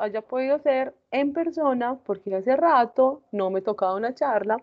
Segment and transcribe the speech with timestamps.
[0.00, 4.56] haya podido ser en persona, porque hace rato no me tocaba una charla.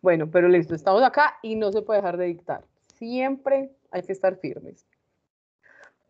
[0.00, 2.64] Bueno, pero listo, estamos acá y no se puede dejar de dictar.
[2.94, 4.86] Siempre hay que estar firmes.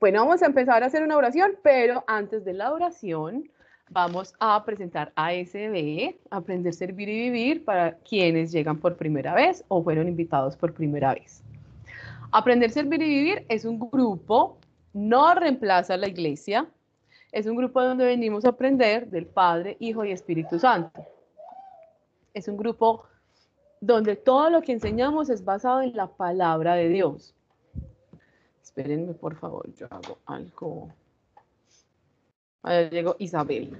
[0.01, 3.51] Bueno, vamos a empezar a hacer una oración, pero antes de la oración
[3.91, 9.83] vamos a presentar ASB, Aprender, Servir y Vivir, para quienes llegan por primera vez o
[9.83, 11.43] fueron invitados por primera vez.
[12.31, 14.59] Aprender, Servir y Vivir es un grupo,
[14.93, 16.67] no reemplaza a la iglesia,
[17.33, 21.05] es un grupo donde venimos a aprender del Padre, Hijo y Espíritu Santo.
[22.33, 23.05] Es un grupo
[23.81, 27.35] donde todo lo que enseñamos es basado en la palabra de Dios.
[28.63, 30.89] Espérenme, por favor, yo hago algo.
[32.63, 33.77] Ahí llegó Isabel.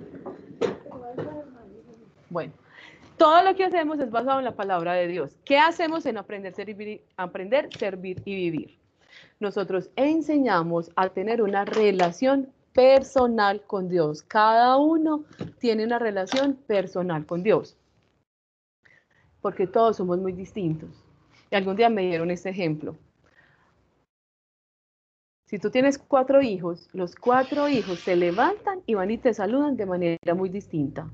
[2.31, 2.53] Bueno,
[3.17, 5.37] todo lo que hacemos es basado en la palabra de Dios.
[5.45, 8.79] ¿Qué hacemos en aprender, servir, aprender, servir y vivir?
[9.41, 14.23] Nosotros enseñamos a tener una relación personal con Dios.
[14.23, 15.25] Cada uno
[15.59, 17.77] tiene una relación personal con Dios.
[19.41, 20.89] Porque todos somos muy distintos.
[21.51, 22.95] Y algún día me dieron este ejemplo.
[25.47, 29.77] Si tú tienes cuatro hijos, los cuatro hijos se levantan y van y te saludan
[29.77, 31.11] de manera muy distinta.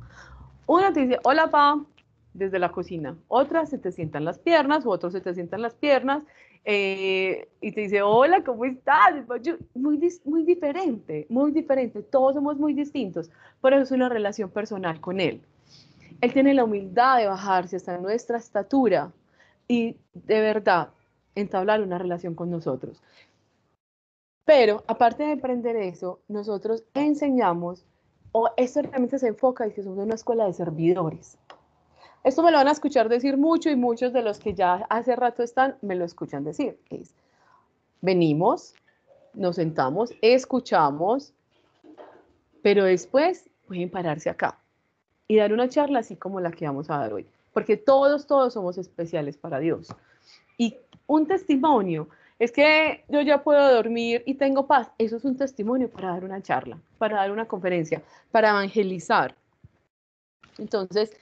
[0.66, 1.82] Uno te dice, hola pa,
[2.34, 3.16] desde la cocina.
[3.28, 6.24] Otra se te sientan las piernas, otro se te sientan las piernas
[6.64, 9.14] eh, y te dice, hola, ¿cómo estás?
[9.74, 12.02] Muy, muy diferente, muy diferente.
[12.02, 13.30] Todos somos muy distintos.
[13.60, 15.42] Por eso es una relación personal con Él.
[16.20, 19.12] Él tiene la humildad de bajarse hasta nuestra estatura
[19.68, 20.88] y de verdad
[21.34, 23.02] entablar una relación con nosotros.
[24.46, 27.84] Pero aparte de aprender eso, nosotros enseñamos,
[28.32, 31.38] o esto realmente se enfoca en que somos una escuela de servidores.
[32.24, 35.14] Esto me lo van a escuchar decir mucho y muchos de los que ya hace
[35.14, 36.80] rato están me lo escuchan decir.
[36.88, 37.14] Es,
[38.00, 38.74] venimos,
[39.34, 41.34] nos sentamos, escuchamos,
[42.62, 44.58] pero después pueden pararse acá
[45.28, 48.54] y dar una charla así como la que vamos a dar hoy, porque todos, todos
[48.54, 49.88] somos especiales para Dios.
[50.56, 50.76] Y
[51.06, 52.08] un testimonio
[52.38, 54.90] es que yo ya puedo dormir y tengo paz.
[54.96, 59.34] Eso es un testimonio para dar una charla, para dar una conferencia, para evangelizar.
[60.58, 61.16] Entonces,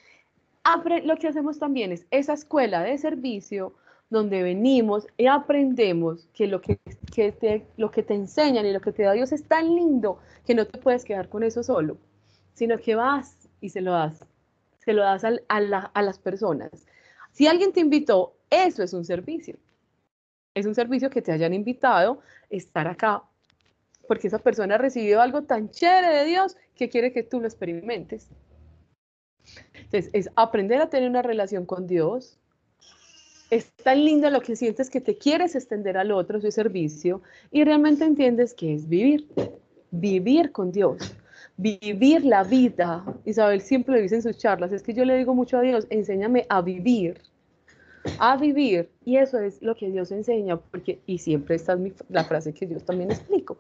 [1.05, 3.75] lo que hacemos también es esa escuela de servicio
[4.11, 6.79] donde venimos y aprendemos que lo que,
[7.15, 10.55] te, lo que te enseñan y lo que te da Dios es tan lindo que
[10.55, 11.97] no te puedes quedar con eso solo,
[12.53, 14.25] sino que vas y se lo das,
[14.85, 16.71] se lo das a, a las personas.
[17.33, 19.57] Si alguien te invitó, eso es un servicio.
[20.55, 23.23] Es un servicio que te hayan invitado a estar acá,
[24.07, 27.47] porque esa persona ha recibido algo tan chévere de Dios que quiere que tú lo
[27.47, 28.29] experimentes.
[29.93, 32.39] Entonces, es aprender a tener una relación con Dios.
[33.51, 37.21] Es tan lindo lo que sientes que te quieres extender al otro, su servicio,
[37.51, 39.29] y realmente entiendes que es vivir,
[39.91, 41.15] vivir con Dios,
[41.59, 43.05] vivir la vida.
[43.27, 45.87] Isabel siempre le dice en sus charlas, es que yo le digo mucho a Dios,
[45.91, 47.21] enséñame a vivir,
[48.19, 52.25] a vivir, y eso es lo que Dios enseña, porque, y siempre esta es la
[52.25, 53.59] frase que Dios también explico.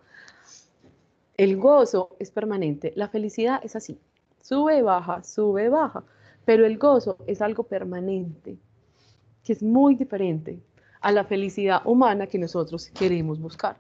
[1.36, 3.98] El gozo es permanente, la felicidad es así,
[4.42, 6.02] Sube, baja, sube, baja.
[6.44, 8.56] Pero el gozo es algo permanente,
[9.44, 10.58] que es muy diferente
[11.00, 13.76] a la felicidad humana que nosotros queremos buscar.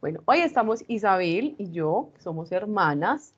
[0.00, 3.34] Bueno, hoy estamos Isabel y yo, somos hermanas.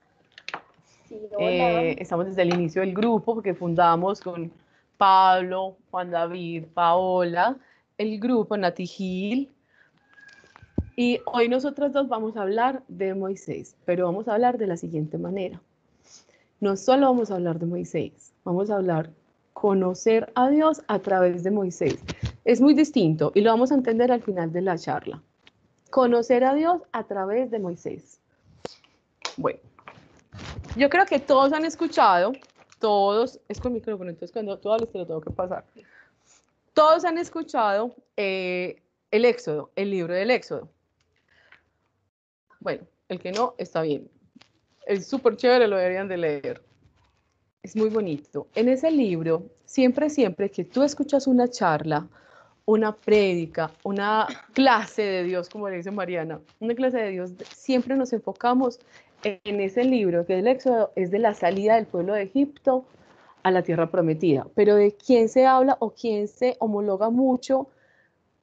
[1.39, 4.53] Eh, estamos desde el inicio del grupo que fundamos con
[4.97, 7.57] Pablo, Juan David, Paola,
[7.97, 9.51] el grupo Nati Gil,
[10.97, 14.77] y hoy nosotros dos vamos a hablar de Moisés, pero vamos a hablar de la
[14.77, 15.59] siguiente manera.
[16.61, 19.11] No solo vamos a hablar de Moisés, vamos a hablar
[19.55, 21.97] conocer a Dios a través de Moisés.
[22.45, 25.23] Es muy distinto y lo vamos a entender al final de la charla.
[25.91, 28.21] Conocer a Dios a través de Moisés.
[29.37, 29.61] Bueno,
[30.77, 32.33] yo creo que todos han escuchado,
[32.79, 35.65] todos, es con micrófono, entonces cuando tú te lo tengo que pasar.
[36.75, 40.69] Todos han escuchado eh, el Éxodo, el libro del Éxodo.
[42.61, 44.11] Bueno, el que no, está bien.
[44.91, 46.61] Es súper chévere, lo deberían de leer.
[47.63, 48.49] Es muy bonito.
[48.57, 52.09] En ese libro, siempre, siempre que tú escuchas una charla,
[52.65, 57.95] una prédica, una clase de Dios, como le dice Mariana, una clase de Dios, siempre
[57.95, 58.81] nos enfocamos
[59.23, 62.85] en ese libro, que es el Éxodo, es de la salida del pueblo de Egipto
[63.45, 64.49] a la tierra prometida.
[64.57, 67.69] Pero de quién se habla o quién se homologa mucho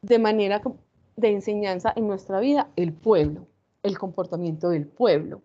[0.02, 0.62] de manera
[1.18, 3.48] de enseñanza en nuestra vida, el pueblo
[3.88, 5.42] el comportamiento del pueblo.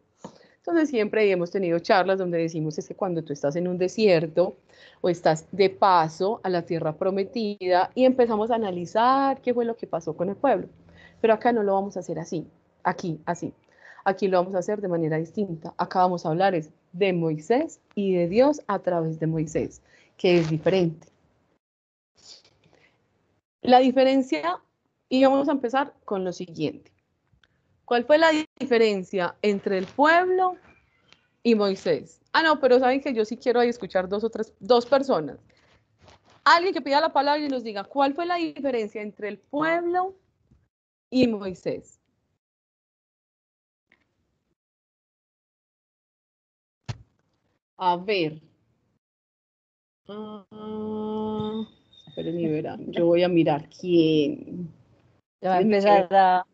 [0.64, 4.56] Entonces siempre hemos tenido charlas donde decimos es que cuando tú estás en un desierto
[5.00, 9.76] o estás de paso a la tierra prometida y empezamos a analizar qué fue lo
[9.76, 10.68] que pasó con el pueblo.
[11.20, 12.46] Pero acá no lo vamos a hacer así,
[12.84, 13.52] aquí, así.
[14.04, 15.74] Aquí lo vamos a hacer de manera distinta.
[15.78, 19.82] Acá vamos a hablar es de Moisés y de Dios a través de Moisés,
[20.16, 21.08] que es diferente.
[23.62, 24.60] La diferencia,
[25.08, 26.91] y vamos a empezar con lo siguiente.
[27.92, 30.56] ¿Cuál fue la diferencia entre el pueblo
[31.42, 32.22] y Moisés?
[32.32, 35.36] Ah, no, pero saben que yo sí quiero ahí escuchar dos o tres, dos personas.
[36.42, 40.14] Alguien que pida la palabra y nos diga cuál fue la diferencia entre el pueblo
[41.10, 42.00] y Moisés.
[47.76, 48.40] A ver.
[50.08, 51.66] Uh,
[52.16, 52.90] verán.
[52.90, 54.72] Yo voy a mirar quién.
[55.42, 56.46] Ya va a empezar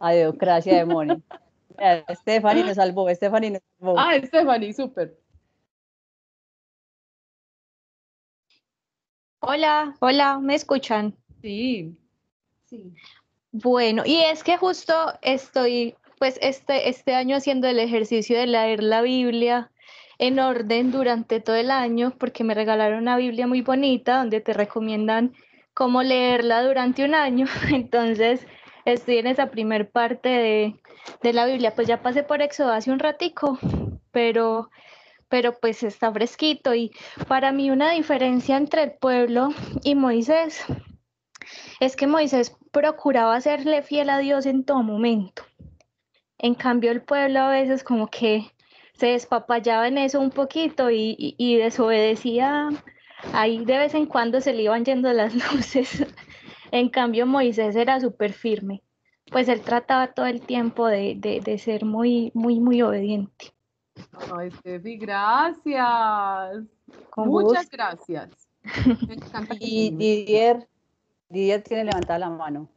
[0.00, 1.22] la, Adiocracia de Moni.
[2.10, 3.98] Stephanie nos salvó, Stephanie nos salvó.
[3.98, 5.18] Ah, Stephanie, súper.
[9.40, 11.14] Hola, hola, ¿me escuchan?
[11.42, 11.96] Sí.
[12.64, 12.92] Sí.
[13.52, 18.82] Bueno, y es que justo estoy, pues, este, este año haciendo el ejercicio de leer
[18.82, 19.70] la Biblia
[20.18, 24.52] en orden durante todo el año, porque me regalaron una Biblia muy bonita donde te
[24.52, 25.34] recomiendan
[25.74, 27.46] cómo leerla durante un año.
[27.72, 28.46] Entonces,
[28.86, 30.76] estoy en esa primer parte de,
[31.22, 31.74] de, la Biblia.
[31.74, 33.58] Pues ya pasé por Éxodo hace un ratico,
[34.12, 34.70] pero,
[35.28, 36.74] pero pues está fresquito.
[36.74, 36.92] Y
[37.28, 39.50] para mí una diferencia entre el pueblo
[39.82, 40.64] y Moisés
[41.80, 45.42] es que Moisés procuraba serle fiel a Dios en todo momento.
[46.38, 48.52] En cambio, el pueblo a veces como que
[48.94, 52.68] se despapallaba en eso un poquito y, y, y desobedecía.
[53.32, 56.06] Ahí de vez en cuando se le iban yendo las luces.
[56.70, 58.82] En cambio, Moisés era súper firme,
[59.30, 63.52] pues él trataba todo el tiempo de, ser muy, muy, muy obediente.
[64.34, 66.64] Ay, Steffi, gracias.
[67.16, 68.48] Muchas gracias.
[69.60, 70.68] y Didier,
[71.28, 72.68] Didier tiene levantada la mano.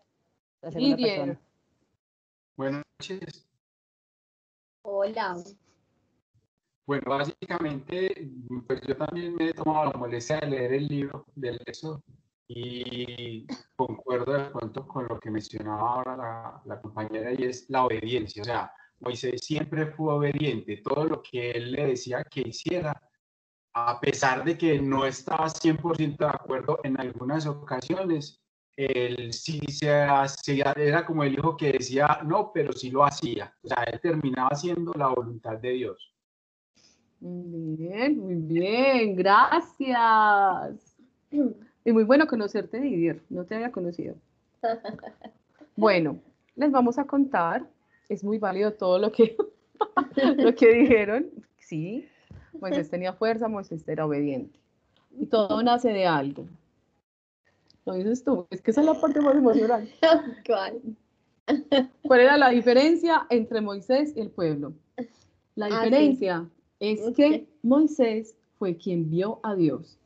[0.73, 1.37] Didier.
[2.55, 3.47] Buenas noches.
[4.81, 5.37] Hola.
[6.85, 8.31] Bueno, básicamente,
[8.65, 12.03] pues yo también me he tomado la molestia de leer el libro del eso
[12.51, 17.85] y concuerdo de pronto con lo que mencionaba ahora la, la, compañera y es la
[17.85, 18.41] obediencia.
[18.41, 20.81] O sea, Moisés siempre fue obediente.
[20.83, 22.99] Todo lo que él le decía que hiciera,
[23.73, 28.41] a pesar de que no estaba 100% de acuerdo en algunas ocasiones,
[28.75, 33.53] él sí se hacía, era como el hijo que decía no, pero sí lo hacía.
[33.61, 36.15] O sea, él terminaba haciendo la voluntad de Dios.
[37.19, 40.97] Bien, muy bien, gracias.
[41.89, 43.23] Y muy bueno conocerte, Didier.
[43.29, 44.13] No te había conocido.
[45.75, 46.19] Bueno,
[46.55, 47.65] les vamos a contar.
[48.09, 49.35] Es muy válido todo lo que,
[50.37, 51.31] lo que dijeron.
[51.57, 52.07] Sí,
[52.61, 54.59] Moisés tenía fuerza, Moisés era obediente.
[55.19, 56.45] Y todo nace de algo.
[57.87, 59.89] Lo dices tú, es que esa es la parte más emocional.
[60.45, 60.81] ¿Cuál?
[62.03, 64.73] ¿Cuál era la diferencia entre Moisés y el pueblo?
[65.55, 66.47] La ah, diferencia
[66.79, 69.98] es que Moisés fue quien vio a Dios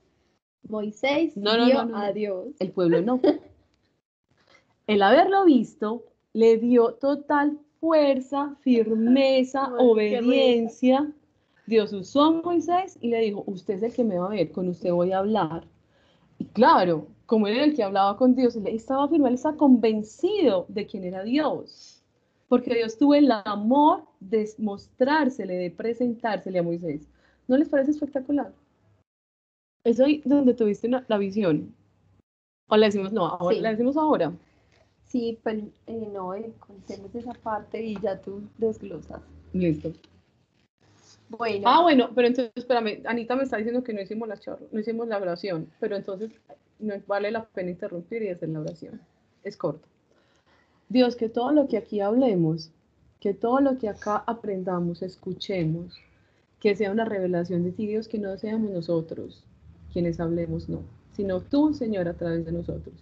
[0.68, 2.56] Moisés vio a Dios.
[2.60, 3.20] El pueblo no.
[4.88, 11.12] El haberlo visto le dio total fuerza, firmeza, obediencia.
[11.66, 14.52] Dios usó a Moisés y le dijo, usted es el que me va a ver,
[14.52, 15.66] con usted voy a hablar.
[16.38, 19.56] Y claro, como él era el que hablaba con Dios, él estaba firme, él estaba
[19.56, 22.04] convencido de quién era Dios.
[22.50, 27.08] Porque Dios tuvo el amor de mostrársele, de presentársele a Moisés.
[27.48, 28.54] ¿No les parece espectacular?
[29.84, 31.76] ¿Es ahí donde tuviste la visión?
[32.70, 33.28] ¿O la decimos no?
[33.28, 34.34] Ahora, ¿La decimos ahora?
[35.06, 39.22] Sí, pues eh, no, eh, contemos esa parte y ya tú desglosas.
[39.52, 39.92] Listo.
[41.30, 41.64] Bueno.
[41.68, 44.40] Ah, bueno, pero entonces, espérame, Anita me está diciendo que no hicimos la
[44.72, 46.32] no hicimos la oración, pero entonces
[46.80, 49.02] no vale la pena interrumpir y hacer la oración.
[49.44, 49.88] Es corto.
[50.90, 52.72] Dios, que todo lo que aquí hablemos,
[53.20, 56.00] que todo lo que acá aprendamos, escuchemos,
[56.60, 59.44] que sea una revelación de ti, Dios, que no seamos nosotros,
[59.94, 60.82] quienes hablemos, no,
[61.12, 62.96] sino tú, Señor, a través de nosotros.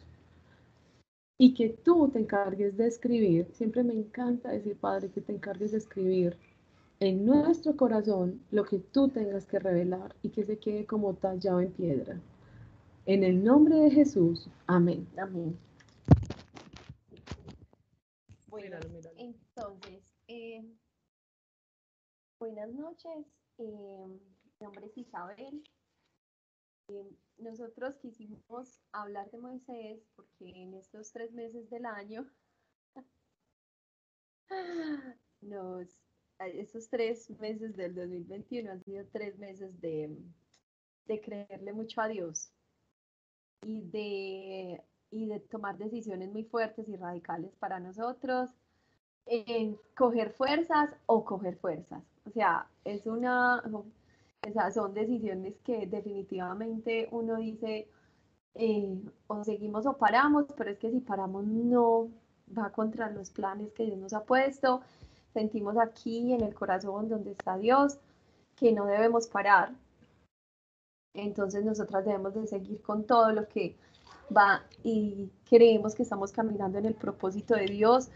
[1.39, 5.71] Y que tú te encargues de escribir, siempre me encanta decir, Padre, que te encargues
[5.71, 6.37] de escribir
[6.99, 11.61] en nuestro corazón lo que tú tengas que revelar y que se quede como tallado
[11.61, 12.21] en piedra.
[13.07, 15.07] En el nombre de Jesús, amén.
[15.17, 15.57] Amén.
[18.47, 18.77] Bueno,
[19.17, 20.63] entonces, eh,
[22.39, 23.25] buenas noches.
[23.57, 25.63] Eh, mi nombre es Isabel.
[27.37, 32.29] Nosotros quisimos hablar de Moisés porque en estos tres meses del año,
[35.41, 35.87] nos,
[36.39, 40.15] estos tres meses del 2021 han sido tres meses de,
[41.05, 42.51] de creerle mucho a Dios
[43.63, 48.49] y de, y de tomar decisiones muy fuertes y radicales para nosotros.
[49.25, 52.03] en coger fuerzas o coger fuerzas.
[52.25, 53.63] O sea, es una,
[54.73, 57.87] son decisiones que definitivamente uno dice,
[58.55, 62.09] eh, o seguimos o paramos, pero es que si paramos no
[62.57, 64.81] va contra los planes que Dios nos ha puesto.
[65.33, 67.97] Sentimos aquí en el corazón donde está Dios
[68.55, 69.73] que no debemos parar.
[71.13, 73.77] Entonces nosotras debemos de seguir con todo lo que
[74.35, 78.09] va y creemos que estamos caminando en el propósito de Dios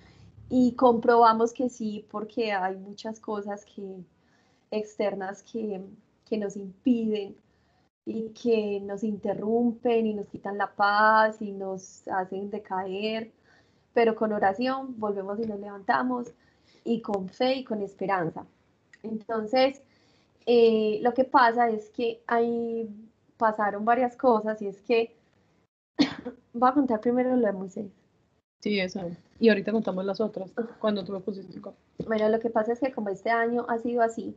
[0.50, 4.04] y comprobamos que sí, porque hay muchas cosas que
[4.72, 5.82] externas que,
[6.26, 7.36] que nos impiden
[8.06, 13.32] y que nos interrumpen y nos quitan la paz y nos hacen decaer,
[13.94, 16.34] pero con oración volvemos y nos levantamos
[16.84, 18.46] y con fe y con esperanza.
[19.02, 19.82] Entonces,
[20.46, 22.88] eh, lo que pasa es que ahí
[23.38, 25.16] pasaron varias cosas y es que
[26.54, 27.92] voy a contar primero lo de Moisés.
[28.62, 29.02] Sí, eso.
[29.40, 31.60] Y ahorita contamos las otras, cuando tú me pusiste
[32.08, 34.36] Bueno, lo que pasa es que como este año ha sido así,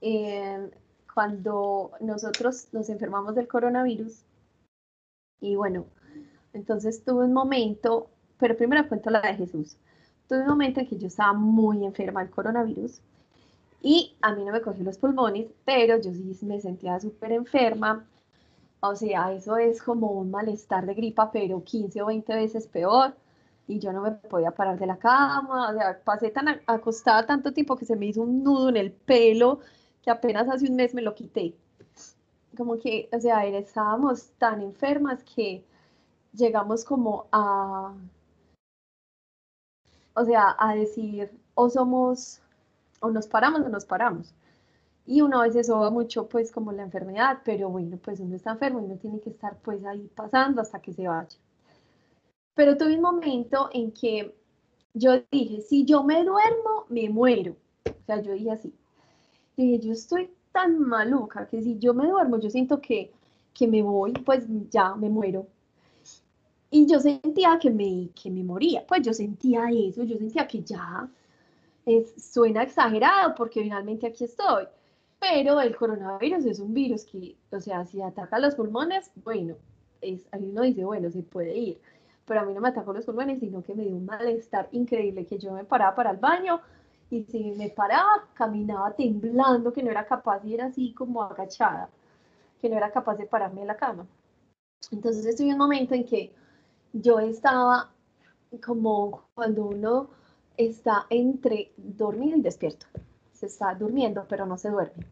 [0.00, 0.70] eh,
[1.16, 4.22] cuando nosotros nos enfermamos del coronavirus,
[5.40, 5.86] y bueno,
[6.52, 9.78] entonces tuve un momento, pero primero cuento la de Jesús.
[10.28, 13.00] Tuve un momento en que yo estaba muy enferma del coronavirus
[13.80, 18.04] y a mí no me cogió los pulmones, pero yo sí me sentía súper enferma.
[18.80, 23.14] O sea, eso es como un malestar de gripa, pero 15 o 20 veces peor.
[23.66, 25.70] Y yo no me podía parar de la cama.
[25.70, 28.92] O sea, pasé tan acostada tanto tiempo que se me hizo un nudo en el
[28.92, 29.60] pelo
[30.06, 31.52] que apenas hace un mes me lo quité.
[32.56, 35.64] Como que, o sea, estábamos tan enfermas que
[36.32, 37.92] llegamos como a,
[40.14, 42.40] o sea, a decir, o somos,
[43.00, 44.32] o nos paramos o nos paramos.
[45.06, 48.52] Y uno a veces soba mucho, pues, como la enfermedad, pero bueno, pues uno está
[48.52, 51.36] enfermo y uno tiene que estar, pues, ahí pasando hasta que se vaya.
[52.54, 54.36] Pero tuve un momento en que
[54.94, 57.56] yo dije, si yo me duermo, me muero.
[57.86, 58.72] O sea, yo dije así,
[59.56, 63.10] dije, yo estoy tan maluca que si yo me duermo, yo siento que,
[63.54, 65.46] que me voy, pues ya me muero.
[66.70, 70.62] Y yo sentía que me, que me moría, pues yo sentía eso, yo sentía que
[70.62, 71.08] ya
[71.86, 74.64] es, suena exagerado porque finalmente aquí estoy.
[75.18, 79.56] Pero el coronavirus es un virus que, o sea, si ataca los pulmones, bueno,
[80.00, 81.80] es, ahí uno dice, bueno, se puede ir.
[82.26, 85.24] Pero a mí no me atacó los pulmones, sino que me dio un malestar increíble
[85.26, 86.60] que yo me paraba para el baño
[87.10, 91.88] y si me paraba, caminaba temblando, que no era capaz y era así como agachada,
[92.60, 94.06] que no era capaz de pararme en la cama.
[94.90, 96.32] Entonces estuve un momento en que
[96.92, 97.90] yo estaba
[98.64, 100.10] como cuando uno
[100.56, 102.86] está entre dormido y despierto.
[103.32, 105.06] Se está durmiendo, pero no se duerme.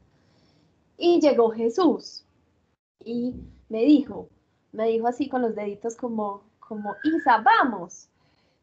[0.97, 2.25] Y llegó Jesús
[3.05, 3.35] y
[3.69, 4.29] me dijo,
[4.73, 8.09] me dijo así con los deditos como, como, Isa, vamos.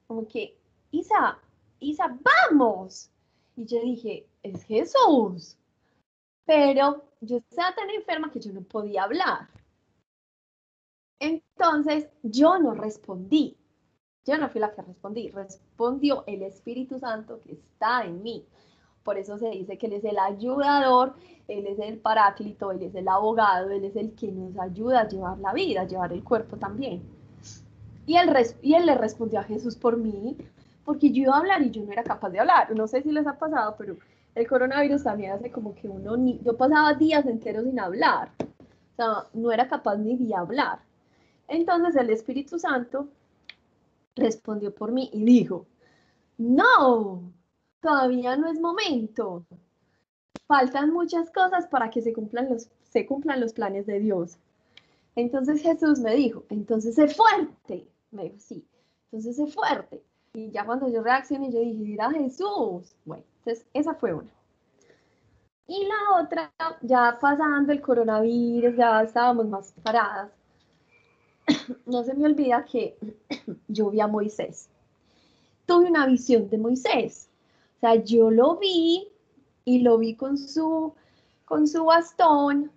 [0.07, 0.57] Como que,
[0.91, 1.37] Isa,
[1.79, 2.17] Isa,
[2.49, 3.09] vamos.
[3.55, 5.57] Y yo dije, es Jesús.
[6.45, 9.49] Pero yo estaba tan enferma que yo no podía hablar.
[11.19, 13.57] Entonces yo no respondí.
[14.25, 15.29] Yo no fui la que respondí.
[15.29, 18.45] Respondió el Espíritu Santo que está en mí.
[19.03, 21.15] Por eso se dice que Él es el ayudador,
[21.47, 25.07] Él es el paráclito, Él es el abogado, Él es el que nos ayuda a
[25.07, 27.01] llevar la vida, a llevar el cuerpo también.
[28.05, 28.29] Y él,
[28.61, 30.37] y él le respondió a Jesús por mí,
[30.85, 32.75] porque yo iba a hablar y yo no era capaz de hablar.
[32.75, 33.97] No sé si les ha pasado, pero
[34.35, 38.95] el coronavirus también hace como que uno, ni, yo pasaba días enteros sin hablar, o
[38.95, 40.79] sea, no era capaz ni de hablar.
[41.47, 43.09] Entonces el Espíritu Santo
[44.15, 45.65] respondió por mí y dijo,
[46.37, 47.31] no,
[47.81, 49.45] todavía no es momento.
[50.47, 54.37] Faltan muchas cosas para que se cumplan los, se cumplan los planes de Dios.
[55.15, 57.87] Entonces Jesús me dijo, entonces sé fuerte.
[58.11, 58.65] Me dijo, sí,
[59.05, 60.01] entonces sé fuerte.
[60.33, 62.95] Y ya cuando yo reaccioné, yo dije, era Jesús.
[63.05, 64.31] Bueno, entonces esa fue una.
[65.67, 70.31] Y la otra, ya pasando el coronavirus, ya estábamos más paradas.
[71.85, 72.97] No se me olvida que
[73.67, 74.69] yo vi a Moisés.
[75.65, 77.29] Tuve una visión de Moisés.
[77.77, 79.07] O sea, yo lo vi
[79.65, 80.93] y lo vi con su,
[81.45, 82.71] con su bastón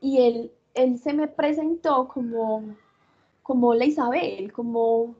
[0.00, 2.64] y él, él se me presentó como,
[3.42, 5.14] como la Isabel, como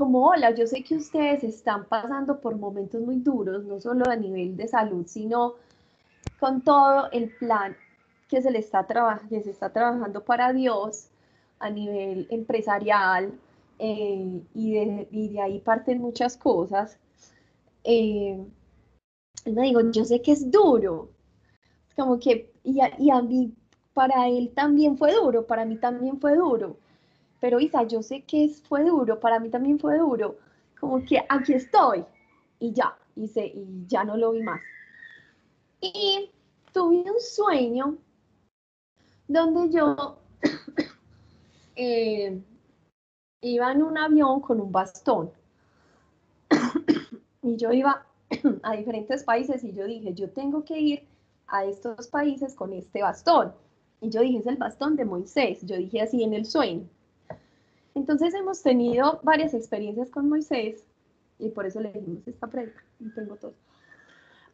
[0.00, 4.16] como, hola, yo sé que ustedes están pasando por momentos muy duros, no solo a
[4.16, 5.56] nivel de salud, sino
[6.40, 7.76] con todo el plan
[8.26, 8.86] que se, le está,
[9.28, 11.10] que se está trabajando para Dios
[11.58, 13.38] a nivel empresarial
[13.78, 16.96] eh, y, de, ahí parten muchas cosas.
[17.84, 18.42] Eh,
[19.44, 21.10] digo, yo sé que es duro,
[21.94, 23.52] como que, y y a mí,
[23.92, 26.78] para él también fue duro, para mí también fue duro
[27.40, 30.36] pero Isa, yo sé que fue duro, para mí también fue duro.
[30.78, 32.04] como que aquí estoy
[32.58, 34.60] y ya, y, y ya no lo vi más.
[35.80, 36.30] Y
[36.72, 37.96] tuve un sueño
[39.28, 40.18] donde yo
[41.76, 42.42] eh,
[43.40, 45.30] iba en un avión con un bastón
[47.42, 48.04] y yo iba
[48.62, 51.08] a diferentes países y yo dije, yo tengo que ir
[51.46, 53.52] a estos países con este bastón.
[54.00, 55.60] Y yo dije, es el bastón de Moisés.
[55.62, 56.88] Yo dije así en el sueño.
[57.94, 60.84] Entonces hemos tenido varias experiencias con Moisés
[61.38, 62.82] y por eso le dimos esta predica.
[63.14, 63.54] Tengo todo.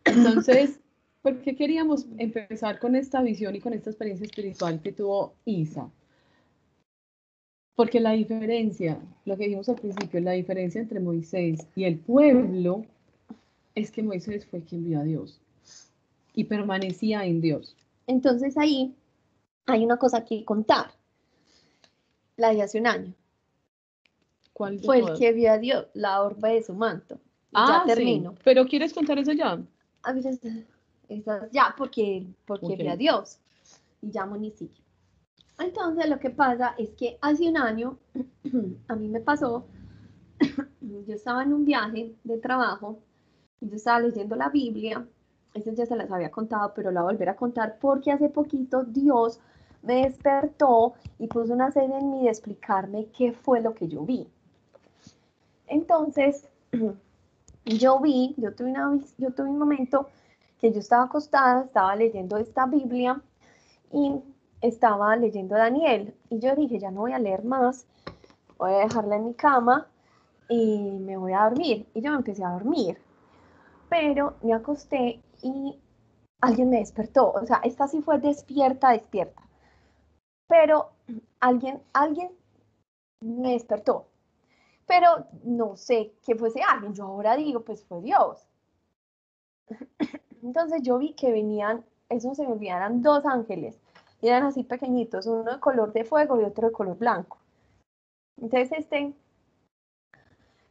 [0.04, 0.80] Entonces,
[1.22, 5.90] ¿por qué queríamos empezar con esta visión y con esta experiencia espiritual que tuvo Isa?
[7.74, 12.86] Porque la diferencia, lo que dijimos al principio, la diferencia entre Moisés y el pueblo
[13.74, 15.40] es que Moisés fue quien vio a Dios
[16.32, 17.76] y permanecía en Dios.
[18.06, 18.94] Entonces ahí
[19.66, 20.92] hay una cosa que contar.
[22.36, 23.14] La de hace un año.
[24.56, 27.18] ¿Cuál de Fue el que vio a Dios, la orbe de su manto.
[27.52, 27.94] Ah, ya sí.
[27.94, 28.34] termino.
[28.42, 29.58] Pero ¿quieres contar eso ya?
[30.02, 30.40] A veces,
[31.08, 32.78] esas- ya, porque, porque Ok.
[32.78, 33.38] vi a Dios.
[34.00, 34.82] Y ya municipio.
[35.58, 37.98] Entonces lo que pasa es que hace un año
[38.88, 39.66] a mí me pasó,
[40.80, 42.98] yo estaba en un viaje de trabajo,
[43.60, 45.06] y yo estaba leyendo la Biblia,
[45.54, 48.28] eso ya se las había contado, pero la voy a volver a contar porque hace
[48.28, 49.40] poquito Dios
[49.82, 54.02] me despertó y puso una serie en mí de explicarme qué fue lo que yo
[54.04, 54.28] vi.
[55.66, 56.48] Entonces,
[57.64, 60.08] yo vi, yo tuve, una, yo tuve un momento
[60.60, 63.20] que yo estaba acostada, estaba leyendo esta Biblia
[63.92, 64.20] y
[64.60, 66.14] estaba leyendo Daniel.
[66.30, 67.86] Y yo dije, ya no voy a leer más,
[68.58, 69.88] voy a dejarla en mi cama
[70.48, 71.86] y me voy a dormir.
[71.94, 72.98] Y yo me empecé a dormir.
[73.88, 75.78] Pero me acosté y
[76.40, 77.32] alguien me despertó.
[77.32, 79.42] O sea, esta sí fue despierta, despierta.
[80.48, 80.90] Pero
[81.40, 82.30] alguien, alguien
[83.20, 84.06] me despertó.
[84.86, 86.94] Pero no sé qué fuese alguien.
[86.94, 88.48] Yo ahora digo, pues fue Dios.
[90.42, 93.80] Entonces yo vi que venían, eso se me olvidó, eran dos ángeles.
[94.22, 97.38] Eran así pequeñitos, uno de color de fuego y otro de color blanco.
[98.40, 99.14] Entonces este,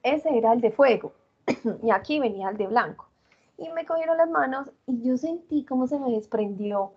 [0.04, 1.13] ese era el de fuego.
[1.84, 3.10] y aquí venía el de blanco.
[3.58, 6.94] Y me cogieron las manos y yo sentí como se me desprendió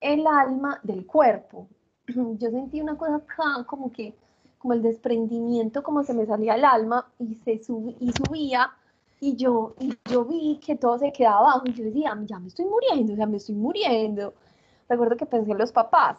[0.00, 1.68] el alma del cuerpo.
[2.06, 4.14] Yo sentí una cosa acá, como que,
[4.66, 8.72] como el desprendimiento, como se me salía el alma y se subí, y subía.
[9.20, 12.48] Y yo, y yo vi que todo se quedaba abajo y yo decía, ya me
[12.48, 14.34] estoy muriendo, ya me estoy muriendo.
[14.88, 16.16] Recuerdo que pensé en los papás.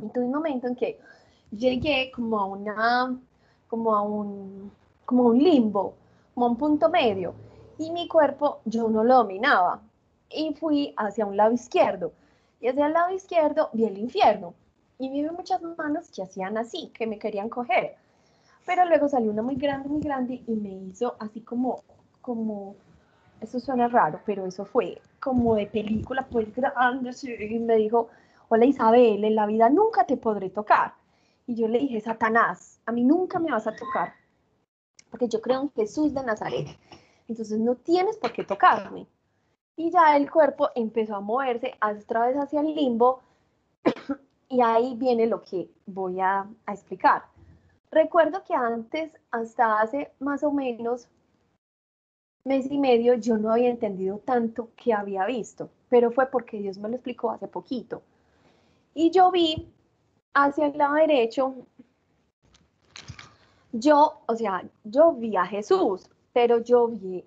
[0.00, 1.00] Y tuve un momento en que
[1.50, 3.18] llegué como a una,
[3.66, 4.70] como a un,
[5.04, 5.94] como a un limbo,
[6.34, 7.34] como a un punto medio.
[7.76, 9.82] Y mi cuerpo yo no lo dominaba.
[10.30, 12.12] Y fui hacia un lado izquierdo.
[12.60, 14.54] Y hacia el lado izquierdo vi el infierno.
[14.98, 17.96] Y vi muchas manos que hacían así, que me querían coger.
[18.64, 21.82] Pero luego salió una muy grande, muy grande y me hizo así como,
[22.20, 22.76] como,
[23.40, 28.08] eso suena raro, pero eso fue como de película, pues grande, y me dijo,
[28.48, 30.94] hola Isabel, en la vida nunca te podré tocar.
[31.46, 34.14] Y yo le dije, Satanás, a mí nunca me vas a tocar,
[35.10, 36.68] porque yo creo en Jesús de Nazaret.
[37.28, 39.06] Entonces no tienes por qué tocarme.
[39.76, 43.22] Y ya el cuerpo empezó a moverse otra vez hacia el limbo
[44.52, 47.24] y ahí viene lo que voy a, explicar.
[47.90, 51.08] Recuerdo que antes, hasta hace más o menos
[52.44, 56.76] mes y medio, yo no había entendido tanto que había visto, pero fue porque Dios
[56.76, 58.02] me lo explicó hace poquito.
[58.92, 59.72] Y yo vi
[60.34, 61.54] hacia el lado derecho,
[63.72, 67.24] yo, o sea, yo vi a Jesús, pero yo vi,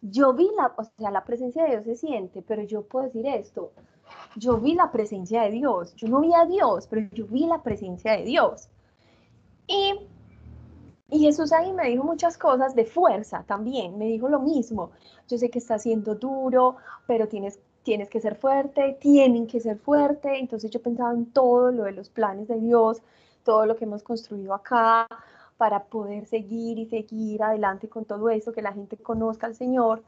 [0.00, 3.26] yo vi la, o sea, la presencia de Dios se siente, pero yo puedo decir
[3.26, 3.72] esto,
[4.36, 7.62] yo vi la presencia de Dios, yo no vi a Dios, pero yo vi la
[7.62, 8.68] presencia de Dios.
[9.66, 9.94] Y,
[11.10, 14.90] y Jesús ahí me dijo muchas cosas de fuerza también, me dijo lo mismo,
[15.28, 19.78] yo sé que está siendo duro, pero tienes, tienes que ser fuerte, tienen que ser
[19.78, 23.02] fuerte, entonces yo pensaba en todo lo de los planes de Dios,
[23.44, 25.06] todo lo que hemos construido acá,
[25.56, 30.02] para poder seguir y seguir adelante con todo eso, que la gente conozca al Señor.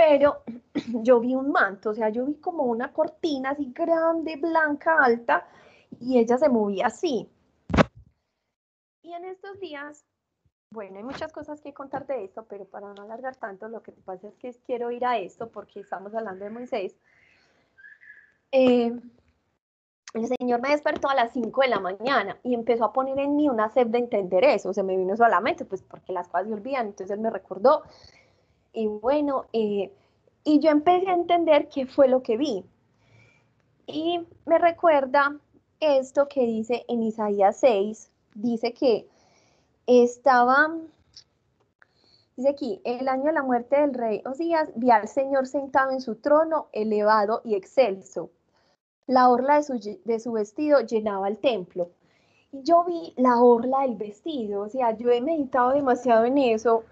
[0.00, 0.44] Pero
[1.02, 5.46] yo vi un manto, o sea, yo vi como una cortina así grande, blanca, alta,
[6.00, 7.28] y ella se movía así.
[9.02, 10.06] Y en estos días,
[10.70, 13.92] bueno, hay muchas cosas que contar de esto, pero para no alargar tanto, lo que
[13.92, 16.96] pasa es que quiero ir a esto porque estamos hablando de Moisés.
[18.52, 18.98] Eh,
[20.14, 23.36] el Señor me despertó a las 5 de la mañana y empezó a poner en
[23.36, 24.72] mí una sed de entender eso.
[24.72, 26.86] Se me vino eso a la mente, pues porque las cosas se olvidan.
[26.86, 27.82] Entonces Él me recordó.
[28.72, 29.92] Y bueno, eh,
[30.44, 32.64] y yo empecé a entender qué fue lo que vi.
[33.86, 35.36] Y me recuerda
[35.80, 39.08] esto que dice en Isaías 6, dice que
[39.86, 40.70] estaba,
[42.40, 46.00] Dice aquí, el año de la muerte del rey Osías, vi al Señor sentado en
[46.00, 48.30] su trono, elevado y excelso.
[49.06, 51.90] La orla de su, de su vestido llenaba el templo.
[52.50, 56.84] Y yo vi la orla del vestido, o sea, yo he meditado demasiado en eso,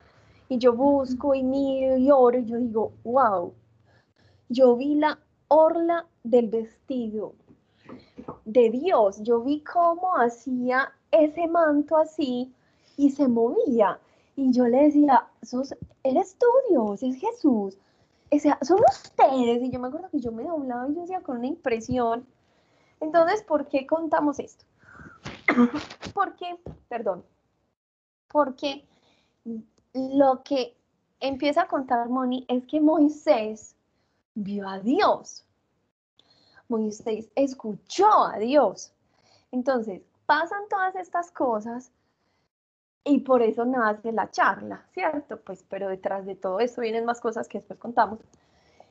[0.48, 3.52] y yo busco y miro y oro, y yo digo, wow,
[4.48, 7.34] yo vi la orla del vestido
[8.44, 12.52] de Dios, yo vi cómo hacía ese manto así
[12.96, 13.98] y se movía.
[14.36, 17.76] Y yo le decía, "Sos- eres tú Dios, es Jesús.
[18.30, 19.62] O sea, son ustedes.
[19.62, 22.24] Y yo me acuerdo que yo me doblaba y yo decía con una impresión.
[23.00, 24.64] Entonces, ¿por qué contamos esto?
[26.14, 26.58] Porque,
[26.88, 27.24] perdón,
[28.28, 28.84] porque
[30.16, 30.76] lo que
[31.20, 33.74] empieza a contar Moni es que Moisés
[34.34, 35.44] vio a Dios.
[36.68, 38.92] Moisés escuchó a Dios.
[39.50, 41.90] Entonces, pasan todas estas cosas
[43.04, 45.40] y por eso nace la charla, ¿cierto?
[45.40, 48.18] Pues, pero detrás de todo eso vienen más cosas que después contamos.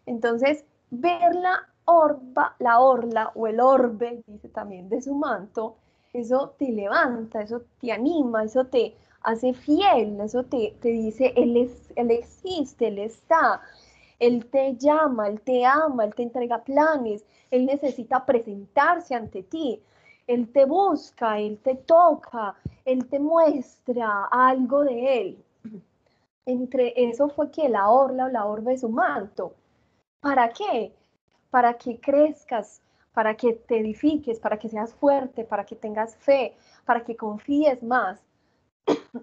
[0.05, 5.77] Entonces, ver la orba, la orla o el orbe, dice también, de su manto,
[6.13, 8.95] eso te levanta, eso te anima, eso te
[9.27, 13.61] hace fiel, eso te, te dice, él, es, él existe, Él está,
[14.19, 19.83] Él te llama, Él te ama, Él te entrega planes, Él necesita presentarse ante ti,
[20.27, 25.43] Él te busca, Él te toca, Él te muestra algo de Él.
[26.45, 29.55] Entre eso fue que la orla o la orbe de su manto.
[30.21, 30.93] ¿Para qué?
[31.49, 32.81] Para que crezcas,
[33.13, 37.83] para que te edifiques, para que seas fuerte, para que tengas fe, para que confíes
[37.83, 38.26] más.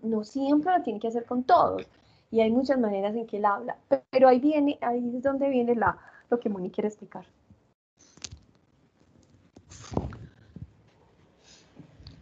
[0.02, 1.86] No siempre lo tiene que hacer con todos.
[2.30, 3.76] Y hay muchas maneras en que él habla.
[4.10, 5.96] Pero ahí viene, ahí es donde viene la,
[6.30, 7.24] lo que Moni quiere explicar.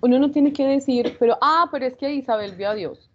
[0.01, 3.09] Uno no tiene que decir, pero, ah, pero es que Isabel vio a Dios.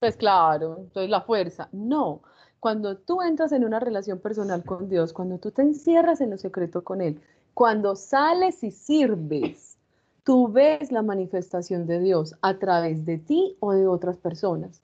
[0.00, 1.68] Pues claro, entonces la fuerza.
[1.72, 2.22] No,
[2.58, 6.36] cuando tú entras en una relación personal con Dios, cuando tú te encierras en lo
[6.36, 7.20] secreto con Él,
[7.54, 9.78] cuando sales y sirves,
[10.24, 14.80] tú ves la manifestación de Dios a través de ti o de otras personas.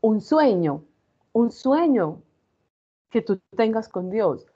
[0.00, 0.82] Un sueño,
[1.32, 2.22] un sueño
[3.10, 4.46] que tú tengas con Dios.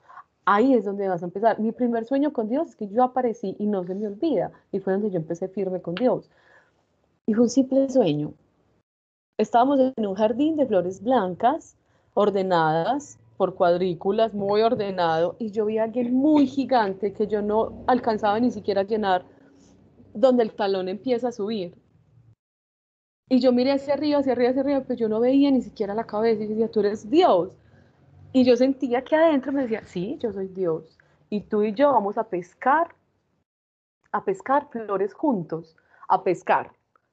[0.44, 1.60] Ahí es donde vas a empezar.
[1.60, 4.52] Mi primer sueño con Dios es que yo aparecí y no se me olvida.
[4.72, 6.30] Y fue donde yo empecé firme con Dios.
[7.26, 8.32] Y fue un simple sueño.
[9.38, 11.76] Estábamos en un jardín de flores blancas,
[12.14, 17.72] ordenadas por cuadrículas, muy ordenado, y yo vi a alguien muy gigante que yo no
[17.86, 19.24] alcanzaba ni siquiera a llenar,
[20.14, 21.74] donde el talón empieza a subir.
[23.28, 25.94] Y yo miré hacia arriba, hacia arriba, hacia arriba, pero yo no veía ni siquiera
[25.94, 27.50] la cabeza y decía, tú eres Dios.
[28.32, 30.98] Y yo sentía que adentro me decía, sí, yo soy Dios.
[31.28, 32.94] Y tú y yo vamos a pescar,
[34.10, 35.76] a pescar flores juntos,
[36.08, 36.72] a pescar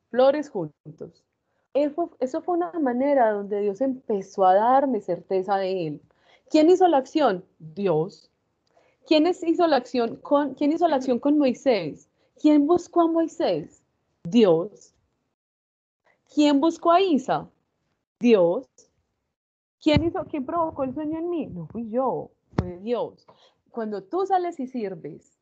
[0.09, 1.23] flores juntos.
[1.73, 6.01] Eso, eso fue una manera donde Dios empezó a darme certeza de Él.
[6.49, 7.45] ¿Quién hizo la acción?
[7.59, 8.31] Dios.
[9.05, 12.06] ¿Quién hizo la acción con, ¿quién hizo la acción con Moisés?
[12.39, 13.83] ¿Quién buscó a Moisés?
[14.23, 14.93] Dios.
[16.33, 17.49] ¿Quién buscó a Isa?
[18.19, 18.67] Dios.
[19.81, 21.47] ¿Quién hizo, quién provocó el sueño en mí?
[21.47, 23.25] No fui yo, fue Dios.
[23.71, 25.37] Cuando tú sales y sirves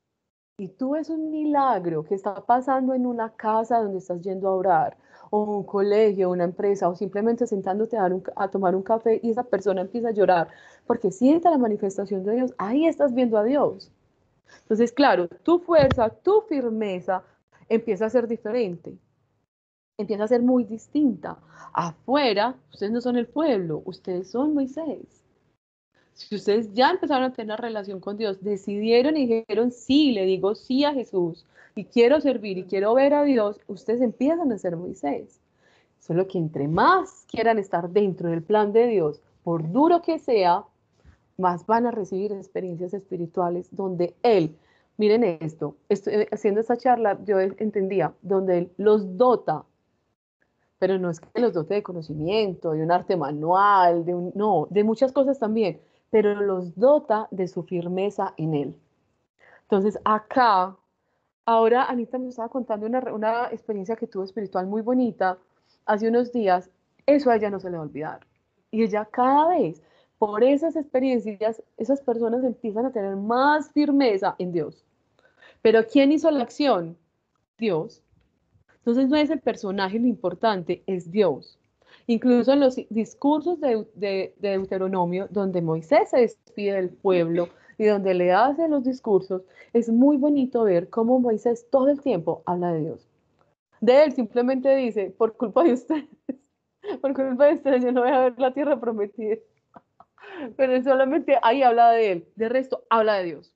[0.58, 4.56] y tú ves un milagro que está pasando en una casa donde estás yendo a
[4.56, 4.98] orar,
[5.32, 9.82] o un colegio, una empresa, o simplemente sentándote a, tomar un café y esa persona
[9.82, 10.48] empieza a llorar
[10.86, 13.92] porque siente la manifestación de Dios, ahí estás viendo a Dios.
[14.62, 17.24] Entonces, claro, tu fuerza, tu firmeza
[17.70, 18.98] empieza a ser diferente,
[19.98, 21.38] empieza a ser muy distinta.
[21.74, 25.24] Afuera, ustedes no son el pueblo, ustedes son Moisés.
[26.14, 30.26] Si ustedes ya empezaron a tener una relación con Dios, decidieron y dijeron sí, le
[30.26, 34.58] digo sí a Jesús y quiero servir y quiero ver a Dios, ustedes empiezan a
[34.58, 35.42] ser Moisés.
[36.00, 40.64] Solo que entre más quieran estar dentro del plan de Dios, por duro que sea,
[41.38, 44.58] más van a recibir experiencias espirituales donde Él,
[44.98, 49.66] miren esto, estoy haciendo esta charla, yo entendía, donde Él los dota,
[50.80, 54.68] pero no es que los dote de conocimiento, de un arte manual, de un, no,
[54.70, 58.80] de muchas cosas también, pero los dota de su firmeza en Él.
[59.64, 60.76] Entonces, acá,
[61.46, 65.38] ahora Anita me estaba contando una, una experiencia que tuvo espiritual muy bonita
[65.86, 66.70] hace unos días,
[67.06, 68.20] eso a ella no se le va a olvidar.
[68.72, 69.82] Y ella cada vez,
[70.18, 74.86] por esas experiencias, esas personas empiezan a tener más firmeza en Dios.
[75.62, 76.98] Pero ¿quién hizo la acción?
[77.58, 78.02] Dios.
[78.78, 81.58] Entonces no es el personaje lo importante, es Dios.
[82.08, 87.86] Incluso en los discursos de, de, de, Deuteronomio, donde Moisés se despide del pueblo y
[87.86, 89.42] donde le hace los discursos,
[89.74, 93.08] es muy bonito ver cómo Moisés todo el tiempo habla de Dios.
[93.82, 96.06] De él simplemente dice, por culpa de ustedes,
[97.02, 99.38] por culpa de ustedes yo no voy a ver la tierra prometida.
[100.56, 102.28] Pero solamente ahí habla de él.
[102.36, 103.56] De resto, habla de Dios.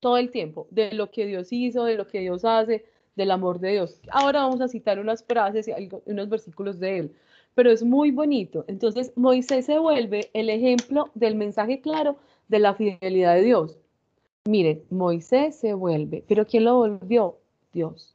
[0.00, 0.66] Todo el tiempo.
[0.70, 2.84] De lo que Dios hizo, de lo que Dios hace,
[3.16, 4.00] del amor de Dios.
[4.10, 7.16] Ahora vamos a citar unas frases y unos versículos de él.
[7.54, 8.64] Pero es muy bonito.
[8.66, 12.16] Entonces, Moisés se vuelve el ejemplo del mensaje claro
[12.48, 13.78] de la fidelidad de Dios.
[14.46, 16.24] Miren, Moisés se vuelve.
[16.26, 17.38] ¿Pero quién lo volvió?
[17.72, 18.14] Dios.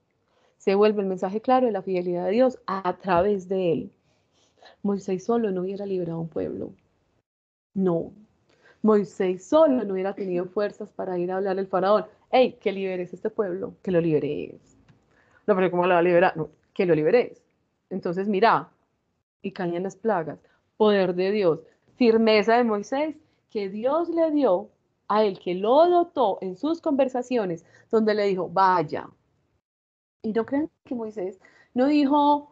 [0.58, 3.92] Se vuelve el mensaje claro de la fidelidad de Dios a través de él.
[4.84, 6.72] Moisés solo no hubiera liberado un pueblo.
[7.74, 8.12] No.
[8.82, 12.06] Moisés solo no hubiera tenido fuerzas para ir a hablar al faraón.
[12.32, 14.78] Hey, que liberes este pueblo, que lo liberes.
[15.48, 16.38] No, pero ¿cómo lo va a liberar?
[16.38, 17.42] No, que lo liberes.
[17.90, 18.70] Entonces, mira,
[19.42, 20.40] y caían las plagas.
[20.78, 21.60] Poder de Dios,
[21.96, 23.16] firmeza de Moisés,
[23.50, 24.70] que Dios le dio
[25.08, 29.10] a él, que lo dotó en sus conversaciones, donde le dijo, vaya.
[30.22, 31.40] Y no crean que Moisés
[31.74, 32.52] no dijo,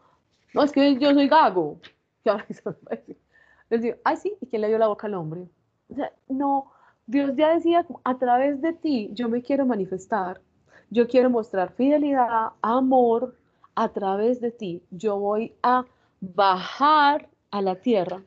[0.54, 1.80] no, es que yo soy gago.
[3.70, 5.48] Les digo, ay, sí, ¿y quién le dio la boca al hombre?
[5.90, 6.72] O sea, no,
[7.06, 10.42] Dios ya decía, a través de ti yo me quiero manifestar.
[10.90, 13.36] Yo quiero mostrar fidelidad, amor,
[13.76, 14.82] a través de ti.
[14.90, 15.86] Yo voy a
[16.22, 18.24] bajar a la tierra.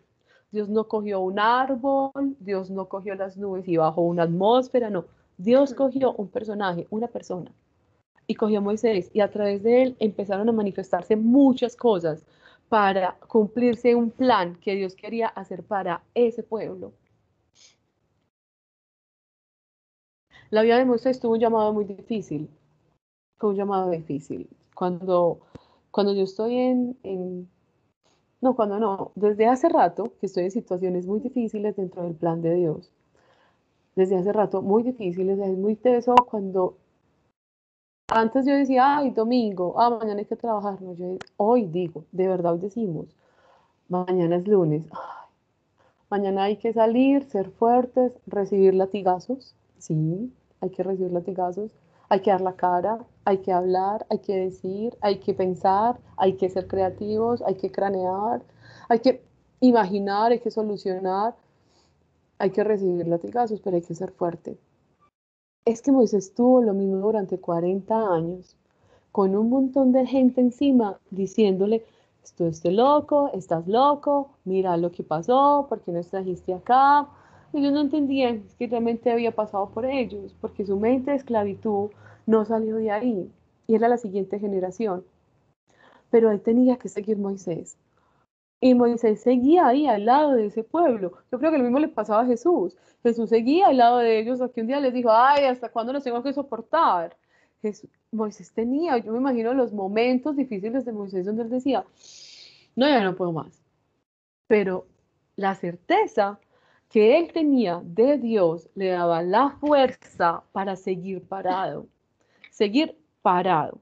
[0.52, 5.04] Dios no cogió un árbol, Dios no cogió las nubes y bajó una atmósfera, no.
[5.38, 7.50] Dios cogió un personaje, una persona,
[8.26, 12.26] y cogió a Moisés, y a través de él empezaron a manifestarse muchas cosas
[12.70, 16.92] para cumplirse un plan que Dios quería hacer para ese pueblo.
[20.50, 22.48] La vida de Moisés tuvo un llamado muy difícil,
[23.38, 24.48] fue un llamado difícil.
[24.76, 25.40] Cuando,
[25.90, 27.48] cuando yo estoy en, en
[28.40, 32.40] no, cuando no, desde hace rato que estoy en situaciones muy difíciles dentro del plan
[32.40, 32.92] de Dios.
[33.96, 36.76] Desde hace rato muy difíciles, es muy teso cuando
[38.10, 40.80] antes yo decía, ay, domingo, ah, mañana hay que trabajar.
[40.82, 43.06] No, yo hoy digo, de verdad hoy decimos,
[43.88, 45.30] mañana es lunes, ay,
[46.10, 51.70] mañana hay que salir, ser fuertes, recibir latigazos, sí, hay que recibir latigazos,
[52.08, 56.34] hay que dar la cara, hay que hablar, hay que decir, hay que pensar, hay
[56.34, 58.42] que ser creativos, hay que cranear,
[58.88, 59.22] hay que
[59.60, 61.36] imaginar, hay que solucionar,
[62.38, 64.58] hay que recibir latigazos, pero hay que ser fuerte.
[65.66, 68.56] Es que Moisés tuvo lo mismo durante 40 años,
[69.12, 71.84] con un montón de gente encima diciéndole,
[72.36, 77.08] tú estás loco, estás loco, mira lo que pasó, ¿por qué no trajiste acá?
[77.52, 81.90] Ellos no entendían que realmente había pasado por ellos, porque su mente de esclavitud
[82.26, 83.30] no salió de ahí,
[83.66, 85.04] y era la siguiente generación.
[86.10, 87.76] Pero él tenía que seguir Moisés.
[88.60, 91.12] Y Moisés seguía ahí al lado de ese pueblo.
[91.32, 92.76] Yo creo que lo mismo le pasaba a Jesús.
[93.02, 95.92] Jesús seguía al lado de ellos, hasta que un día les dijo, ay, ¿hasta cuándo
[95.92, 97.16] los tengo que soportar?
[97.62, 101.84] Jesús, Moisés tenía, yo me imagino los momentos difíciles de Moisés donde él decía,
[102.76, 103.62] no, ya no puedo más.
[104.46, 104.86] Pero
[105.36, 106.38] la certeza
[106.90, 111.86] que él tenía de Dios le daba la fuerza para seguir parado,
[112.50, 113.80] seguir parado,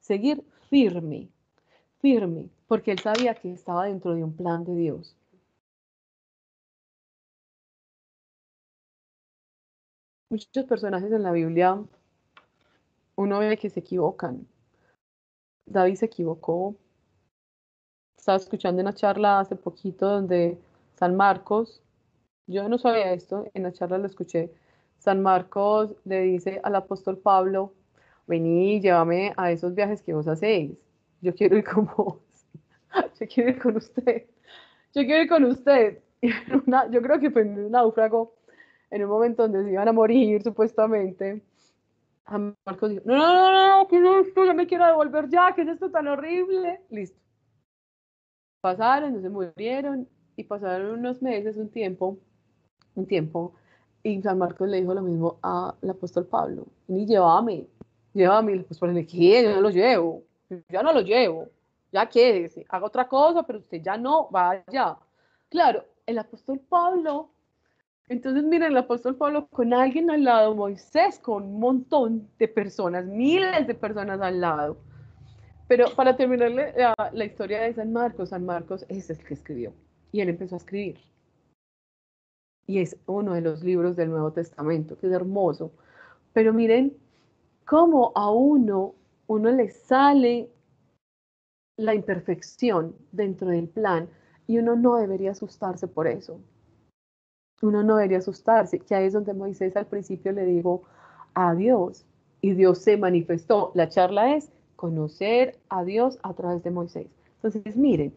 [0.00, 1.30] seguir firme,
[2.04, 5.16] firme, porque él sabía que estaba dentro de un plan de Dios.
[10.30, 11.82] Muchos personajes en la Biblia,
[13.16, 14.46] uno ve que se equivocan.
[15.64, 16.76] David se equivocó.
[18.18, 20.58] Estaba escuchando una charla hace poquito donde
[20.96, 21.82] San Marcos,
[22.46, 24.52] yo no sabía esto, en la charla lo escuché,
[24.98, 27.72] San Marcos le dice al apóstol Pablo,
[28.26, 30.83] vení, llévame a esos viajes que vos hacéis.
[31.24, 32.18] Yo quiero ir con vos.
[33.18, 34.26] Yo quiero ir con usted.
[34.94, 36.02] Yo quiero ir con usted.
[36.20, 36.30] Y
[36.66, 38.34] una, yo creo que fue en un náufrago,
[38.90, 41.42] en un momento donde se iban a morir, supuestamente.
[42.26, 44.44] San Marcos dijo, no, no, no, no, ¿qué es esto?
[44.44, 46.80] Yo me quiero devolver ya, ¿qué es esto tan horrible?
[46.90, 47.18] Listo.
[48.62, 52.18] Pasaron, no se murieron, y pasaron unos meses, un tiempo,
[52.94, 53.54] un tiempo,
[54.02, 57.66] y San Marcos le dijo lo mismo al apóstol Pablo, ni llévame,
[58.14, 60.22] llévame, por el que yo no lo llevo,
[60.68, 61.48] ya no lo llevo,
[61.92, 64.96] ya quédese, haga otra cosa, pero usted ya no vaya.
[65.48, 67.30] Claro, el apóstol Pablo,
[68.08, 73.06] entonces miren, el apóstol Pablo con alguien al lado, Moisés con un montón de personas,
[73.06, 74.76] miles de personas al lado.
[75.66, 79.72] Pero para terminar la, la historia de San Marcos, San Marcos es el que escribió
[80.12, 80.98] y él empezó a escribir.
[82.66, 85.72] Y es uno de los libros del Nuevo Testamento, que es hermoso.
[86.32, 86.96] Pero miren
[87.64, 88.94] cómo a uno,
[89.26, 90.50] uno le sale
[91.76, 94.08] la imperfección dentro del plan
[94.46, 96.40] y uno no debería asustarse por eso.
[97.62, 100.82] Uno no debería asustarse, que ahí es donde Moisés al principio le dijo
[101.34, 102.04] a Dios
[102.40, 103.72] y Dios se manifestó.
[103.74, 107.06] La charla es conocer a Dios a través de Moisés.
[107.36, 108.12] Entonces, miren,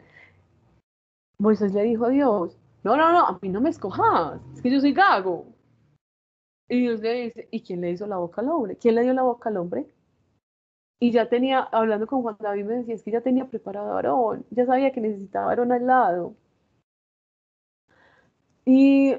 [1.40, 4.72] Moisés le dijo a Dios, no, no, no, a mí no me escojas, es que
[4.72, 5.46] yo soy gago.
[6.70, 8.76] Y Dios le dice, ¿y quién le hizo la boca al hombre?
[8.76, 9.88] ¿Quién le dio la boca al hombre?
[11.00, 13.96] Y ya tenía, hablando con Juan David, me decía, es que ya tenía preparado a
[13.98, 16.36] Aarón, ya sabía que necesitaba a Aarón al lado.
[18.66, 19.16] Y,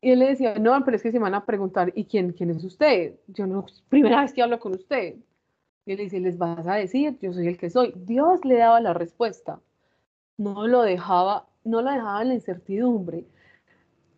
[0.00, 2.50] y él le decía, no, pero es que se van a preguntar, ¿y quién, quién
[2.50, 3.14] es usted?
[3.28, 5.16] Yo no, primera vez que hablo con usted.
[5.84, 7.92] Y él dice, les vas a decir, yo soy el que soy.
[7.96, 9.60] Dios le daba la respuesta.
[10.38, 13.24] No lo dejaba, no lo dejaba en la incertidumbre.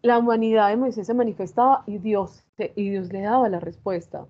[0.02, 4.26] La humanidad de Moisés se manifestaba y Dios, y Dios le daba la respuesta.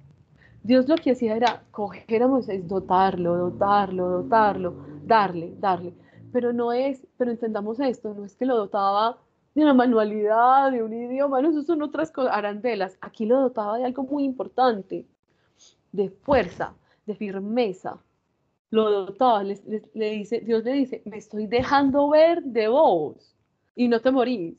[0.65, 4.75] Dios lo que hacía era coger a Moisés, dotarlo, dotarlo, dotarlo,
[5.05, 5.93] darle, darle.
[6.33, 9.19] Pero no es, pero entendamos esto, no es que lo dotaba
[9.55, 12.97] de una manualidad, de un idioma, no, eso son otras arandelas.
[13.03, 15.07] Aquí lo dotaba de algo muy importante,
[15.93, 16.73] de fuerza,
[17.05, 17.99] de firmeza.
[18.71, 19.61] Lo dotaba, le,
[19.93, 23.37] le dice, Dios le dice, me estoy dejando ver de vos
[23.77, 24.57] y no te morís.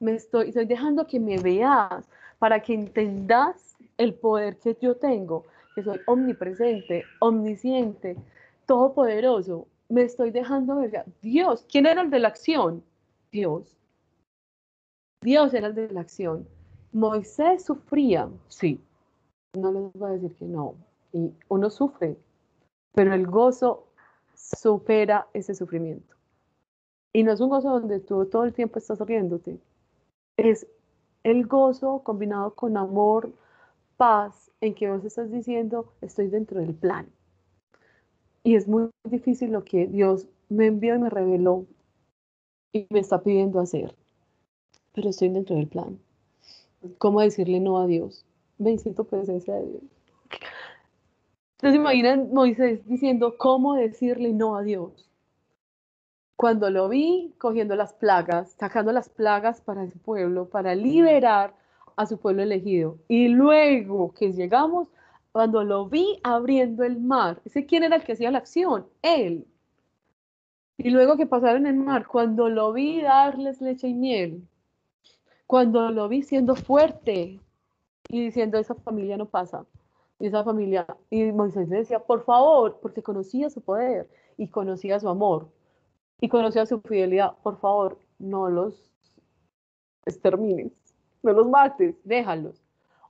[0.00, 2.04] Me estoy, estoy dejando que me veas
[2.40, 3.65] para que entendas
[3.98, 8.16] el poder que yo tengo, que soy omnipresente, omnisciente,
[8.66, 9.66] todopoderoso.
[9.88, 11.04] Me estoy dejando ver.
[11.22, 12.82] Dios, ¿quién era el de la acción?
[13.30, 13.76] Dios.
[15.22, 16.46] Dios era el de la acción.
[16.92, 18.80] Moisés sufría, sí.
[19.54, 20.74] No les voy a decir que no.
[21.12, 22.16] Y uno sufre,
[22.92, 23.86] pero el gozo
[24.34, 26.14] supera ese sufrimiento.
[27.12, 29.58] Y no es un gozo donde tú todo el tiempo estás riéndote.
[30.36, 30.66] Es
[31.22, 33.32] el gozo combinado con amor,
[33.96, 37.06] paz, en que vos estás diciendo, estoy dentro del plan.
[38.42, 41.66] Y es muy difícil lo que Dios me envió y me reveló
[42.72, 43.94] y me está pidiendo hacer.
[44.92, 45.98] Pero estoy dentro del plan.
[46.98, 48.24] ¿Cómo decirle no a Dios?
[48.58, 49.82] Me siento presencia de Dios.
[51.56, 55.10] Entonces imaginan Moisés diciendo, ¿cómo decirle no a Dios?
[56.36, 61.54] Cuando lo vi cogiendo las plagas, sacando las plagas para su pueblo, para liberar
[61.96, 62.98] a su pueblo elegido.
[63.08, 64.88] Y luego que llegamos,
[65.32, 68.86] cuando lo vi abriendo el mar, ¿ese quién era el que hacía la acción?
[69.02, 69.46] Él.
[70.78, 74.46] Y luego que pasaron el mar, cuando lo vi darles leche y miel,
[75.46, 77.40] cuando lo vi siendo fuerte
[78.08, 79.64] y diciendo, esa familia no pasa,
[80.18, 85.00] y esa familia, y Moisés le decía, por favor, porque conocía su poder y conocía
[85.00, 85.48] su amor
[86.20, 88.90] y conocía su fidelidad, por favor, no los
[90.06, 90.72] extermines,
[91.26, 92.62] no los mates, déjalos.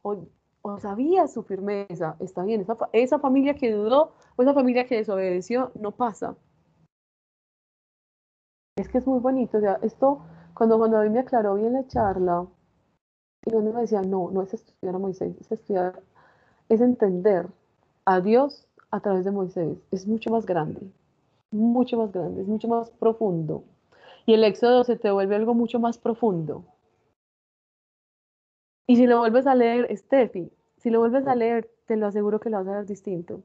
[0.02, 0.26] O,
[0.62, 4.96] o sabía su firmeza, está bien, esa, esa familia que dudó o esa familia que
[4.96, 6.36] desobedeció, no pasa.
[8.76, 10.20] Es que es muy bonito, o sea, esto,
[10.54, 12.46] cuando, cuando a mí me aclaró bien la charla,
[13.44, 16.02] y uno me decía, no, no es estudiar a Moisés, es estudiar
[16.68, 17.46] es entender
[18.04, 19.78] a Dios a través de Moisés.
[19.90, 20.80] Es mucho más grande,
[21.50, 23.64] mucho más grande, es mucho más profundo.
[24.26, 26.64] Y el éxodo se te vuelve algo mucho más profundo.
[28.86, 32.40] Y si lo vuelves a leer, Steffi, si lo vuelves a leer, te lo aseguro
[32.40, 33.42] que lo vas a ver distinto.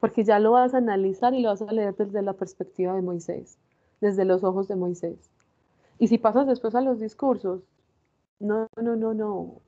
[0.00, 3.02] Porque ya lo vas a analizar y lo vas a leer desde la perspectiva de
[3.02, 3.58] Moisés,
[4.00, 5.30] desde los ojos de Moisés.
[5.98, 7.62] Y si pasas después a los discursos,
[8.38, 9.60] no, no, no, no,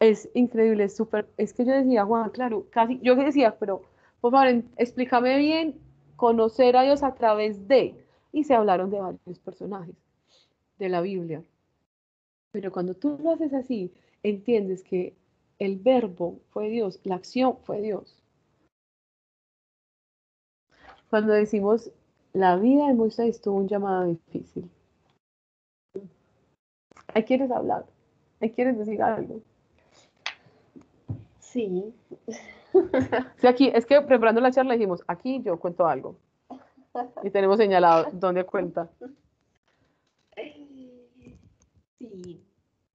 [0.00, 3.82] es increíble, es súper, es que yo decía, Juan, claro, casi, yo decía, pero
[4.20, 5.80] por favor, explícame bien,
[6.16, 7.94] conocer a Dios a través de,
[8.32, 9.94] y se hablaron de varios personajes
[10.78, 11.42] de la Biblia.
[12.50, 15.14] Pero cuando tú lo haces así, entiendes que
[15.58, 18.22] el verbo fue Dios, la acción fue Dios.
[21.08, 21.90] Cuando decimos,
[22.32, 24.68] la vida de Moisés tuvo un llamado difícil.
[27.14, 27.86] Ahí quieres hablar,
[28.40, 29.40] ahí quieres decir algo.
[31.40, 31.94] Sí.
[33.38, 36.18] Sí, aquí, es que preparando la charla dijimos, aquí yo cuento algo.
[37.22, 38.90] Y tenemos señalado dónde cuenta.
[41.98, 42.45] Sí,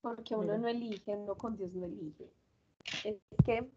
[0.02, 2.30] porque uno no elige, uno con Dios no elige.
[3.04, 3.68] Es que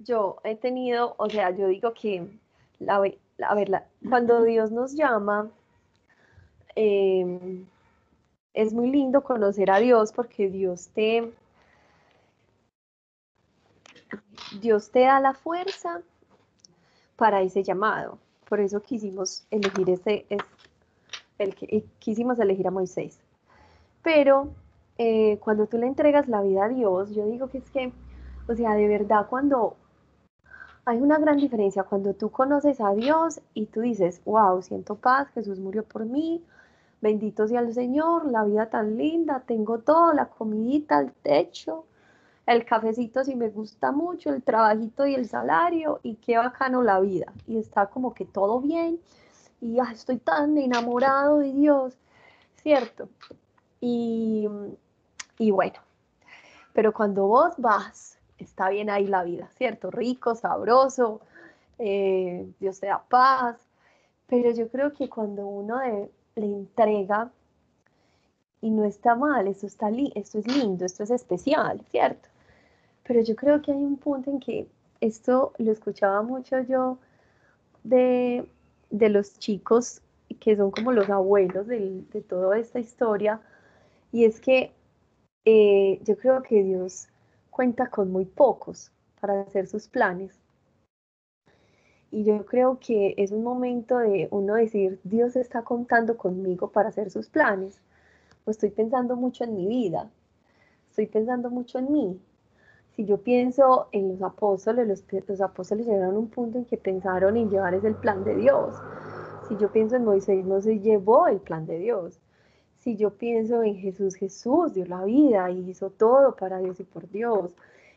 [0.00, 2.28] yo he tenido, o sea, yo digo que,
[2.78, 5.50] la, a ver, la, cuando Dios nos llama,
[6.74, 7.64] eh,
[8.54, 11.32] es muy lindo conocer a Dios porque Dios te,
[14.60, 16.02] Dios te da la fuerza
[17.16, 18.18] para ese llamado.
[18.48, 20.40] Por eso quisimos elegir ese, es,
[21.38, 23.20] el que eh, quisimos elegir a Moisés.
[24.02, 24.48] Pero
[24.96, 27.92] eh, cuando tú le entregas la vida a Dios, yo digo que es que,
[28.48, 29.76] o sea, de verdad cuando
[30.88, 35.28] hay una gran diferencia cuando tú conoces a Dios y tú dices, wow, siento paz,
[35.34, 36.42] Jesús murió por mí,
[37.02, 41.84] bendito sea el Señor, la vida tan linda, tengo todo, la comidita, el techo,
[42.46, 47.00] el cafecito si me gusta mucho, el trabajito y el salario y qué bacano la
[47.00, 47.32] vida.
[47.46, 48.98] Y está como que todo bien
[49.60, 51.98] y ah, estoy tan enamorado de Dios,
[52.62, 53.10] ¿cierto?
[53.80, 54.48] Y,
[55.38, 55.78] y bueno,
[56.72, 59.90] pero cuando vos vas, está bien ahí la vida, ¿cierto?
[59.90, 61.20] Rico, sabroso,
[61.78, 63.56] eh, Dios te da paz,
[64.28, 67.30] pero yo creo que cuando uno de- le entrega,
[68.60, 72.28] y no está mal, esto, está es lindo, esto es especial, ¿cierto?
[73.06, 74.68] Pero yo creo que hay un punto en que
[75.00, 76.98] esto lo escuchaba mucho yo
[77.84, 78.48] de,
[78.90, 80.02] de los chicos
[80.40, 83.40] que son como los abuelos del- de toda esta historia,
[84.12, 84.72] y es que
[85.44, 87.08] eh, yo creo que Dios
[87.50, 90.38] cuenta con muy pocos para hacer sus planes.
[92.10, 96.88] Y yo creo que es un momento de uno decir, Dios está contando conmigo para
[96.88, 97.82] hacer sus planes.
[98.46, 100.10] Estoy pensando mucho en mi vida.
[100.88, 102.20] Estoy pensando mucho en mí.
[102.96, 107.36] Si yo pienso en los apóstoles, los, apóstoles llegaron a un punto en que pensaron
[107.36, 108.74] en llevar ese el plan de Dios.
[109.48, 112.18] Si yo pienso en Moisés, Moisés llevó el plan de Dios.
[112.78, 116.84] Si yo pienso en Jesús, Jesús dio la vida y hizo todo para Dios y
[116.84, 117.52] por Dios.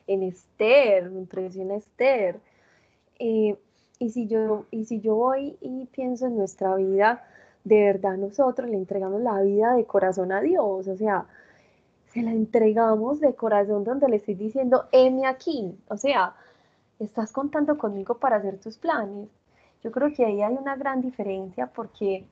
[0.07, 2.39] En Esther, me impresiona Esther.
[3.19, 3.57] Eh,
[3.99, 7.23] y, si yo, y si yo voy y pienso en nuestra vida,
[7.63, 10.87] de verdad nosotros le entregamos la vida de corazón a Dios.
[10.87, 11.27] O sea,
[12.11, 15.77] se la entregamos de corazón donde le estoy diciendo, heme aquí.
[15.87, 16.35] O sea,
[16.99, 19.29] estás contando conmigo para hacer tus planes.
[19.83, 22.25] Yo creo que ahí hay una gran diferencia porque,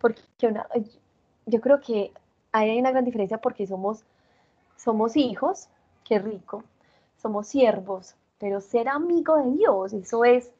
[0.00, 0.66] porque una,
[1.48, 2.12] yo creo que
[2.52, 4.04] hay una gran diferencia porque somos,
[4.76, 5.68] somos hijos,
[6.04, 6.64] qué rico,
[7.20, 10.50] somos siervos, pero ser amigo de Dios, eso es,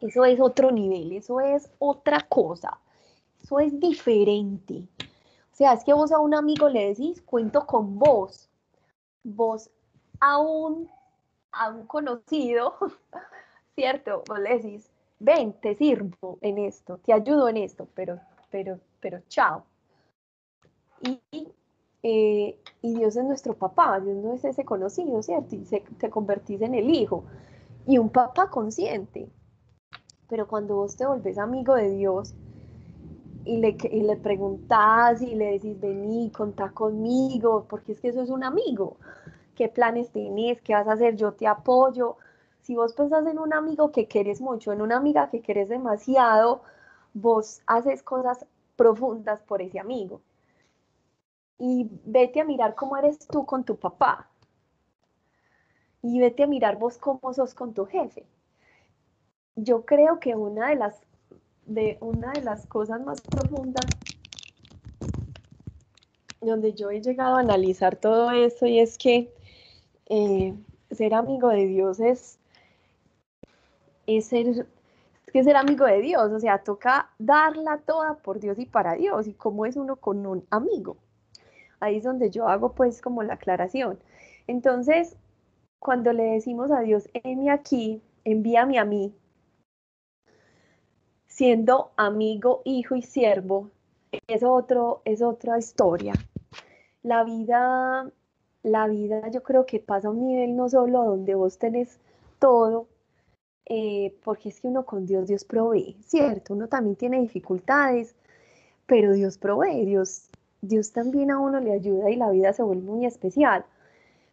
[0.00, 2.78] eso es otro nivel, eso es otra cosa,
[3.42, 4.84] eso es diferente.
[5.52, 8.48] O sea, es que vos a un amigo le decís, cuento con vos,
[9.22, 9.70] vos
[10.20, 10.88] a un,
[11.52, 12.74] a un conocido,
[13.74, 14.24] ¿cierto?
[14.26, 18.18] Vos le decís, ven, te sirvo en esto, te ayudo en esto, pero,
[18.50, 19.64] pero, pero chao.
[21.02, 21.48] Y,
[22.02, 25.54] eh, y Dios es nuestro papá, Dios no es ese conocido, ¿cierto?
[25.56, 25.64] Y
[25.98, 27.24] te convertís en el hijo.
[27.86, 29.28] Y un papá consciente.
[30.28, 32.34] Pero cuando vos te volvés amigo de Dios
[33.44, 38.30] y le, y preguntás y le decís, vení, contá conmigo, porque es que eso es
[38.30, 38.96] un amigo.
[39.56, 40.62] ¿Qué planes tenés?
[40.62, 41.16] ¿Qué vas a hacer?
[41.16, 42.16] Yo te apoyo.
[42.62, 46.62] Si vos pensás en un amigo que querés mucho, en una amiga que querés demasiado,
[47.12, 48.46] vos haces cosas
[48.76, 50.20] profundas por ese amigo
[51.64, 54.28] y vete a mirar cómo eres tú con tu papá.
[56.02, 58.26] Y vete a mirar vos cómo sos con tu jefe.
[59.54, 61.00] Yo creo que una de las,
[61.64, 63.86] de una de las cosas más profundas
[66.40, 69.32] donde yo he llegado a analizar todo esto y es que
[70.06, 70.56] eh,
[70.90, 72.40] ser amigo de Dios es,
[74.08, 74.66] es ser,
[75.32, 79.28] que ser amigo de Dios, o sea, toca darla toda por Dios y para Dios,
[79.28, 80.96] y cómo es uno con un amigo.
[81.82, 83.98] Ahí es donde yo hago pues como la aclaración.
[84.46, 85.16] Entonces,
[85.80, 89.12] cuando le decimos a Dios, envíame aquí, envíame a mí,
[91.26, 93.70] siendo amigo, hijo y siervo,
[94.28, 96.12] es, otro, es otra historia.
[97.02, 98.08] La vida,
[98.62, 101.98] la vida yo creo que pasa a un nivel no solo donde vos tenés
[102.38, 102.86] todo,
[103.66, 106.54] eh, porque es que uno con Dios, Dios provee, ¿cierto?
[106.54, 108.14] Uno también tiene dificultades,
[108.86, 110.28] pero Dios provee, Dios
[110.62, 113.64] Dios también a uno le ayuda y la vida se vuelve muy especial.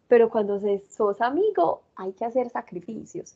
[0.07, 3.35] Pero cuando se, sos amigo hay que hacer sacrificios.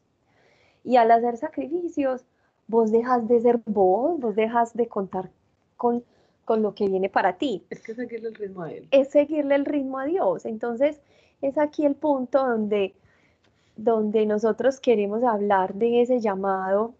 [0.83, 2.23] Y al hacer sacrificios,
[2.67, 5.31] vos dejas de ser vos, vos dejas de contar
[5.75, 6.03] con,
[6.45, 7.65] con lo que viene para ti.
[7.71, 8.87] Es que seguirle el ritmo a él.
[8.91, 10.45] Es seguirle el ritmo a Dios.
[10.45, 11.01] Entonces,
[11.41, 12.93] es aquí el punto donde,
[13.75, 16.93] donde nosotros queremos hablar de ese llamado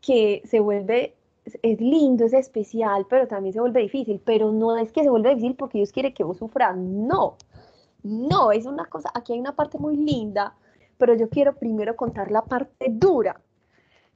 [0.00, 1.14] que se vuelve
[1.62, 4.20] es lindo, es especial, pero también se vuelve difícil.
[4.24, 6.76] Pero no es que se vuelva difícil porque Dios quiere que vos sufras.
[6.76, 7.36] No,
[8.02, 10.54] no, es una cosa, aquí hay una parte muy linda,
[10.98, 13.40] pero yo quiero primero contar la parte dura.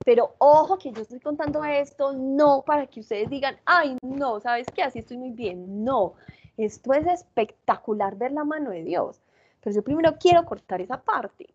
[0.05, 4.67] Pero ojo que yo estoy contando esto no para que ustedes digan, ay, no, ¿sabes
[4.75, 4.83] qué?
[4.83, 5.85] Así estoy muy bien.
[5.85, 6.15] No,
[6.57, 9.23] esto es espectacular ver la mano de Dios.
[9.61, 11.55] Pero yo primero quiero cortar esa parte.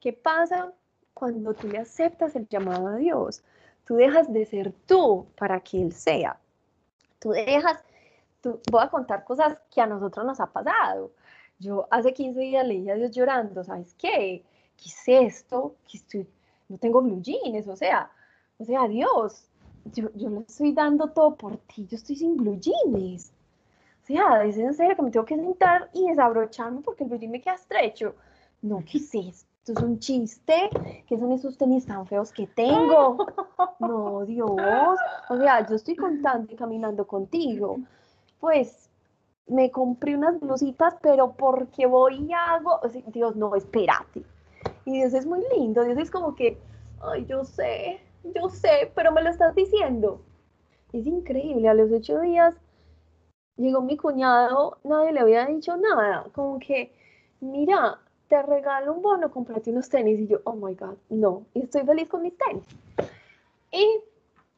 [0.00, 0.72] ¿Qué pasa
[1.12, 3.44] cuando tú le aceptas el llamado a Dios?
[3.84, 6.38] Tú dejas de ser tú para que Él sea.
[7.18, 7.82] Tú dejas,
[8.40, 11.12] tú, voy a contar cosas que a nosotros nos ha pasado.
[11.58, 14.42] Yo hace 15 días leí a Dios llorando, ¿sabes qué?
[14.76, 15.76] ¿Qué es esto?
[15.92, 16.26] Estoy,
[16.68, 18.10] no tengo blue jeans, o sea,
[18.58, 19.44] o sea, Dios,
[19.92, 23.32] yo, yo le estoy dando todo por ti, yo estoy sin blue jeans.
[24.02, 27.18] O sea, es en serio que me tengo que sentar y desabrocharme porque el blue
[27.18, 28.14] jean me queda estrecho.
[28.60, 29.51] No, ¿qué es esto?
[29.62, 30.70] Esto es un chiste,
[31.06, 33.26] ¿qué son esos tenis tan feos que tengo?
[33.78, 34.50] No, Dios,
[35.28, 37.78] o sea, yo estoy contando y caminando contigo.
[38.38, 38.90] Pues
[39.46, 44.22] me compré unas blusitas, pero porque voy y hago, o sea, Dios, no, espérate.
[44.84, 46.58] Y Dios es muy lindo, Dios es como que,
[47.00, 50.22] ay, yo sé, yo sé, pero me lo estás diciendo.
[50.92, 52.54] Es increíble, a los ocho días
[53.56, 56.92] llegó mi cuñado, nadie le había dicho nada, como que,
[57.40, 57.98] mira,
[58.32, 60.18] te regalo un bono, comprate unos tenis.
[60.18, 62.64] Y yo, oh my God, no, y estoy feliz con mis tenis.
[63.70, 64.00] Y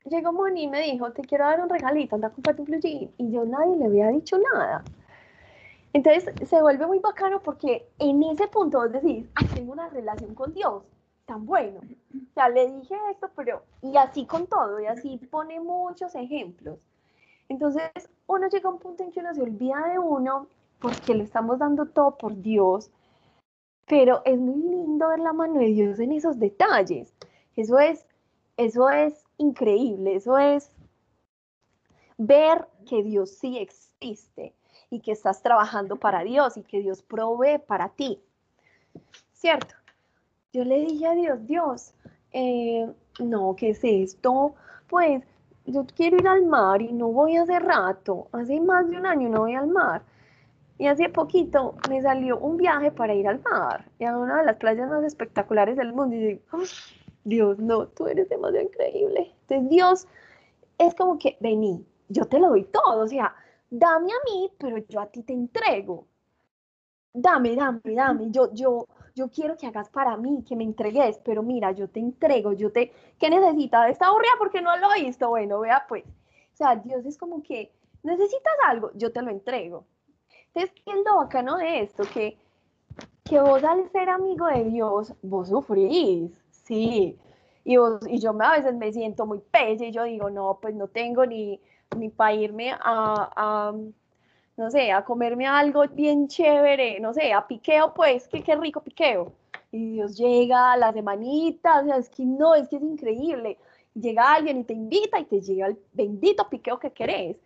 [0.04, 2.78] llegó Moni y me dijo, te quiero dar un regalito, anda a comprarte un blue
[2.78, 3.10] jean.
[3.18, 4.84] Y yo nadie le había dicho nada.
[5.92, 10.36] Entonces se vuelve muy bacano porque en ese punto vos decís, ay, tengo una relación
[10.36, 10.84] con Dios,
[11.26, 11.80] tan bueno.
[11.80, 16.78] O sea, le dije esto, pero, y así con todo, y así pone muchos ejemplos.
[17.48, 17.90] Entonces,
[18.28, 20.46] uno llega a un punto en que uno se olvida de uno
[20.78, 22.92] porque le estamos dando todo por Dios,
[23.86, 27.12] pero es muy lindo ver la mano de Dios en esos detalles.
[27.56, 28.06] Eso es,
[28.56, 30.70] eso es increíble, eso es
[32.16, 34.54] ver que Dios sí existe
[34.90, 38.20] y que estás trabajando para Dios y que Dios provee para ti.
[39.32, 39.74] ¿Cierto?
[40.52, 41.94] Yo le dije a Dios, Dios,
[42.32, 44.54] eh, no, ¿qué es esto?
[44.88, 45.22] Pues
[45.66, 49.28] yo quiero ir al mar y no voy hace rato, hace más de un año
[49.28, 50.02] no voy al mar.
[50.86, 54.56] Hace poquito me salió un viaje para ir al mar, y a una de las
[54.56, 56.16] playas más espectaculares del mundo.
[56.16, 56.66] Y digo, "Ay,
[57.24, 59.34] Dios, no, tú eres demasiado increíble.
[59.42, 60.06] Entonces Dios
[60.78, 63.34] es como que, vení, yo te lo doy todo, o sea,
[63.70, 66.06] dame a mí, pero yo a ti te entrego.
[67.14, 71.42] Dame, dame, dame, yo, yo, yo quiero que hagas para mí, que me entregues, pero
[71.42, 73.90] mira, yo te entrego, yo te, ¿qué necesitas?
[73.90, 76.04] Está aburrida porque no lo he visto, bueno, vea pues.
[76.04, 77.72] O sea, Dios es como que,
[78.02, 79.86] necesitas algo, yo te lo entrego.
[80.54, 82.04] Entonces, ¿qué es lo bacano de esto?
[82.12, 82.36] Que,
[83.24, 87.18] que vos al ser amigo de Dios, vos sufrís, sí.
[87.64, 90.74] Y, vos, y yo a veces me siento muy pelle y yo digo, no, pues
[90.74, 91.60] no tengo ni,
[91.96, 92.78] ni para irme a,
[93.34, 93.74] a,
[94.56, 98.80] no sé, a comerme algo bien chévere, no sé, a piqueo, pues, que qué rico
[98.80, 99.32] piqueo.
[99.72, 103.58] Y Dios llega la semanita, o sea, es que no, es que es increíble.
[103.94, 107.38] Llega alguien y te invita y te llega el bendito piqueo que querés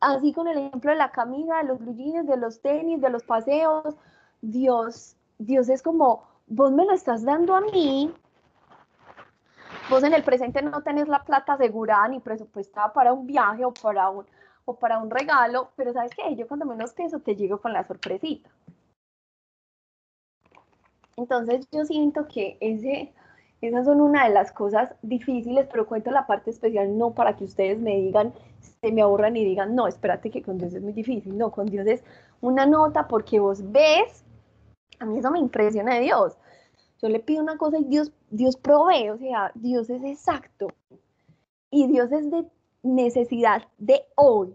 [0.00, 1.94] así con el ejemplo de la camisa, de los blue
[2.24, 3.96] de los tenis, de los paseos,
[4.40, 8.12] Dios, Dios es como, vos me lo estás dando a mí,
[9.90, 13.72] vos en el presente no tenés la plata asegurada ni presupuestada para un viaje o
[13.72, 14.26] para un,
[14.64, 16.36] o para un regalo, pero ¿sabes qué?
[16.36, 18.50] Yo cuando menos pienso te llego con la sorpresita.
[21.16, 23.12] Entonces yo siento que ese,
[23.60, 27.44] esas son una de las cosas difíciles, pero cuento la parte especial no para que
[27.44, 30.92] ustedes me digan, se me aburran y digan, no, espérate que con Dios es muy
[30.92, 31.36] difícil.
[31.36, 32.04] No, con Dios es
[32.40, 34.24] una nota porque vos ves,
[35.00, 36.36] a mí eso me impresiona de Dios.
[37.02, 40.68] Yo le pido una cosa y Dios, Dios provee, o sea, Dios es exacto.
[41.70, 42.44] Y Dios es de
[42.82, 44.54] necesidad de hoy.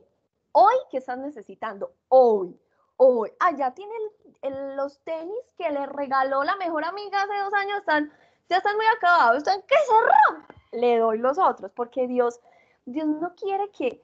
[0.52, 1.92] Hoy, ¿qué estás necesitando?
[2.10, 2.56] Hoy,
[2.98, 3.32] hoy.
[3.40, 3.94] Ah, ya tiene
[4.42, 8.12] el- el- los tenis que le regaló la mejor amiga hace dos años, están,
[8.58, 10.78] están muy acabados, están que se.
[10.80, 12.40] Le doy los otros, porque Dios,
[12.86, 14.02] Dios no quiere que,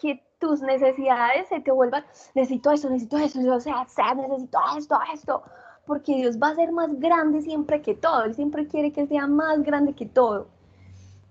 [0.00, 2.04] que tus necesidades se te vuelvan,
[2.34, 5.42] necesito esto, necesito esto, o sea, necesito esto, esto,
[5.86, 9.26] porque Dios va a ser más grande siempre que todo, Él siempre quiere que sea
[9.26, 10.48] más grande que todo.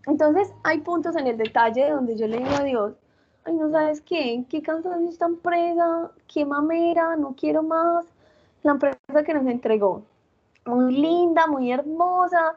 [0.08, 2.94] Entonces, hay puntos en el detalle donde yo le digo a Dios,
[3.46, 8.06] ay, no sabes qué, qué cansancio es tan presa, qué mamera, no quiero más.
[8.64, 10.04] La empresa que nos entregó,
[10.66, 12.56] muy linda, muy hermosa,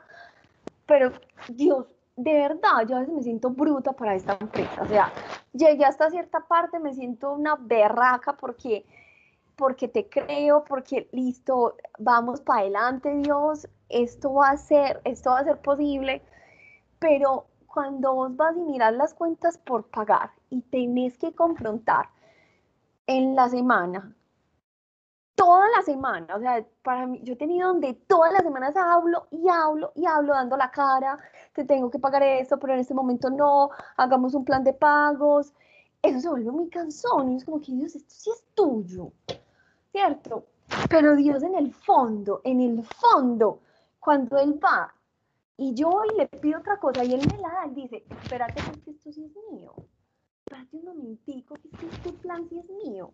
[0.86, 1.12] pero
[1.48, 1.86] Dios,
[2.16, 4.82] de verdad, yo a veces me siento bruta para esta empresa.
[4.82, 5.12] O sea,
[5.52, 8.86] llegué hasta cierta parte, me siento una berraca porque,
[9.56, 15.40] porque te creo, porque listo, vamos para adelante, Dios, esto va a ser, esto va
[15.40, 16.22] a ser posible,
[16.98, 22.08] pero cuando vos vas y miras las cuentas por pagar y tenés que confrontar
[23.06, 24.14] en la semana,
[25.38, 29.28] toda la semana, o sea, para mí, yo he tenido donde todas las semanas hablo
[29.30, 31.16] y hablo y hablo dando la cara,
[31.52, 35.54] te tengo que pagar esto, pero en este momento no, hagamos un plan de pagos,
[36.02, 39.12] eso se vuelve muy cansón, y es como que Dios, esto sí es tuyo,
[39.92, 40.44] ¿cierto?
[40.90, 43.60] Pero Dios en el fondo, en el fondo,
[44.00, 44.92] cuando Él va
[45.56, 48.60] y yo y le pido otra cosa y Él me la da, Él dice, espérate
[48.64, 49.72] porque esto sí es mío,
[50.44, 53.12] espérate un momentico, que este plan sí es mío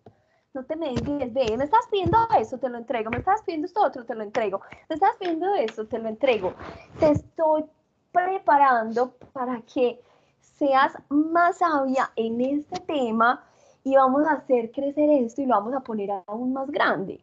[0.55, 3.83] no te me desvíes, me estás pidiendo eso, te lo entrego, me estás pidiendo esto
[3.83, 6.55] otro, te lo entrego, me estás pidiendo esto, te lo entrego.
[7.01, 7.65] Te estoy
[8.13, 10.01] preparando para que
[10.41, 13.45] seas más sabia en este tema
[13.83, 17.21] y vamos a hacer crecer esto y lo vamos a poner aún más grande.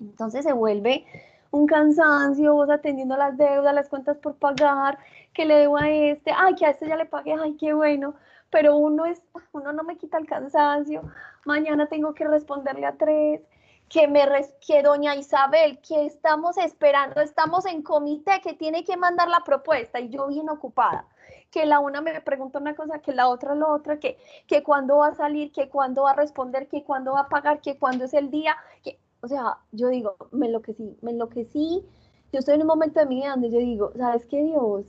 [0.00, 1.06] Entonces se vuelve
[1.52, 4.98] un cansancio, vos atendiendo las deudas, las cuentas por pagar,
[5.32, 8.14] que le debo a este, ay, que a este ya le pagué, ay, qué bueno,
[8.50, 9.22] pero uno es,
[9.52, 11.02] uno no me quita el cansancio,
[11.44, 13.40] mañana tengo que responderle a tres,
[13.88, 18.96] que me res- que doña Isabel, que estamos esperando, estamos en comité, que tiene que
[18.96, 21.06] mandar la propuesta y yo bien ocupada,
[21.50, 24.98] que la una me pregunta una cosa, que la otra lo otra, que, que cuándo
[24.98, 28.04] va a salir, que cuándo va a responder, que cuándo va a pagar, que cuándo
[28.04, 31.84] es el día, que, o sea, yo digo, me enloquecí, me enloquecí,
[32.32, 34.84] yo estoy en un momento de mi vida donde yo digo, ¿sabes qué, Dios?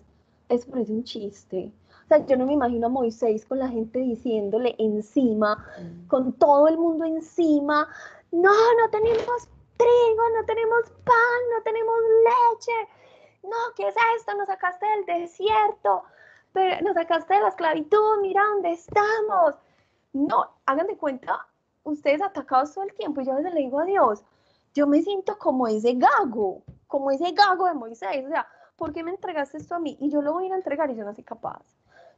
[0.50, 1.72] Eso parece un chiste.
[2.12, 5.66] Sea, yo no me imagino a Moisés con la gente diciéndole encima,
[6.10, 7.88] con todo el mundo encima,
[8.32, 9.48] no, no tenemos
[9.78, 11.96] trigo, no tenemos pan, no tenemos
[12.26, 12.72] leche.
[13.44, 14.36] No, ¿qué es esto?
[14.36, 16.04] Nos sacaste del desierto,
[16.52, 19.56] pero nos sacaste de la esclavitud, mira dónde estamos.
[20.12, 21.48] No, hagan de cuenta,
[21.84, 23.22] ustedes atacados todo el tiempo.
[23.22, 24.26] Y yo a veces le digo a Dios,
[24.74, 28.26] yo me siento como ese gago, como ese gago de Moisés.
[28.26, 28.46] O sea,
[28.76, 29.96] ¿por qué me entregaste esto a mí?
[30.02, 31.64] Y yo lo voy a ir a entregar y yo no soy capaz.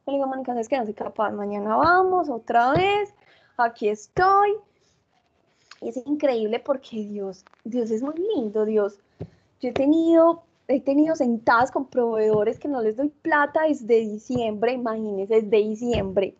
[0.06, 1.32] Le digo, Mónica, es que no soy capaz.
[1.32, 3.14] Mañana vamos otra vez.
[3.58, 4.56] Aquí estoy.
[5.82, 9.00] Y es increíble porque Dios, Dios es muy lindo, Dios.
[9.60, 14.74] Yo he tenido, he tenido sentadas con proveedores que no les doy plata desde diciembre,
[14.74, 16.36] imagínense, desde diciembre.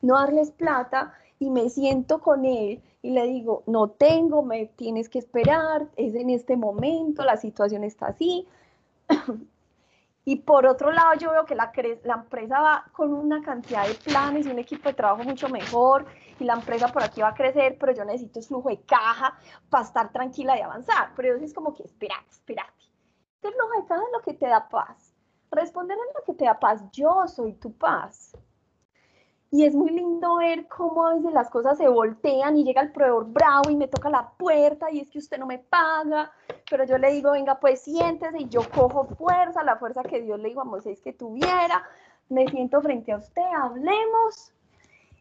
[0.00, 5.08] No darles plata y me siento con él y le digo, no tengo, me tienes
[5.08, 8.46] que esperar, es en este momento, la situación está así.
[10.24, 11.70] Y por otro lado, yo veo que la,
[12.04, 16.06] la empresa va con una cantidad de planes y un equipo de trabajo mucho mejor
[16.40, 19.36] y la empresa por aquí va a crecer, pero yo necesito es flujo de caja
[19.68, 21.12] para estar tranquila y avanzar.
[21.14, 22.72] Pero entonces es como que espérate, espérate.
[23.42, 25.14] El flujo de caja es lo que te da paz.
[25.50, 26.82] Responder es lo que te da paz.
[26.90, 28.32] Yo soy tu paz.
[29.54, 32.90] Y es muy lindo ver cómo a veces las cosas se voltean y llega el
[32.90, 36.32] proveedor bravo y me toca la puerta y es que usted no me paga,
[36.68, 40.40] pero yo le digo, venga, pues siéntese y yo cojo fuerza, la fuerza que Dios
[40.40, 41.84] le dijo a Moisés que tuviera,
[42.28, 44.52] me siento frente a usted, hablemos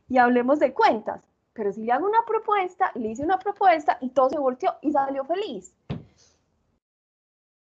[0.09, 1.21] y hablemos de cuentas.
[1.53, 4.91] Pero si le hago una propuesta, le hice una propuesta y todo se volteó y
[4.91, 5.75] salió feliz.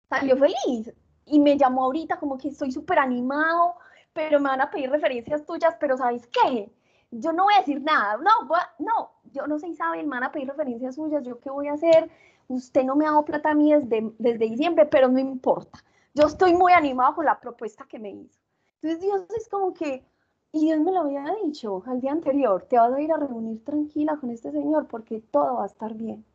[0.08, 0.94] Salió feliz
[1.26, 3.78] y me llamó ahorita como que estoy súper animado,
[4.14, 6.72] pero me van a pedir referencias tuyas, pero ¿sabes qué?
[7.12, 10.24] Yo no voy a decir nada, no, voy no, yo no sé Isabel, me van
[10.24, 12.10] a pedir referencias suyas, ¿yo qué voy a hacer?
[12.48, 15.84] Usted no me ha dado plata a mí desde, desde diciembre, pero no importa.
[16.14, 18.40] Yo estoy muy animado con la propuesta que me hizo.
[18.82, 20.04] Entonces Dios es como que,
[20.52, 23.64] y Dios me lo había dicho al día anterior, te vas a ir a reunir
[23.64, 26.26] tranquila con este Señor porque todo va a estar bien.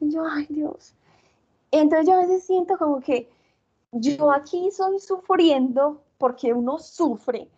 [0.00, 0.94] Y yo, ay Dios.
[1.70, 3.30] Entonces yo a veces siento como que
[3.92, 7.50] yo aquí soy sufriendo porque uno sufre,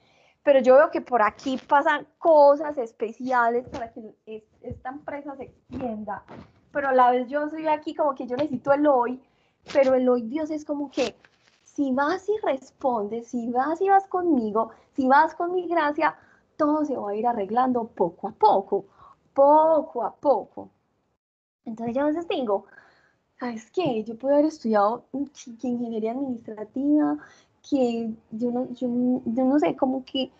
[0.42, 5.44] pero yo veo que por aquí pasan cosas especiales para que es- esta empresa se
[5.44, 6.24] extienda,
[6.72, 9.22] pero a la vez yo soy aquí como que yo necesito el hoy,
[9.72, 11.14] pero el hoy Dios es como que
[11.62, 16.16] si vas y respondes, si vas y vas conmigo, si vas con mi gracia,
[16.56, 18.86] todo se va a ir arreglando poco a poco,
[19.32, 20.70] poco a poco.
[21.64, 22.66] Entonces yo a veces digo,
[23.38, 24.02] ¿sabes qué?
[24.02, 27.18] Yo puedo haber estudiado ingeniería administrativa,
[27.68, 28.88] que yo no, yo,
[29.24, 30.30] yo no sé, como que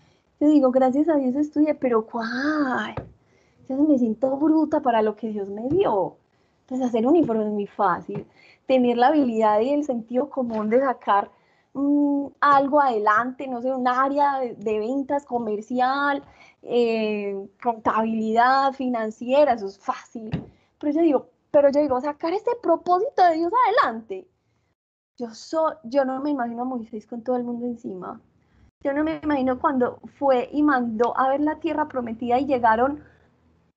[0.41, 2.95] yo digo, gracias a Dios estudié, pero ¿cuál?
[3.69, 6.17] Yo me siento bruta para lo que Dios me dio.
[6.61, 8.27] Entonces hacer un informe es muy fácil.
[8.67, 11.31] Tener la habilidad y el sentido común de sacar
[11.73, 16.23] mm, algo adelante, no sé, un área de, de ventas comercial,
[16.63, 20.31] eh, contabilidad financiera, eso es fácil.
[20.79, 24.27] Pero yo digo, pero yo digo, sacar este propósito de Dios adelante.
[25.17, 28.21] Yo, no me imagino a Moisés con todo el mundo encima.
[28.83, 33.03] Yo no me imagino cuando fue y mandó a ver la tierra prometida y llegaron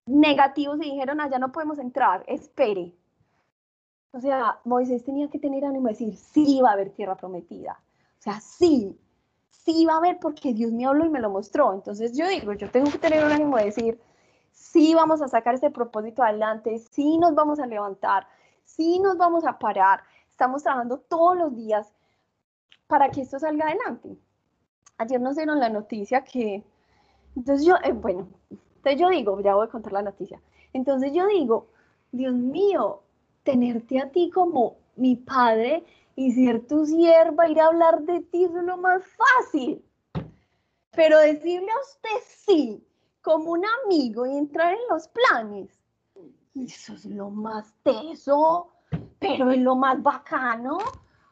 [0.05, 2.93] negativos y dijeron, allá no podemos entrar, espere.
[4.11, 7.79] O sea, Moisés tenía que tener ánimo de decir, sí va a haber tierra prometida.
[8.19, 8.99] O sea, sí,
[9.49, 11.73] sí va a haber porque Dios me habló y me lo mostró.
[11.73, 14.01] Entonces yo digo, yo tengo que tener un ánimo de decir,
[14.51, 18.27] sí vamos a sacar este propósito adelante, sí nos vamos a levantar,
[18.65, 20.01] sí nos vamos a parar.
[20.39, 21.91] Estamos trabajando todos los días
[22.87, 24.17] para que esto salga adelante.
[24.97, 26.63] Ayer nos dieron la noticia que,
[27.35, 30.41] entonces yo, eh, bueno, entonces yo digo, ya voy a contar la noticia.
[30.71, 31.67] Entonces yo digo,
[32.13, 33.01] Dios mío,
[33.43, 35.83] tenerte a ti como mi padre
[36.15, 39.83] y ser tu sierva, ir a hablar de ti es lo más fácil.
[40.91, 42.81] Pero decirle a usted sí,
[43.21, 45.77] como un amigo y entrar en los planes,
[46.55, 48.69] eso es lo más teso,
[49.19, 50.77] pero es lo más bacano,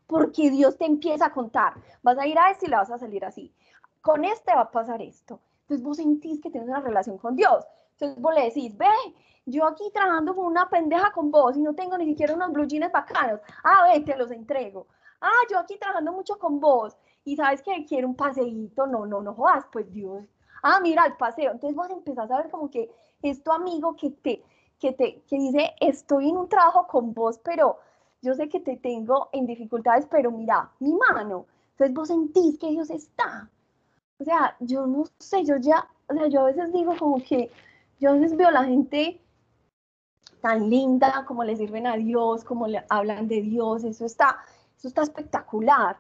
[0.06, 1.74] porque Dios te empieza a contar.
[2.02, 3.54] Vas a ir a este y le vas a salir así.
[4.02, 5.40] Con este va a pasar esto.
[5.62, 7.66] Entonces vos sentís que tienes una relación con Dios.
[7.94, 8.88] Entonces vos le decís, ve,
[9.46, 12.66] yo aquí trabajando con una pendeja con vos y no tengo ni siquiera unos blue
[12.66, 13.42] jeans bacanos.
[13.64, 14.88] Ah, ve, te los entrego.
[15.20, 16.96] Ah, yo aquí trabajando mucho con vos
[17.26, 18.88] y sabes que quiero un paseíto.
[18.88, 20.24] No, no, no jodas, pues Dios.
[20.64, 21.52] Ah, mira, el paseo.
[21.52, 22.90] Entonces vos empezás a ver como que
[23.22, 24.44] es tu amigo que te,
[24.80, 27.78] que te, que dice, estoy en un trabajo con vos, pero
[28.22, 31.46] yo sé que te tengo en dificultades, pero mira, mi mano.
[31.72, 33.50] Entonces vos sentís que Dios está.
[34.20, 37.52] O sea, yo no sé, yo ya, o sea, yo a veces digo como que,
[38.00, 39.22] yo a veces veo a la gente
[40.42, 44.38] tan linda, como le sirven a Dios, como le hablan de Dios, eso está,
[44.78, 45.98] eso está espectacular.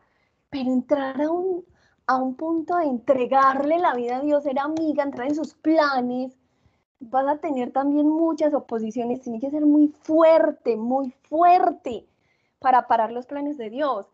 [0.50, 1.66] Pero entrar a un,
[2.08, 6.37] a un punto de entregarle la vida a Dios, ser amiga, entrar en sus planes,
[7.00, 12.08] vas a tener también muchas oposiciones, tiene que ser muy fuerte, muy fuerte
[12.60, 14.08] para parar los planes de Dios.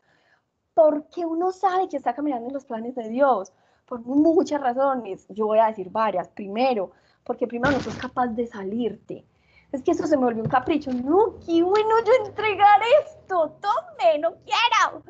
[0.74, 3.54] Porque uno sabe que está caminando en los planes de Dios,
[3.86, 5.26] por muchas razones.
[5.30, 6.28] Yo voy a decir varias.
[6.30, 6.92] Primero,
[7.24, 9.26] porque primero no sos capaz de salirte.
[9.72, 10.92] Es que eso se me volvió un capricho.
[10.92, 13.58] No, qué bueno yo entregar esto.
[13.62, 15.04] Tome, no quiero.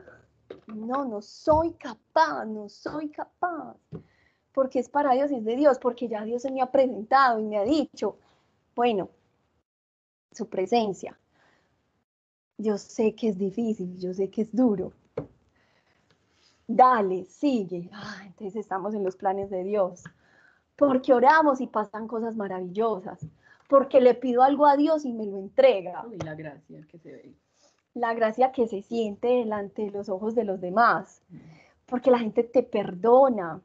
[0.67, 3.77] No, no soy capaz, no soy capaz
[4.53, 7.39] porque es para Dios y es de Dios, porque ya Dios se me ha presentado
[7.39, 8.17] y me ha dicho,
[8.75, 9.09] bueno,
[10.31, 11.17] su presencia.
[12.57, 14.93] Yo sé que es difícil, yo sé que es duro.
[16.67, 17.89] Dale, sigue.
[17.91, 20.03] Ah, entonces estamos en los planes de Dios.
[20.75, 23.19] Porque oramos y pasan cosas maravillosas.
[23.67, 26.05] Porque le pido algo a Dios y me lo entrega.
[26.11, 27.33] Y la gracia que se ve.
[27.95, 31.21] La gracia que se siente delante de los ojos de los demás.
[31.85, 33.61] Porque la gente te perdona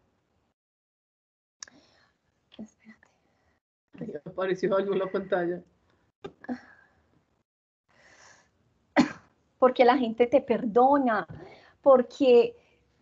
[4.24, 5.62] apareció algo en la pantalla.
[9.58, 11.26] Porque la gente te perdona,
[11.82, 12.56] porque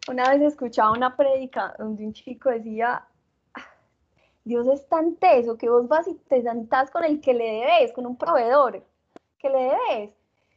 [0.09, 3.07] una vez escuchaba una prédica donde un chico decía,
[4.43, 7.93] Dios es tan teso que vos vas y te sentás con el que le debes,
[7.93, 8.83] con un proveedor
[9.39, 10.15] que le debes,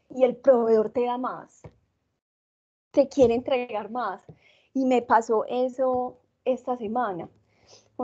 [0.10, 1.64] y el proveedor te da más,
[2.92, 4.22] te quiere entregar más.
[4.74, 7.28] Y me pasó eso esta semana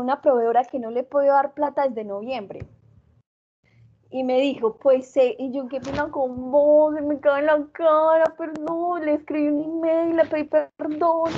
[0.01, 2.65] una proveedora que no le puedo dar plata desde noviembre.
[4.09, 7.67] Y me dijo, pues sé, y yo qué pena con vos, me cae en la
[7.73, 10.43] cara, perdón, le escribí un email, le pedí
[10.77, 11.31] perdón,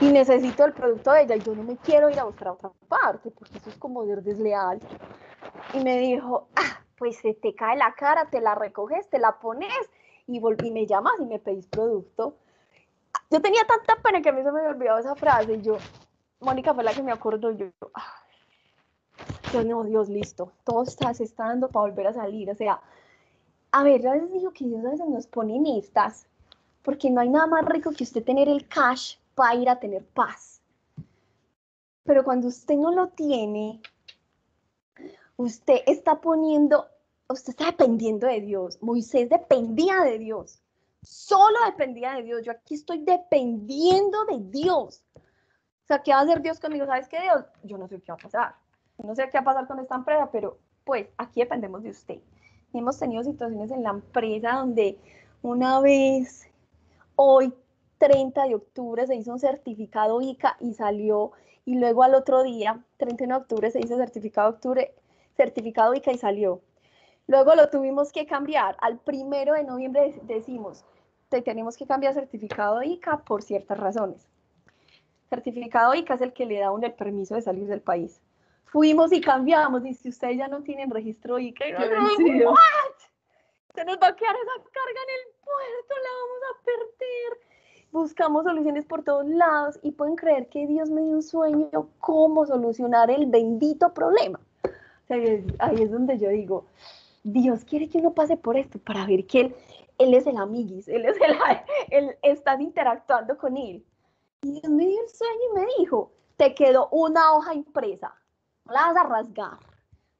[0.00, 2.52] y necesito el producto de ella, y yo no me quiero ir a buscar a
[2.52, 4.80] otra parte, porque eso es como ser desleal.
[5.74, 9.38] Y me dijo, ah, pues se te cae la cara, te la recoges, te la
[9.38, 9.72] pones,
[10.26, 12.36] y, volví, me llamas y me pedís producto.
[13.30, 15.76] Yo tenía tanta pena que a mí se me había olvidado esa frase, y yo,
[16.40, 17.66] Mónica fue la que me acordó, yo,
[19.52, 22.80] yo no, Dios, listo, todo está, se está dando para volver a salir, o sea,
[23.72, 26.26] a ver, yo a veces digo que Dios a veces nos pone en estas,
[26.82, 30.04] porque no hay nada más rico que usted tener el cash para ir a tener
[30.06, 30.60] paz.
[32.04, 33.82] Pero cuando usted no lo tiene,
[35.36, 36.86] usted está poniendo,
[37.28, 38.78] usted está dependiendo de Dios.
[38.80, 40.62] Moisés dependía de Dios,
[41.02, 42.42] solo dependía de Dios.
[42.44, 45.02] Yo aquí estoy dependiendo de Dios.
[45.88, 46.84] O sea, ¿qué va a hacer Dios conmigo?
[46.84, 47.46] ¿Sabes qué, Dios?
[47.62, 48.54] Yo no sé qué va a pasar.
[48.98, 52.18] No sé qué va a pasar con esta empresa, pero pues aquí dependemos de usted.
[52.74, 54.98] hemos tenido situaciones en la empresa donde
[55.40, 56.46] una vez,
[57.16, 57.54] hoy
[57.96, 61.32] 30 de octubre, se hizo un certificado ICA y salió,
[61.64, 64.94] y luego al otro día, 31 de octubre, se hizo certificado, octubre,
[65.38, 66.60] certificado ICA y salió.
[67.26, 68.76] Luego lo tuvimos que cambiar.
[68.82, 70.84] Al primero de noviembre decimos,
[71.30, 74.28] te tenemos que cambiar certificado ICA por ciertas razones
[75.28, 78.20] certificado ICA es el que le da uno el permiso de salir del país.
[78.64, 81.64] Fuimos y cambiamos, y si ustedes ya no tienen registro ICA,
[83.74, 87.48] se nos va a quedar esa carga en el puerto, la vamos a perder.
[87.90, 92.44] Buscamos soluciones por todos lados y pueden creer que Dios me dio un sueño cómo
[92.44, 94.40] solucionar el bendito problema.
[95.08, 96.66] ahí es donde yo digo,
[97.24, 99.54] Dios quiere que uno pase por esto para ver que Él,
[99.98, 101.36] él es el amiguis, Él es el,
[101.90, 103.84] él, estás interactuando con Él.
[104.42, 108.14] Y me dio el sueño y me dijo, te quedó una hoja impresa,
[108.64, 109.58] no la vas a rasgar,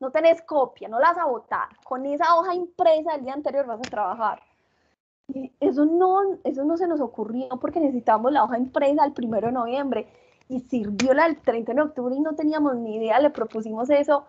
[0.00, 3.66] no tenés copia, no la vas a botar, con esa hoja impresa el día anterior
[3.66, 4.42] vas a trabajar.
[5.28, 9.48] Y eso no, eso no se nos ocurrió porque necesitábamos la hoja impresa el primero
[9.48, 10.08] de noviembre
[10.48, 14.26] y sirvió la del 30 de octubre y no teníamos ni idea, le propusimos eso,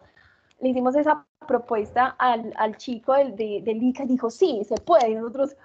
[0.59, 4.75] le hicimos esa propuesta al, al chico del, de, del ICA y dijo, sí, se
[4.75, 5.09] puede.
[5.09, 5.55] Y nosotros,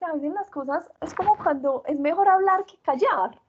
[0.00, 3.40] a veces las cosas es como cuando es mejor hablar que callar.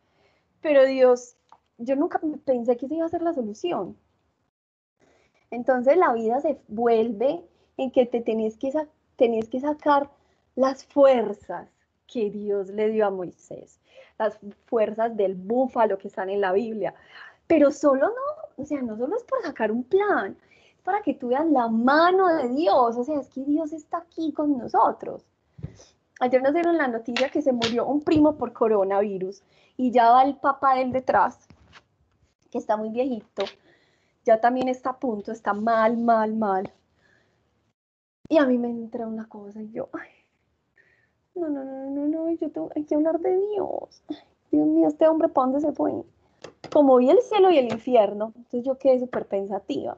[0.62, 1.36] Pero Dios,
[1.78, 3.98] yo nunca pensé que esa iba a ser la solución.
[5.52, 7.46] Entonces la vida se vuelve
[7.78, 8.72] en que te tenés que,
[9.16, 10.10] tenés que sacar
[10.56, 11.70] las fuerzas
[12.08, 13.80] que Dios le dio a Moisés,
[14.18, 16.94] las fuerzas del búfalo que están en la Biblia.
[17.48, 20.38] Pero solo no, o sea, no solo es por sacar un plan,
[20.76, 24.00] es para que tú veas la mano de Dios, o sea, es que Dios está
[24.00, 25.26] aquí con nosotros.
[26.20, 29.44] Ayer nos dieron la noticia que se murió un primo por coronavirus
[29.76, 31.48] y ya va el papá del detrás,
[32.50, 33.44] que está muy viejito,
[34.24, 36.72] ya también está a punto, está mal, mal, mal.
[38.30, 40.10] Y a mí me entra una cosa y yo, ay,
[41.36, 44.02] no, no, no, no, no, yo hay que hablar de Dios.
[44.52, 45.92] Dios mío, este hombre, ¿para dónde se fue?
[46.72, 49.98] Como vi el cielo y el infierno, entonces yo quedé súper pensativa.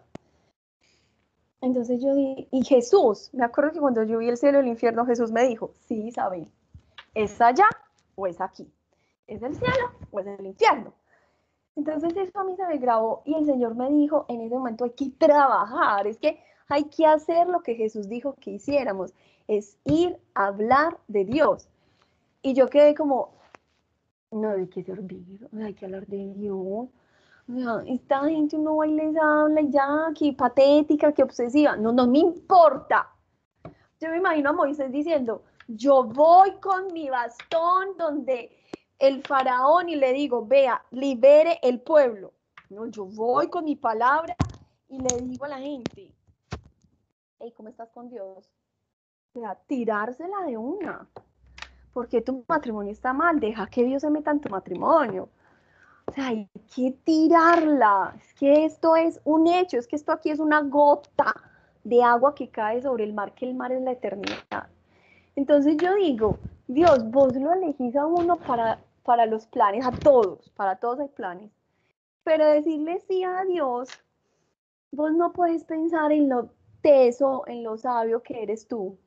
[1.61, 4.67] Entonces yo di, y Jesús, me acuerdo que cuando yo vi el cielo y el
[4.67, 6.47] infierno, Jesús me dijo, sí, Isabel,
[7.15, 7.67] ¿es allá
[8.15, 8.71] o es aquí?
[9.25, 10.93] ¿Es el cielo o es el infierno?
[11.75, 14.83] Entonces eso a mí se me grabó y el Señor me dijo, en ese momento
[14.83, 16.39] hay que trabajar, es que
[16.69, 19.13] hay que hacer lo que Jesús dijo que hiciéramos,
[19.47, 21.69] es ir a hablar de Dios.
[22.41, 23.33] Y yo quedé como,
[24.31, 26.89] no hay que servir, hay que hablar de Dios.
[27.85, 31.77] Esta gente uno les habla ya, que patética, que obsesiva.
[31.77, 33.09] No, no me importa.
[33.99, 38.51] Yo me imagino a Moisés diciendo, yo voy con mi bastón donde
[38.99, 42.33] el faraón y le digo, vea, libere el pueblo.
[42.69, 44.35] No, yo voy con mi palabra
[44.89, 46.13] y le digo a la gente,
[47.39, 48.49] hey, ¿cómo estás con Dios?
[49.33, 51.07] O sea, tirársela de una.
[51.93, 55.29] Porque tu matrimonio está mal, deja que Dios se meta en tu matrimonio.
[56.07, 58.15] O sea, hay que tirarla.
[58.19, 61.33] Es que esto es un hecho, es que esto aquí es una gota
[61.83, 64.67] de agua que cae sobre el mar, que el mar es la eternidad.
[65.35, 66.37] Entonces yo digo,
[66.67, 71.09] Dios, vos lo elegís a uno para, para los planes, a todos, para todos hay
[71.09, 71.51] planes.
[72.23, 73.89] Pero decirle sí a Dios,
[74.91, 76.49] vos no puedes pensar en lo
[76.81, 78.97] teso, en lo sabio que eres tú.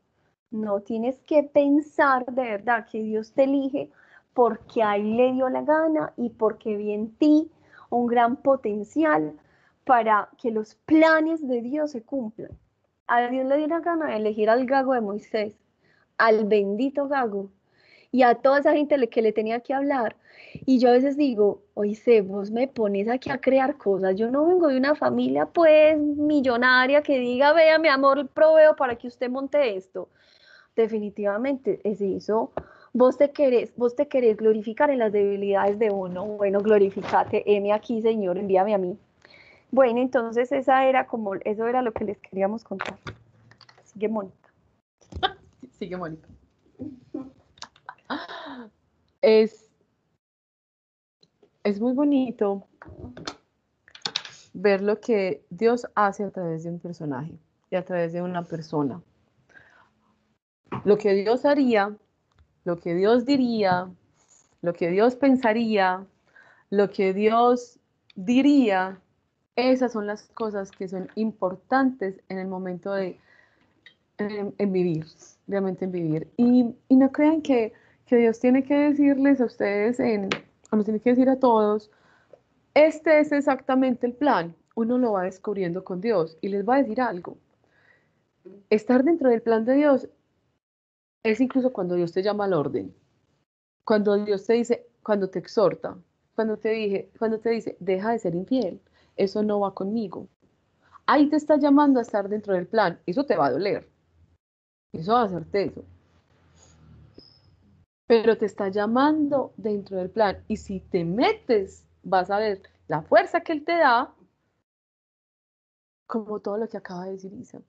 [0.51, 3.91] No tienes que pensar de verdad que Dios te elige
[4.35, 7.51] porque ahí le dio la gana y porque vi en ti
[7.91, 9.35] un gran potencial
[9.85, 12.51] para que los planes de Dios se cumplan.
[13.07, 15.55] A Dios le dio la gana de elegir al gago de Moisés,
[16.17, 17.51] al bendito gago,
[18.13, 20.17] y a toda esa gente que le tenía que hablar.
[20.67, 24.17] Y yo a veces digo, oye, vos me pones aquí a crear cosas.
[24.17, 28.97] Yo no vengo de una familia pues millonaria que diga, vea, mi amor, proveo para
[28.97, 30.09] que usted monte esto.
[30.75, 32.53] Definitivamente es eso.
[32.93, 36.25] Vos te querés, vos te glorificar en las debilidades de uno.
[36.25, 38.99] Bueno, glorificate, heme aquí, Señor, envíame a mí.
[39.71, 42.99] Bueno, entonces esa era como, eso era lo que les queríamos contar.
[43.85, 44.51] Sigue Mónica.
[45.79, 46.29] Sigue Mónica.
[49.23, 49.71] Es,
[51.63, 52.67] es muy bonito
[54.53, 57.39] ver lo que Dios hace a través de un personaje
[57.71, 59.01] y a través de una persona.
[60.85, 61.97] Lo que Dios haría,
[62.65, 63.89] lo que Dios diría,
[64.63, 66.07] lo que Dios pensaría,
[66.71, 67.79] lo que Dios
[68.15, 69.01] diría,
[69.57, 73.19] esas son las cosas que son importantes en el momento de
[74.19, 75.07] en, vivir,
[75.49, 76.29] realmente en vivir.
[76.37, 77.73] Y, no crean que
[78.11, 80.31] que Dios tiene que decirles a ustedes, en,
[80.73, 81.93] nos tiene que decir a todos,
[82.75, 84.57] este es exactamente el plan.
[84.75, 87.39] Uno lo va descubriendo con Dios y les va a decir algo.
[88.69, 90.09] Estar dentro del plan de Dios
[91.23, 92.95] es incluso cuando Dios te llama al orden,
[93.85, 95.97] cuando Dios te dice, cuando te exhorta,
[96.35, 98.81] cuando te, dije, cuando te dice, deja de ser infiel,
[99.17, 100.29] eso no va conmigo.
[101.07, 103.89] Ahí te está llamando a estar dentro del plan, eso te va a doler,
[104.93, 105.85] eso va a hacerte eso
[108.11, 110.43] pero te está llamando dentro del plan.
[110.49, 114.13] Y si te metes, vas a ver la fuerza que Él te da,
[116.09, 117.63] como todo lo que acaba de decir Isa.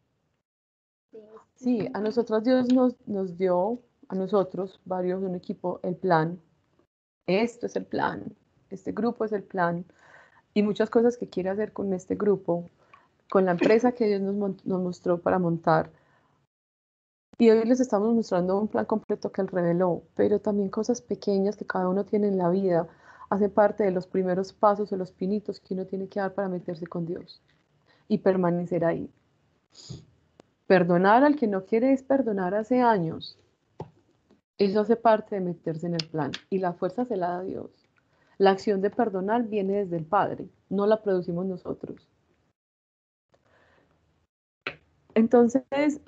[1.55, 6.39] Sí, a nosotros Dios nos, nos dio, a nosotros, varios de un equipo, el plan.
[7.27, 8.35] Esto es el plan,
[8.69, 9.85] este grupo es el plan.
[10.53, 12.69] Y muchas cosas que quiere hacer con este grupo,
[13.29, 15.91] con la empresa que Dios nos, nos mostró para montar
[17.41, 21.55] y hoy les estamos mostrando un plan completo que él reveló, pero también cosas pequeñas
[21.55, 22.87] que cada uno tiene en la vida
[23.31, 26.49] hacen parte de los primeros pasos o los pinitos que uno tiene que dar para
[26.49, 27.41] meterse con Dios
[28.07, 29.09] y permanecer ahí.
[30.71, 33.37] Perdonar al que no quiere es perdonar hace años.
[34.57, 37.69] Eso hace parte de meterse en el plan y la fuerza se la da Dios.
[38.37, 42.07] La acción de perdonar viene desde el Padre, no la producimos nosotros.
[45.13, 45.99] Entonces,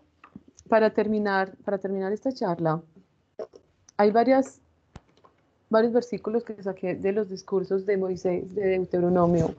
[0.70, 2.82] para terminar, para terminar esta charla,
[3.97, 4.61] hay varios
[5.70, 9.55] versículos que saqué de los discursos de Moisés, de Deuteronomio,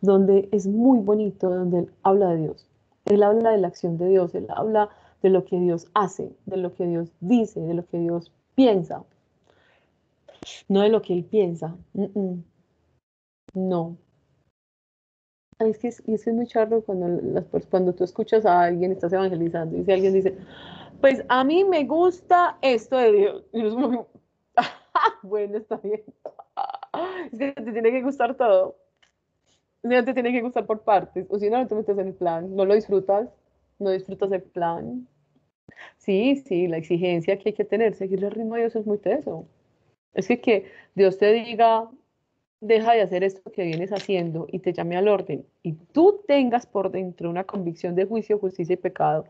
[0.00, 2.66] donde es muy bonito, donde él habla de Dios.
[3.06, 4.90] Él habla de la acción de Dios, él habla
[5.22, 9.04] de lo que Dios hace, de lo que Dios dice, de lo que Dios piensa.
[10.68, 11.76] No de lo que él piensa.
[13.54, 13.96] No.
[15.58, 19.78] Es que es, es muy charro cuando, las, cuando tú escuchas a alguien, estás evangelizando,
[19.78, 20.36] y si alguien dice,
[21.00, 23.44] pues a mí me gusta esto de Dios.
[23.52, 24.06] Y como, que,
[25.22, 26.02] bueno, está bien.
[27.32, 28.76] Es que te tiene que gustar todo.
[29.86, 31.26] O sea, te tiene que gustar por partes.
[31.30, 32.54] O si no, no te metes en el plan.
[32.54, 33.28] No lo disfrutas.
[33.78, 35.06] No disfrutas el plan.
[35.98, 38.98] Sí, sí, la exigencia que hay que tener, seguir el ritmo de Dios es muy
[38.98, 39.46] teso.
[40.14, 41.90] Es que que Dios te diga,
[42.60, 46.66] deja de hacer esto que vienes haciendo y te llame al orden y tú tengas
[46.66, 49.26] por dentro una convicción de juicio, justicia y pecado,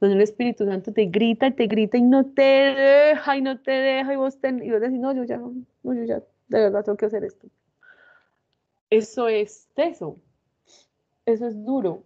[0.00, 3.60] donde el Espíritu Santo te grita y te grita y no te deja y no
[3.60, 6.16] te deja y vos, te, y vos decís, no, yo ya, no, yo ya,
[6.48, 7.48] de verdad tengo que hacer esto.
[8.90, 10.16] Eso es teso,
[11.24, 12.04] eso es duro,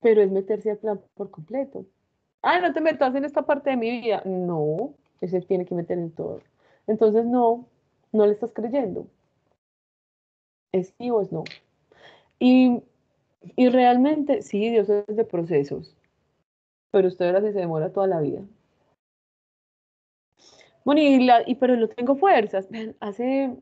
[0.00, 1.86] pero es meterse al plan por completo.
[2.42, 4.22] Ay, no te metas en esta parte de mi vida.
[4.24, 6.40] No, ese tiene que meter en todo.
[6.86, 7.66] Entonces, no,
[8.12, 9.06] no le estás creyendo.
[10.72, 11.44] Es sí o es no.
[12.38, 12.82] Y,
[13.56, 15.94] y realmente, sí, Dios es de procesos,
[16.90, 18.42] pero usted verá si se demora toda la vida.
[20.84, 22.68] Bueno, y, la, y pero no tengo fuerzas.
[23.00, 23.54] Hace,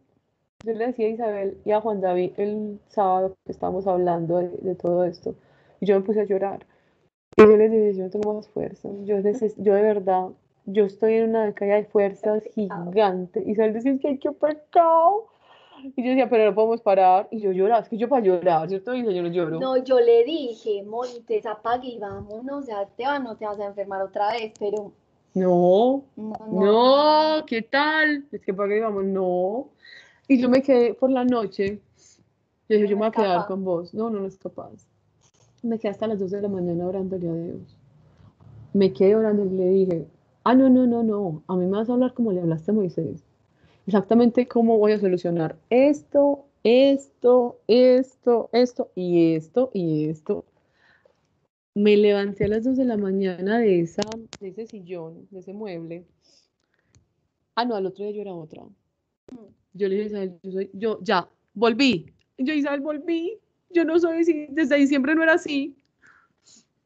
[0.64, 4.48] yo le decía a Isabel y a Juan David el sábado que estábamos hablando de,
[4.48, 5.34] de todo esto,
[5.80, 6.66] y yo me puse a llorar.
[7.36, 8.90] Y yo les dije, yo no tengo más fuerzas.
[9.04, 10.28] Yo, yo de verdad,
[10.66, 13.44] yo estoy en una caída de fuerzas gigante.
[13.46, 15.28] Y Isabel decía, es que hay que pecado.
[15.94, 17.28] Y yo decía, pero no podemos parar.
[17.30, 18.92] Y yo lloraba, es que yo para llorar, ¿cierto?
[18.92, 19.60] Y yo no lloro.
[19.60, 23.66] No, yo le dije, Montes, apague y vámonos, ya te vas, no te vas a
[23.66, 24.90] enfermar otra vez, pero
[25.34, 27.36] No, no, no.
[27.38, 28.24] no, ¿qué tal?
[28.32, 29.68] Es que para qué vamos, no.
[30.28, 31.80] Y yo me quedé por la noche.
[32.68, 33.46] Yo dije, yo me voy a quedar capaz.
[33.46, 33.94] con vos.
[33.94, 34.86] No, no, no es capaz.
[35.62, 37.76] Me quedé hasta las 12 de la mañana orándole a Dios.
[38.74, 40.06] Me quedé orando y le dije,
[40.44, 41.42] ah, no, no, no, no.
[41.46, 43.24] A mí me vas a hablar como le hablaste a Moisés.
[43.86, 50.44] Exactamente cómo voy a solucionar esto, esto, esto, esto y esto y esto.
[51.74, 54.02] Me levanté a las 2 de la mañana de, esa,
[54.40, 56.04] de ese sillón, de ese mueble.
[57.54, 58.64] Ah, no, al otro día yo era otra.
[59.72, 62.12] Yo le dije Isabel, yo soy, yo, ya, volví.
[62.38, 63.38] Yo, Isabel, volví.
[63.70, 65.76] Yo no soy así, desde diciembre no era así.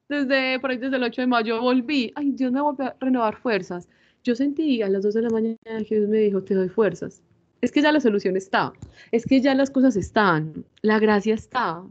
[0.09, 2.13] Desde, por ahí, desde el 8 de mayo volví.
[2.17, 3.89] Ay, Dios me volvió a renovar fuerzas.
[4.25, 5.57] Yo sentí a las 2 de la mañana
[5.89, 7.23] que Dios me dijo, te doy fuerzas.
[7.61, 8.73] Es que ya la solución está.
[9.13, 10.65] Es que ya las cosas están.
[10.83, 11.85] La gracia está.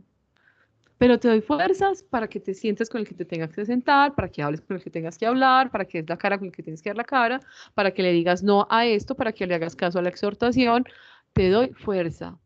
[1.01, 4.13] Pero te doy fuerzas para que te sientes con el que te tengas que sentar,
[4.13, 6.45] para que hables con el que tengas que hablar, para que des la cara con
[6.45, 7.39] el que tienes que dar la cara,
[7.73, 10.85] para que le digas no a esto, para que le hagas caso a la exhortación.
[11.33, 12.37] Te doy fuerza.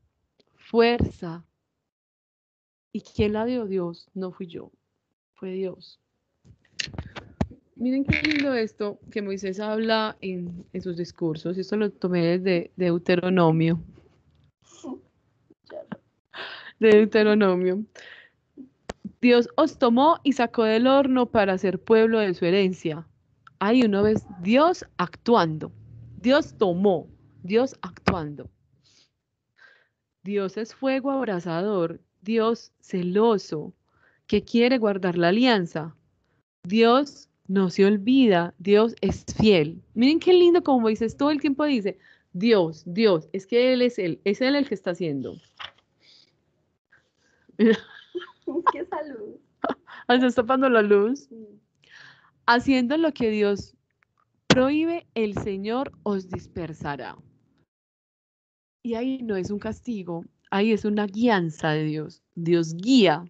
[0.56, 1.44] Fuerza.
[2.94, 3.66] ¿Y quién la dio?
[3.66, 4.08] Dios.
[4.14, 4.72] No fui yo.
[5.34, 6.00] Fue Dios.
[7.76, 11.58] Miren qué lindo esto que Moisés habla en, en sus discursos.
[11.58, 13.82] Esto lo tomé desde Deuteronomio.
[16.80, 17.84] De Deuteronomio.
[19.26, 23.08] Dios os tomó y sacó del horno para ser pueblo de su herencia.
[23.58, 24.14] Ahí uno ve
[24.44, 25.72] Dios actuando.
[26.22, 27.08] Dios tomó,
[27.42, 28.52] Dios actuando.
[30.24, 33.74] Dios es fuego abrasador, Dios celoso,
[34.28, 35.96] que quiere guardar la alianza.
[36.64, 39.82] Dios no se olvida, Dios es fiel.
[39.96, 41.98] Miren qué lindo como Moisés todo el tiempo dice,
[42.34, 45.42] Dios, Dios, es que Él es Él, es Él el que está haciendo.
[48.72, 49.40] Qué salud.
[50.36, 51.30] Tapando la luz.
[52.46, 53.76] Haciendo lo que Dios
[54.48, 57.18] prohíbe, el Señor os dispersará.
[58.84, 62.22] Y ahí no es un castigo, ahí es una guianza de Dios.
[62.36, 63.26] Dios guía.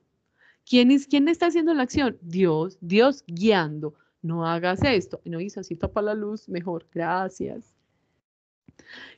[0.65, 2.17] ¿Quién, es, ¿Quién está haciendo la acción?
[2.21, 3.93] Dios, Dios guiando.
[4.21, 5.21] No hagas esto.
[5.23, 6.87] No hizo así, tapa la luz, mejor.
[6.91, 7.75] Gracias.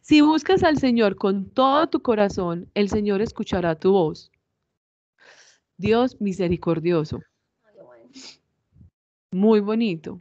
[0.01, 4.31] Si buscas al Señor con todo tu corazón, el Señor escuchará tu voz.
[5.77, 7.19] Dios misericordioso.
[7.75, 8.09] Bueno.
[9.31, 10.19] Muy bonito.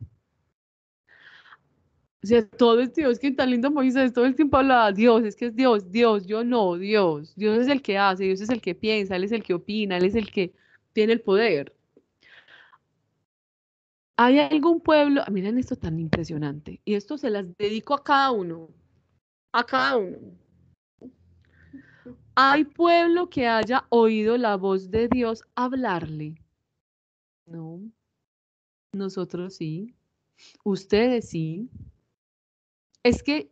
[2.23, 5.37] O sea, todo es Dios, que tan lindo Moisés, todo el tiempo hablaba, Dios, es
[5.37, 7.35] que es Dios, Dios, yo no, Dios.
[7.37, 9.97] Dios es el que hace, Dios es el que piensa, Él es el que opina,
[9.97, 10.53] Él es el que
[10.93, 11.73] tiene el poder.
[14.17, 15.23] ¿Hay algún pueblo?
[15.25, 16.81] ah, Miren esto tan impresionante.
[16.85, 18.71] Y esto se las dedico a cada uno.
[19.53, 20.19] A cada uno.
[22.39, 26.35] ¿Hay pueblo que haya oído la voz de Dios hablarle?
[27.47, 27.81] No.
[28.93, 29.95] Nosotros sí.
[30.63, 31.71] Ustedes sí.
[33.03, 33.51] Es que,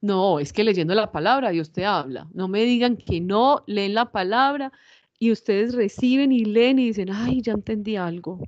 [0.00, 2.30] no, es que leyendo la palabra Dios te habla.
[2.32, 4.72] No me digan que no leen la palabra
[5.18, 8.40] y ustedes reciben y leen y dicen, ay, ya entendí algo.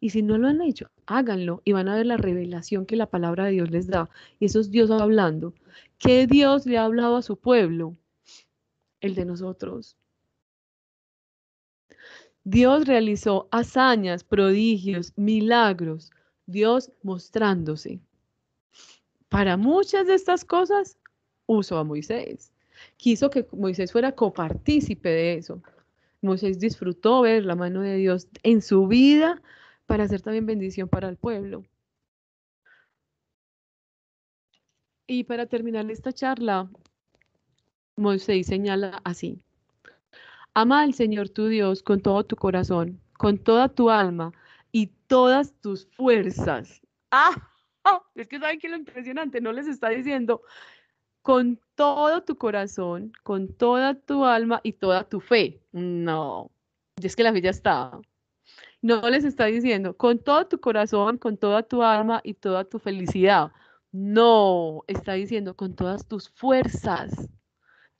[0.00, 3.06] Y si no lo han hecho, háganlo y van a ver la revelación que la
[3.06, 4.10] palabra de Dios les da.
[4.40, 5.54] Y eso es Dios hablando.
[5.98, 7.96] ¿Qué Dios le ha hablado a su pueblo?
[9.02, 9.98] El de nosotros.
[12.44, 16.10] Dios realizó hazañas, prodigios, milagros,
[16.46, 18.00] Dios mostrándose.
[19.28, 20.98] Para muchas de estas cosas
[21.46, 22.52] usó a Moisés.
[22.96, 25.62] Quiso que Moisés fuera copartícipe de eso.
[26.20, 29.42] Moisés disfrutó ver la mano de Dios en su vida
[29.86, 31.64] para hacer también bendición para el pueblo.
[35.06, 36.70] Y para terminar esta charla,
[37.96, 39.40] Moisés señala así.
[40.54, 44.32] Ama al Señor tu Dios con todo tu corazón, con toda tu alma
[44.70, 46.80] y todas tus fuerzas.
[47.10, 47.48] ¡Ah!
[48.14, 50.42] Es que saben que lo impresionante no les está diciendo
[51.22, 55.62] con todo tu corazón, con toda tu alma y toda tu fe.
[55.72, 56.50] No,
[57.02, 57.98] es que la fe ya está.
[58.82, 62.78] No les está diciendo con todo tu corazón, con toda tu alma y toda tu
[62.78, 63.52] felicidad.
[63.92, 67.28] No, está diciendo con todas tus fuerzas,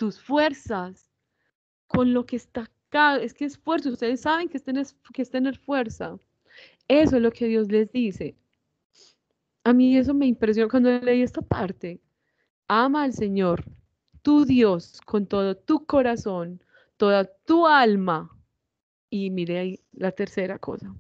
[0.03, 1.09] tus fuerzas,
[1.87, 3.19] con lo que está acá.
[3.19, 4.85] Es que es fuerza, ustedes saben que es tener,
[5.15, 6.19] que es tener fuerza.
[6.89, 8.35] Eso es lo que Dios les dice.
[9.63, 12.01] A mí eso me impresionó cuando leí esta parte.
[12.67, 13.65] Ama al Señor,
[14.23, 16.65] tu Dios, con todo tu corazón,
[16.97, 18.37] toda tu alma.
[19.09, 20.93] Y mire ahí la tercera cosa,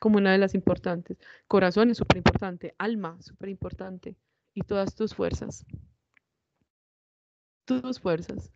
[0.00, 1.18] como una de las importantes.
[1.46, 4.16] Corazón es súper importante, alma súper importante
[4.54, 5.66] y todas tus fuerzas.
[7.80, 8.50] Tus fuerzas.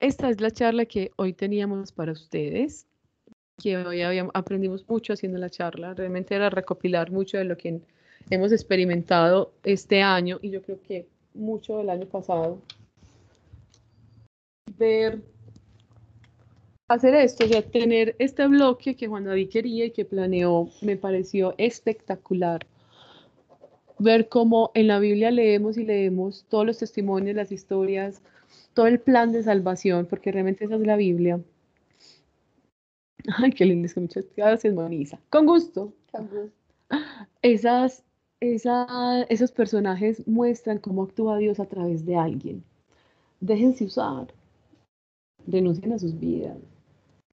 [0.00, 2.86] Esta es la charla que hoy teníamos para ustedes,
[3.62, 5.94] que hoy habíamos, aprendimos mucho haciendo la charla.
[5.94, 7.80] Realmente era recopilar mucho de lo que
[8.30, 12.58] hemos experimentado este año y yo creo que mucho del año pasado.
[14.76, 15.22] Ver,
[16.88, 21.54] hacer esto, ya tener este bloque que Juan David quería y que planeó, me pareció
[21.58, 22.66] espectacular.
[24.02, 28.20] Ver cómo en la Biblia leemos y leemos todos los testimonios, las historias,
[28.74, 31.40] todo el plan de salvación, porque realmente esa es la Biblia.
[33.38, 35.20] Ay, qué lindo, muchas gracias, Monisa.
[35.30, 35.92] Con gusto.
[36.10, 36.50] Con gusto.
[37.42, 38.02] Esas,
[38.40, 42.64] esa, esos personajes muestran cómo actúa Dios a través de alguien.
[43.38, 44.26] Déjense usar.
[45.46, 46.58] Renuncien a sus vidas.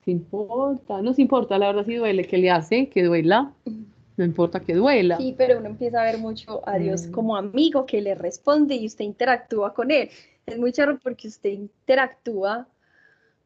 [0.02, 1.02] ¿Qué importa?
[1.02, 2.90] No se importa, la verdad si duele, que le hace?
[2.90, 3.54] Que duela.
[4.20, 5.16] No importa que duela.
[5.16, 7.12] Sí, pero uno empieza a ver mucho a Dios Mm.
[7.12, 10.10] como amigo que le responde y usted interactúa con él.
[10.46, 12.68] Es muy charro porque usted interactúa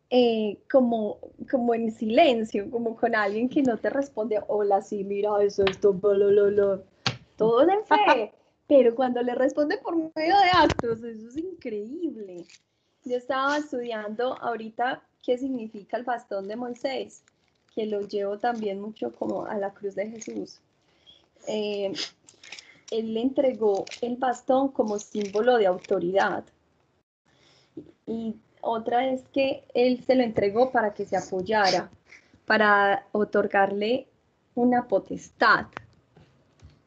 [0.10, 1.20] eh, como,
[1.52, 5.94] como en silencio, como con alguien que no te responde, hola, sí, mira, eso, esto,
[5.94, 6.80] bla, bla, bla, bla".
[7.38, 8.32] todo en fe.
[8.68, 12.46] Pero cuando le responde por medio de actos, eso es increíble.
[13.06, 17.24] Yo estaba estudiando ahorita qué significa el bastón de Moisés,
[17.74, 20.60] que lo llevo también mucho como a la cruz de Jesús.
[21.48, 21.94] Eh,
[22.92, 26.44] él le entregó el bastón como símbolo de autoridad.
[28.06, 31.90] Y otra es que él se lo entregó para que se apoyara,
[32.46, 34.08] para otorgarle
[34.56, 35.66] una potestad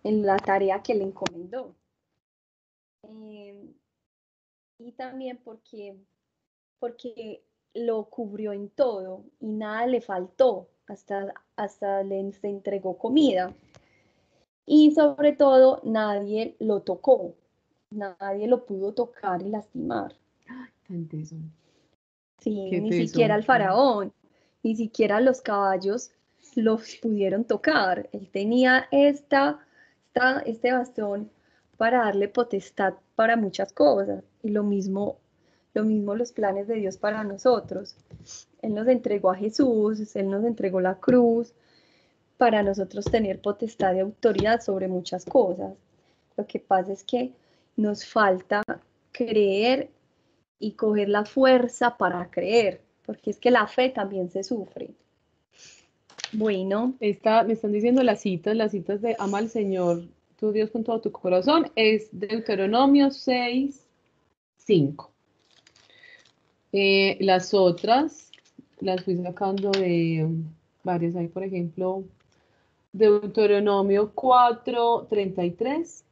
[0.04, 1.74] en la tarea que le encomendó.
[3.02, 3.74] Eh,
[4.78, 5.96] y también porque,
[6.78, 7.42] porque
[7.74, 13.54] lo cubrió en todo y nada le faltó, hasta, hasta le se entregó comida.
[14.64, 17.34] Y sobre todo, nadie lo tocó,
[17.90, 20.14] nadie lo pudo tocar y lastimar.
[20.88, 21.36] Tan teso.
[22.38, 24.12] Sí, Qué ni teso, siquiera el faraón,
[24.62, 26.10] ni siquiera los caballos
[26.56, 28.08] los pudieron tocar.
[28.12, 29.60] Él tenía esta,
[30.06, 31.30] esta, este bastón
[31.76, 34.24] para darle potestad para muchas cosas.
[34.42, 35.18] Y lo mismo,
[35.76, 37.96] lo mismo los planes de Dios para nosotros.
[38.62, 41.52] Él nos entregó a Jesús, Él nos entregó la cruz
[42.38, 45.74] para nosotros tener potestad y autoridad sobre muchas cosas.
[46.36, 47.32] Lo que pasa es que
[47.76, 48.62] nos falta
[49.12, 49.90] creer
[50.58, 54.94] y coger la fuerza para creer, porque es que la fe también se sufre.
[56.32, 60.04] Bueno, Esta, me están diciendo las citas, las citas de ama al Señor,
[60.36, 63.86] tu Dios con todo tu corazón, es Deuteronomio 6,
[64.56, 65.15] 5.
[66.78, 68.30] Eh, las otras
[68.80, 70.28] las fui sacando de
[70.84, 72.04] varias, hay por ejemplo
[72.92, 76.04] Deuteronomio 4, 33,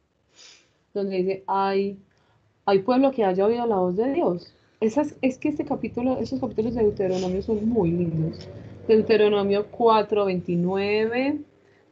[0.91, 1.99] donde dice, hay,
[2.65, 4.55] hay pueblo que haya oído la voz de Dios.
[4.79, 8.49] Esas, es que este capítulo, esos capítulos de Deuteronomio son muy lindos.
[8.87, 11.43] Deuteronomio 4.29,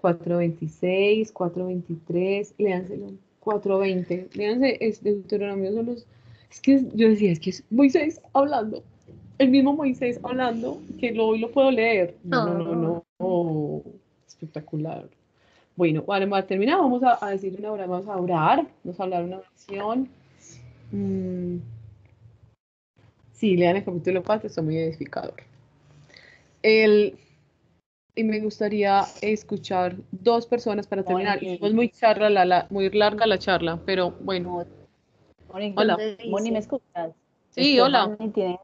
[0.01, 6.07] 4.26, 4.23, léanselo, 4.20, léanse, es Deuteronomio son los,
[6.53, 8.84] es que yo decía, es que es Moisés hablando,
[9.39, 12.15] el mismo Moisés hablando, que lo, hoy lo puedo leer.
[12.23, 13.81] No, no, no, no, no,
[14.27, 15.09] espectacular.
[15.75, 19.03] Bueno, vale, para terminar, vamos a, a decir una hora, vamos a orar, vamos a
[19.03, 20.07] hablar una oración.
[20.91, 21.57] Mm.
[23.31, 25.34] Sí, lean el capítulo 4, está muy edificador.
[26.61, 27.17] el,
[28.15, 31.39] y me gustaría escuchar dos personas para terminar.
[31.43, 34.63] Es muy, charla, la, la- muy larga la charla, pero bueno.
[35.53, 35.97] Moni, Hola.
[36.30, 37.13] Moni, ¿me escuchas?
[37.51, 38.05] Sí, hola.
[38.05, 38.59] Stephanie Tiene,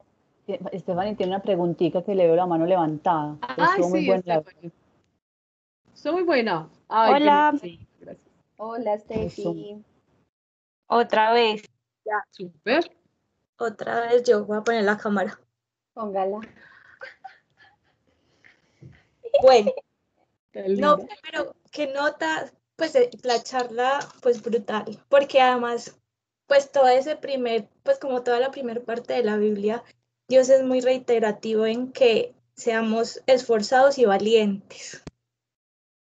[0.80, 3.38] Stephanie tiene una preguntita que le veo la mano levantada.
[3.42, 4.42] Ay, Estuvo muy sí, buena.
[5.94, 6.68] Estuvo muy buena.
[6.88, 7.54] Ay, Hola.
[7.60, 8.28] sí, gracias.
[8.56, 8.98] Hola.
[8.98, 9.84] Steffi.
[10.88, 11.62] Otra vez,
[12.32, 12.90] Súper.
[13.56, 15.38] Otra vez yo voy a poner la cámara.
[15.94, 16.40] Póngala.
[19.42, 19.72] Bueno,
[20.76, 25.96] no, pero qué nota, pues eh, la charla, pues brutal, porque además,
[26.50, 29.84] pues todo ese primer, pues como toda la primera parte de la Biblia,
[30.26, 35.00] Dios es muy reiterativo en que seamos esforzados y valientes,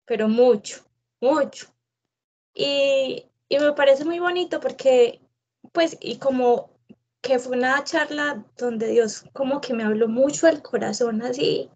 [0.03, 0.83] pero mucho,
[1.21, 1.67] mucho.
[2.53, 5.21] Y, y me parece muy bonito porque,
[5.71, 6.71] pues, y como
[7.21, 11.69] que fue una charla donde Dios como que me habló mucho al corazón, así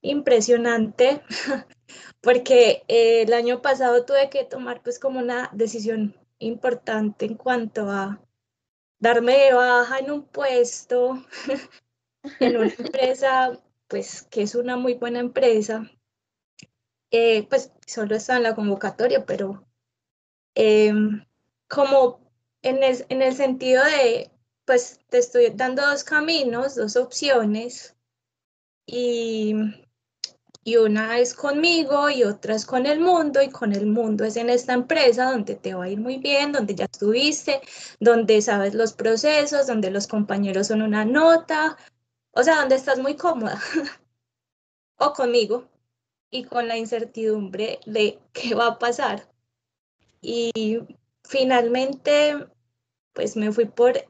[0.00, 1.22] impresionante,
[2.20, 6.14] porque eh, el año pasado tuve que tomar pues como una decisión
[6.46, 8.20] importante en cuanto a
[8.98, 11.24] darme de baja en un puesto,
[12.40, 13.60] en una empresa
[13.92, 15.90] pues que es una muy buena empresa,
[17.10, 19.66] eh, pues solo está en la convocatoria, pero
[20.54, 21.26] em,
[21.68, 22.20] como
[22.62, 24.30] en el, en el sentido de,
[24.64, 27.94] pues te estoy dando dos caminos, dos opciones,
[28.86, 29.54] y,
[30.64, 34.36] y una es conmigo y otra es con el mundo, y con el mundo es
[34.36, 37.60] en esta empresa donde te va a ir muy bien, donde ya estuviste,
[38.00, 41.76] donde sabes los procesos, donde los compañeros son una nota,
[42.32, 43.60] o sea, donde estás muy cómoda,
[44.98, 45.68] o conmigo,
[46.30, 49.28] y con la incertidumbre de qué va a pasar.
[50.20, 50.80] Y
[51.24, 52.46] finalmente,
[53.12, 54.04] pues me fui por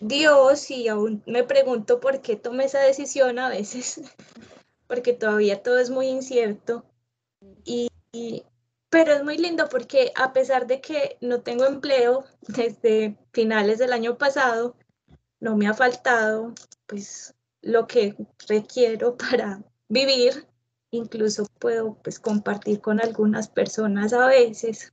[0.00, 4.00] Dios y aún me pregunto por qué tomé esa decisión a veces,
[4.86, 6.84] porque todavía todo es muy incierto.
[7.64, 8.44] Y, y-
[8.90, 13.92] pero es muy lindo porque a pesar de que no tengo empleo desde finales del
[13.92, 14.76] año pasado,
[15.40, 16.54] no me ha faltado
[16.86, 18.14] pues lo que
[18.48, 20.46] requiero para vivir.
[20.90, 24.92] Incluso puedo pues compartir con algunas personas a veces.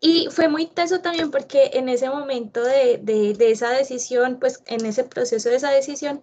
[0.00, 4.62] Y fue muy teso también porque en ese momento de, de, de esa decisión, pues
[4.66, 6.22] en ese proceso de esa decisión,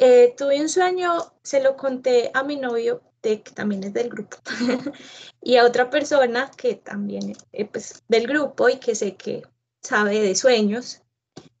[0.00, 1.12] eh, tuve un sueño,
[1.42, 4.38] se lo conté a mi novio, de, que también es del grupo,
[5.42, 9.42] y a otra persona que también es pues, del grupo y que sé que
[9.82, 11.02] sabe de sueños.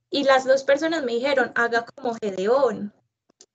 [0.08, 2.92] Y las dos personas me dijeron, haga como Gedeón,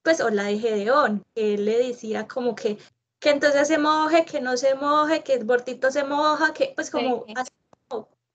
[0.03, 2.78] pues o la de Gedeón, que él le decía como que,
[3.20, 6.91] que entonces se moje, que no se moje, que el bordito se moja, que pues
[6.91, 7.34] como Sí.
[7.36, 7.52] así.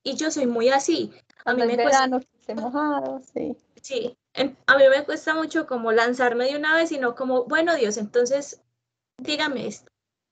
[0.03, 1.13] Y yo soy muy así.
[1.45, 3.55] A mí me cuesta verano, esté mojado, sí.
[3.81, 7.97] Sí, a mí me cuesta mucho como lanzarme de una vez, sino como, bueno, Dios,
[7.97, 8.61] entonces
[9.17, 9.91] dígame esto,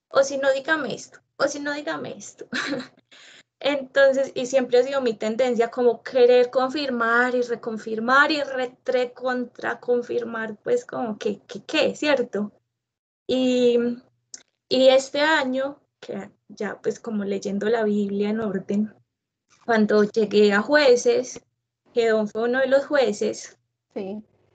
[0.09, 2.47] o si no, dígame esto, o si no, dígame esto.
[3.61, 9.81] Entonces, y siempre ha sido mi tendencia como querer confirmar y reconfirmar y retre contra
[9.81, 12.53] confirmar, pues como que, que, qué, ¿cierto?
[13.27, 13.77] Y,
[14.69, 18.95] y este año, que ya pues como leyendo la Biblia en orden,
[19.65, 21.45] cuando llegué a jueces,
[21.93, 23.58] Gedeón fue uno de los jueces,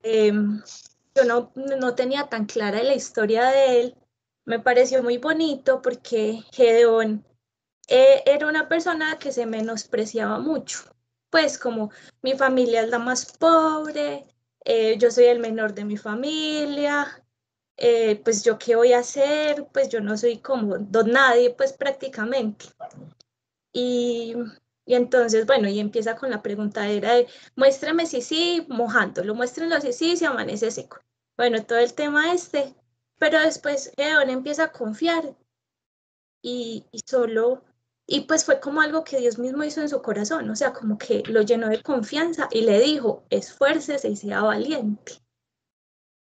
[0.03, 0.63] Em,
[1.15, 3.97] yo no, no tenía tan clara la historia de él.
[4.45, 7.25] Me pareció muy bonito porque Gedeón
[7.89, 10.81] eh, era una persona que se menospreciaba mucho.
[11.31, 11.91] Pues como
[12.23, 14.27] mi familia es la más pobre,
[14.65, 17.25] eh, yo soy el menor de mi familia,
[17.77, 21.73] eh, pues yo qué voy a hacer, pues yo no soy como don nadie, pues
[21.73, 22.67] prácticamente.
[23.73, 24.35] Y,
[24.87, 29.93] y entonces, bueno, y empieza con la preguntadera de, muéstrame si sí, mojándolo, muéstrenlo si
[29.93, 30.99] sí, si amanece seco.
[31.37, 32.75] Bueno, todo el tema este,
[33.19, 35.35] pero después Gedeón empieza a confiar
[36.43, 37.65] y, y solo,
[38.07, 40.99] y pues fue como algo que Dios mismo hizo en su corazón, o sea, como
[40.99, 45.15] que lo llenó de confianza y le dijo, esfuércese y sea valiente.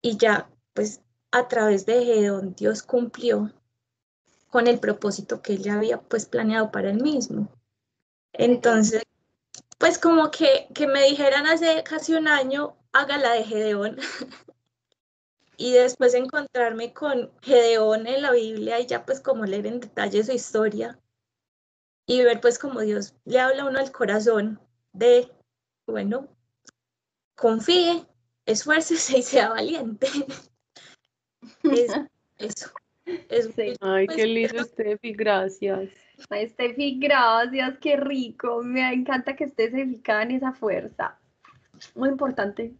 [0.01, 3.53] Y ya, pues a través de Gedeón, Dios cumplió
[4.49, 7.51] con el propósito que él ya había pues planeado para él mismo.
[8.39, 9.03] Entonces,
[9.79, 13.99] pues como que, que me dijeran hace casi un año, hágala de Gedeón.
[15.59, 20.23] y después encontrarme con Gedeón en la Biblia y ya pues como leer en detalle
[20.23, 20.99] su historia
[22.07, 24.61] y ver pues como Dios le habla a uno al corazón
[24.93, 25.31] de,
[25.87, 26.29] bueno,
[27.35, 28.07] confíe,
[28.47, 30.07] esfuércese y sea valiente.
[31.65, 31.93] es,
[32.39, 32.71] eso.
[33.29, 33.63] Es Sí.
[33.63, 34.65] muy- Ay, pues, qué lindo.
[34.65, 35.91] Steffi, gracias.
[36.31, 38.63] Ay, Steffi, gracias, qué rico.
[38.63, 41.19] Me encanta que estés edificada en esa fuerza.
[41.95, 42.75] Muy importante.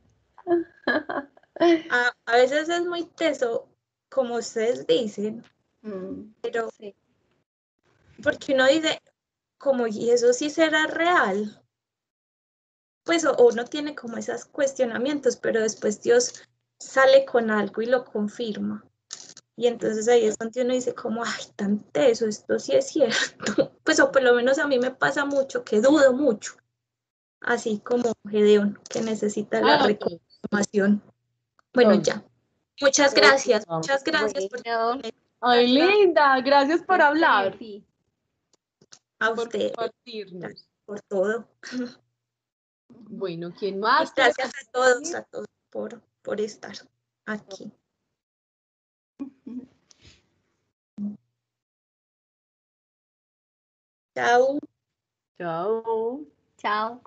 [1.91, 3.69] a, a veces es muy teso
[4.09, 5.45] como ustedes dicen,
[5.83, 6.95] Mm, pero sí.
[8.23, 9.01] porque uno dice,
[9.59, 11.63] como, ¿y eso sí será real?
[13.05, 16.43] Pues o o uno tiene como esos cuestionamientos, pero después Dios
[16.79, 18.85] sale con algo y lo confirma.
[19.59, 23.11] Y entonces ahí es donde uno dice como, ay, tan teso, esto sí es cierto.
[23.83, 26.53] Pues o por lo menos a mí me pasa mucho, que dudo mucho.
[27.41, 31.03] Así como Gedeón, que necesita la Ah, reconfirmación.
[31.75, 32.23] Bueno, ya.
[32.81, 34.61] Muchas gracias, muchas gracias por,
[35.41, 37.85] Ay, linda, gracias por hablar, Sí.
[39.19, 40.69] a por usted compartirnos.
[40.85, 41.49] por todo.
[42.89, 44.15] Bueno, ¿quién Y más?
[44.15, 46.77] gracias a todos, a todos por, por estar
[47.27, 47.73] aquí.
[54.15, 54.59] Chao.
[55.39, 56.21] Chao.
[56.57, 57.01] Chao.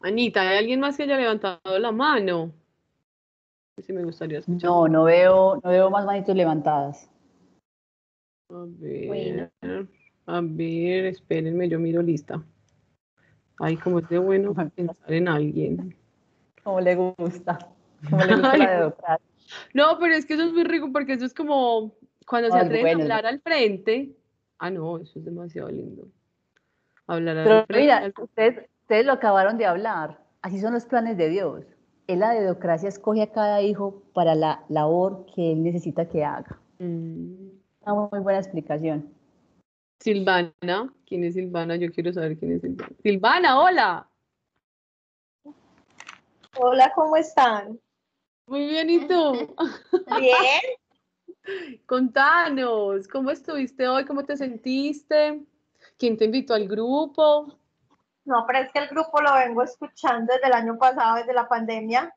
[0.00, 2.52] Anita, ¿hay alguien más que haya levantado la mano?
[3.78, 4.68] Sí, me gustaría escuchar.
[4.70, 7.10] No, no veo, no veo más manitos levantadas.
[8.50, 9.88] A ver, Bueno.
[10.26, 12.42] a ver, espérenme, yo miro lista.
[13.58, 15.96] Ay, como es de bueno pensar en alguien.
[16.62, 17.58] Como le gusta.
[18.10, 19.25] Como le gusta Ay, la democracia.
[19.74, 21.94] No, pero es que eso es muy rico porque eso es como
[22.26, 23.00] cuando se Ay, atreven bueno.
[23.00, 24.16] a hablar al frente.
[24.58, 26.08] Ah, no, eso es demasiado lindo.
[27.06, 27.82] Hablar al Pero frente.
[27.82, 30.20] mira, ustedes, ustedes lo acabaron de hablar.
[30.42, 31.64] Así son los planes de Dios.
[32.06, 36.58] Él la dedocracia escoge a cada hijo para la labor que él necesita que haga.
[36.78, 37.48] Mm.
[37.82, 39.12] Una muy buena explicación.
[40.00, 41.76] Silvana, ¿quién es Silvana?
[41.76, 42.92] Yo quiero saber quién es Silvana.
[43.02, 44.08] Silvana, hola.
[46.58, 47.78] Hola, ¿cómo están?
[48.46, 49.54] Muy bien, ¿y tú?
[50.18, 50.60] Bien.
[51.86, 54.04] Contanos, ¿cómo estuviste hoy?
[54.04, 55.44] ¿Cómo te sentiste?
[55.98, 57.58] ¿Quién te invitó al grupo?
[58.24, 61.48] No, pero es que el grupo lo vengo escuchando desde el año pasado, desde la
[61.48, 62.14] pandemia.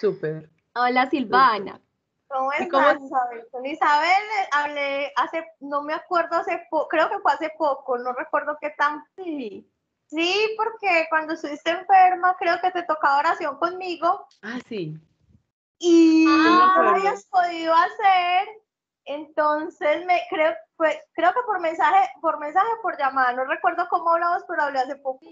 [0.00, 0.50] Súper.
[0.74, 1.80] Hola, Silvana.
[2.28, 3.46] ¿Cómo ¿Y estás, cómo- Isabel?
[3.50, 7.98] Con Isabel eh, hablé hace, no me acuerdo hace poco, creo que fue hace poco,
[7.98, 9.04] no recuerdo qué tan.
[9.16, 9.68] Sí.
[10.08, 14.98] Sí, porque cuando estuviste enferma, creo que te tocaba oración conmigo Ah, sí.
[15.78, 18.48] y no lo habías podido hacer.
[19.04, 24.10] Entonces, me creo, fue, creo que por mensaje, por mensaje, por llamada, no recuerdo cómo
[24.12, 25.26] hablamos, pero hablé hace poco.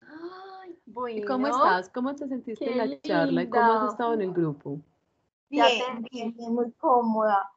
[0.00, 1.26] Ay, ¿Y bueno.
[1.26, 1.88] cómo estás?
[1.90, 3.42] ¿Cómo te sentiste Qué en la charla?
[3.42, 4.80] ¿Y cómo has estado en el grupo?
[5.48, 7.50] Bien, bien, bien, muy cómoda.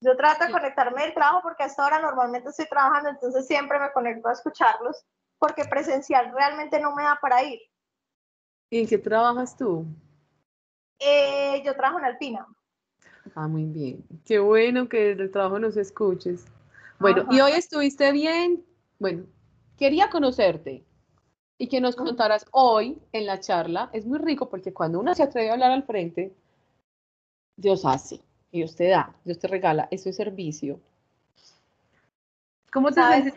[0.00, 3.92] Yo trato de conectarme del trabajo porque hasta ahora normalmente estoy trabajando, entonces siempre me
[3.92, 5.04] conecto a escucharlos
[5.38, 7.60] porque presencial realmente no me da para ir.
[8.70, 9.86] ¿Y en qué trabajas tú?
[10.98, 12.46] Eh, yo trabajo en Alpina.
[13.34, 14.04] Ah, muy bien.
[14.24, 16.46] Qué bueno que desde el trabajo nos escuches.
[16.98, 17.34] Bueno, Ajá.
[17.34, 18.64] y hoy estuviste bien.
[18.98, 19.26] Bueno,
[19.76, 20.84] quería conocerte
[21.58, 23.90] y que nos contaras hoy en la charla.
[23.92, 26.34] Es muy rico porque cuando uno se atreve a hablar al frente,
[27.56, 28.20] Dios hace,
[28.56, 29.88] Dios te da, Dios te regala.
[29.90, 30.80] Eso es servicio.
[32.72, 33.32] ¿Cómo te Dios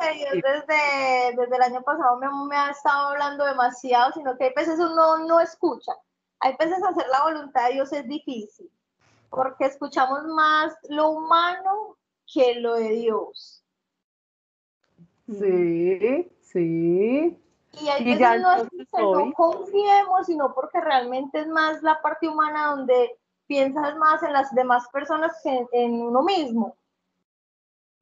[0.00, 0.42] Sí.
[0.42, 4.78] desde, desde el año pasado me, me ha estado hablando demasiado, sino que hay veces
[4.78, 5.92] uno no escucha.
[6.40, 8.70] Hay veces hacer la voluntad de Dios es difícil,
[9.30, 11.96] porque escuchamos más lo humano
[12.32, 13.64] que lo de Dios.
[15.26, 17.42] Sí, sí.
[17.72, 18.42] Y hay Y veces
[18.92, 23.18] no confiemos, sino porque realmente es más la parte humana donde
[23.48, 26.76] piensas más en las demás personas que en, en uno mismo.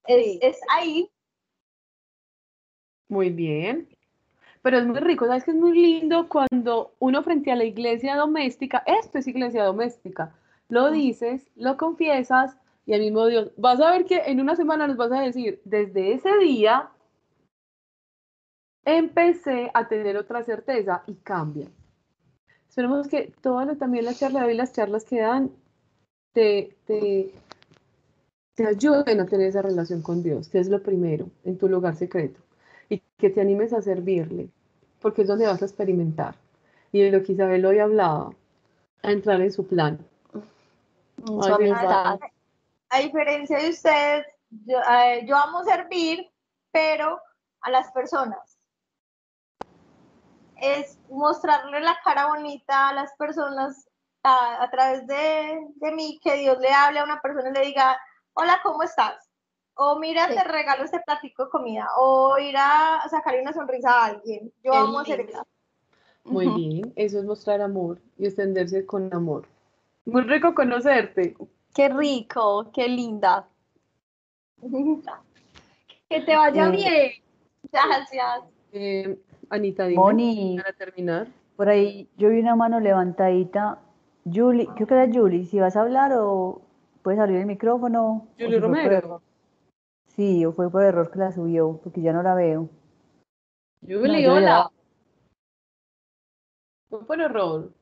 [0.06, 1.10] Es, es ahí.
[3.08, 3.88] Muy bien.
[4.62, 8.16] Pero es muy rico, ¿sabes que es muy lindo cuando uno frente a la iglesia
[8.16, 10.34] doméstica, esto es iglesia doméstica,
[10.68, 14.88] lo dices, lo confiesas y al mismo Dios, vas a ver que en una semana
[14.88, 16.90] nos vas a decir, desde ese día
[18.84, 21.70] empecé a tener otra certeza y cambia.
[22.76, 25.50] Esperemos que todas también las charlas de hoy, las charlas que dan,
[26.34, 27.32] te, te,
[28.54, 31.96] te ayuden a tener esa relación con Dios, que es lo primero en tu lugar
[31.96, 32.38] secreto
[32.90, 34.50] y que te animes a servirle,
[35.00, 36.34] porque es donde vas a experimentar.
[36.92, 38.34] Y de lo que Isabel hoy hablaba,
[39.02, 39.98] a entrar en su plan.
[41.24, 41.70] Su Ay.
[42.90, 46.28] A diferencia de ustedes, yo, eh, yo amo servir,
[46.70, 47.18] pero
[47.62, 48.45] a las personas.
[50.60, 53.88] Es mostrarle la cara bonita a las personas
[54.22, 57.66] a, a través de, de mí, que Dios le hable a una persona y le
[57.66, 57.98] diga,
[58.34, 59.16] hola, ¿cómo estás?
[59.74, 60.34] O mira, Sí.
[60.34, 61.86] te regalo este platico de comida.
[61.98, 64.50] O ir a sacarle una sonrisa a alguien.
[64.64, 65.46] Yo Qué amo hacer eso.
[66.24, 69.46] Muy bien, eso es mostrar amor y extenderse con amor.
[70.06, 71.36] Muy rico conocerte.
[71.74, 73.46] Qué rico, qué linda.
[76.08, 77.12] Que te vaya Eh, bien.
[77.70, 78.40] Gracias.
[78.72, 79.18] Eh,
[79.50, 81.28] Anita, dime, Moni, para terminar.
[81.56, 83.80] por ahí yo vi una mano levantadita
[84.24, 86.62] Julie, creo que era Julie, si vas a hablar o
[87.02, 88.26] puedes abrir el micrófono.
[88.38, 89.22] Julie Romero.
[90.06, 92.68] Sí, o fue por error que la subió, porque ya no la veo.
[93.86, 94.70] Julie, hola.
[96.88, 97.72] Fue por error.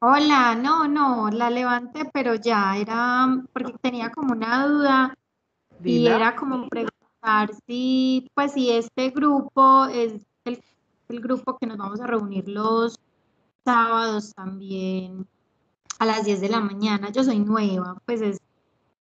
[0.00, 5.14] Hola, no, no, la levanté, pero ya era porque tenía como una duda
[5.82, 10.62] y era como preguntar si, pues, si este grupo es el,
[11.08, 12.98] el grupo que nos vamos a reunir los
[13.64, 15.26] sábados también
[15.98, 17.10] a las 10 de la mañana.
[17.10, 18.40] Yo soy nueva, pues es,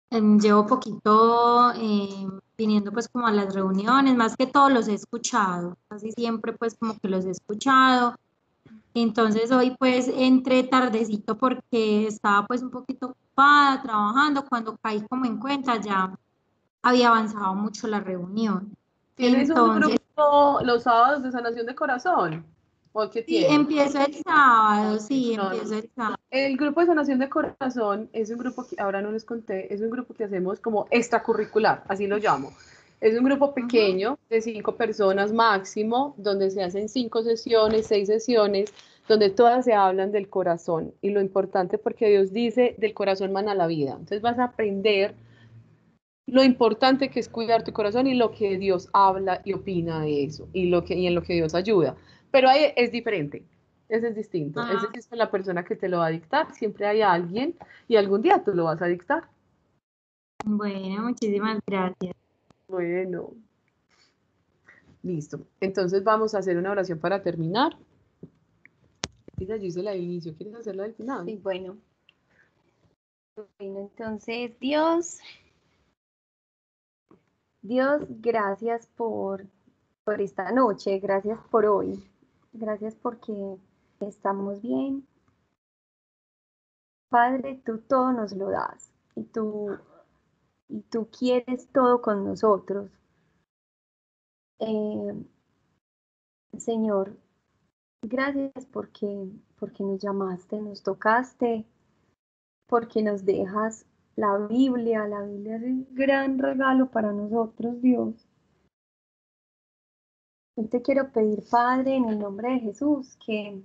[0.09, 4.93] em, llevo poquito em, viniendo pues como a las reuniones, más que todo los he
[4.93, 8.15] escuchado, casi siempre pues como que los he escuchado.
[8.93, 14.45] Entonces hoy pues entré tardecito porque estaba pues un poquito ocupada trabajando.
[14.45, 16.13] Cuando caí como en cuenta ya
[16.81, 18.75] había avanzado mucho la reunión.
[19.21, 22.43] ¿Tienes un Entonces, grupo los sábados de sanación de corazón?
[22.91, 23.51] ¿O qué sí, tienes?
[23.51, 26.15] empiezo el sábado, sí, No, empiezo el sábado.
[26.31, 29.79] El grupo de sanación de corazón es un grupo que ahora no les conté, es
[29.81, 32.51] un grupo que hacemos como extracurricular, así lo llamo.
[32.99, 38.73] Es un grupo pequeño de cinco personas máximo, donde se hacen cinco sesiones, seis sesiones,
[39.07, 40.93] donde todas se hablan del corazón.
[41.01, 43.91] Y lo importante porque Dios dice, del corazón mana la vida.
[43.91, 45.13] Entonces vas a aprender
[46.27, 50.23] lo importante que es cuidar tu corazón y lo que Dios habla y opina de
[50.23, 51.95] eso, y, lo que, y en lo que Dios ayuda.
[52.31, 53.43] Pero ahí es diferente.
[53.89, 54.61] Ese es distinto.
[54.61, 54.71] Ah.
[54.73, 56.53] Ese sí es con la persona que te lo va a dictar.
[56.53, 57.55] Siempre hay alguien
[57.89, 59.27] y algún día tú lo vas a dictar.
[60.45, 62.15] Bueno, muchísimas gracias.
[62.67, 63.33] Bueno.
[65.03, 65.41] Listo.
[65.59, 67.77] Entonces vamos a hacer una oración para terminar.
[69.37, 70.35] Yo hice la del inicio.
[70.35, 71.25] ¿Quieres hacerla del final?
[71.25, 71.77] Sí, bueno.
[73.35, 75.19] Bueno, entonces, Dios,
[77.61, 79.45] Dios, gracias por,
[80.03, 82.03] por esta noche, gracias por hoy,
[82.53, 83.33] gracias porque
[83.99, 85.07] estamos bien.
[87.09, 89.77] Padre, tú todo nos lo das y tú,
[90.69, 92.89] y tú quieres todo con nosotros.
[94.59, 95.25] Eh,
[96.57, 97.17] Señor,
[98.01, 99.29] gracias porque,
[99.59, 101.65] porque nos llamaste, nos tocaste
[102.71, 103.85] porque nos dejas
[104.21, 105.07] la Biblia.
[105.07, 108.27] La Biblia es un gran regalo para nosotros, Dios.
[110.55, 113.63] Yo te quiero pedir, Padre, en el nombre de Jesús, que,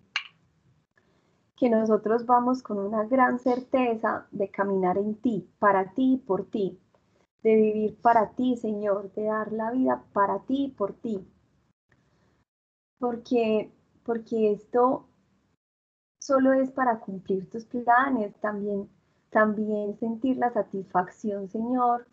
[1.56, 6.46] que nosotros vamos con una gran certeza de caminar en ti, para ti y por
[6.46, 6.80] ti,
[7.42, 11.28] de vivir para ti, Señor, de dar la vida para ti y por ti.
[12.98, 13.70] Porque,
[14.04, 15.06] porque esto
[16.18, 18.88] solo es para cumplir tus planes, también,
[19.36, 22.06] también sentir la satisfacción, Señor.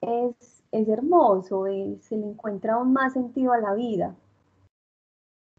[0.00, 4.16] Es, es hermoso, es- se le encuentra aún más sentido a la vida.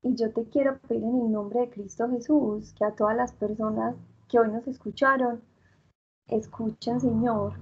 [0.04, 3.32] Y yo te quiero pedir en el nombre de Cristo Jesús que a todas las
[3.32, 3.96] personas
[4.28, 5.42] que hoy nos escucharon,
[6.28, 7.54] escuchen, Señor,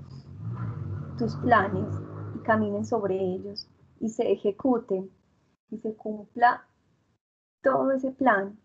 [1.19, 1.93] tus planes
[2.35, 3.69] y caminen sobre ellos
[3.99, 5.11] y se ejecuten
[5.69, 6.65] y se cumpla
[7.61, 8.57] todo ese plan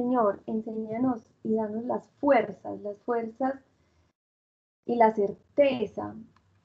[0.00, 3.54] Señor, enséñanos y danos las fuerzas, las fuerzas
[4.86, 6.14] y la certeza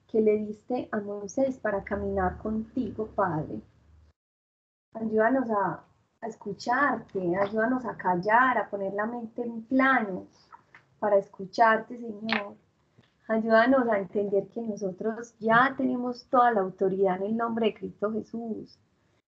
[0.07, 3.59] que le diste a Moisés para caminar contigo, Padre.
[4.93, 5.83] Ayúdanos a,
[6.21, 10.27] escucharte, ayúdanos a callar, a poner la mente en plano
[10.99, 12.55] para escucharte, Señor.
[13.27, 18.13] Ayúdanos a entender que nosotros ya tenemos toda la autoridad en el nombre de Cristo
[18.13, 18.79] Jesús,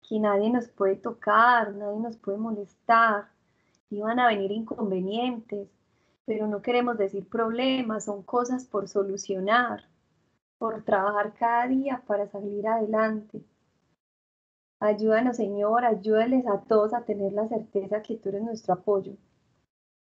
[0.10, 3.30] que nadie nos puede tocar, nadie nos puede molestar
[3.92, 5.70] iban a venir inconvenientes,
[6.26, 9.84] pero no queremos decir problemas, son cosas por solucionar,
[10.58, 13.44] por trabajar cada día para salir adelante.
[14.80, 19.14] Ayúdanos, Señor, ayúdales a todos a tener la certeza que tú eres nuestro apoyo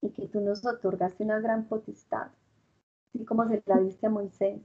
[0.03, 2.29] y que tú nos otorgaste una gran potestad,
[3.15, 4.61] así como se la diste a Moisés.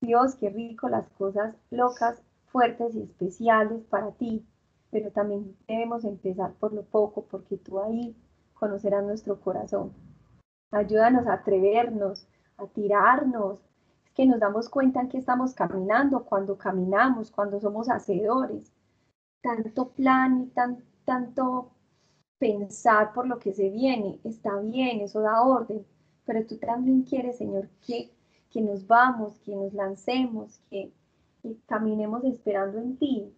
[0.00, 4.44] Dios, qué rico las cosas locas, fuertes y especiales para ti,
[4.92, 8.14] pero también debemos empezar por lo poco, porque tú ahí
[8.52, 9.94] conocerás nuestro corazón.
[10.70, 12.28] Ayúdanos a atrevernos,
[12.58, 13.58] a tirarnos.
[14.04, 18.70] Es que nos damos cuenta en que estamos caminando cuando caminamos, cuando somos hacedores.
[19.40, 21.70] Tanto plan y tan, tanto
[22.38, 25.86] pensar por lo que se viene, está bien, eso da orden,
[26.26, 28.12] pero tú también quieres, Señor, que,
[28.50, 30.92] que nos vamos, que nos lancemos, que,
[31.40, 33.32] que caminemos esperando en ti,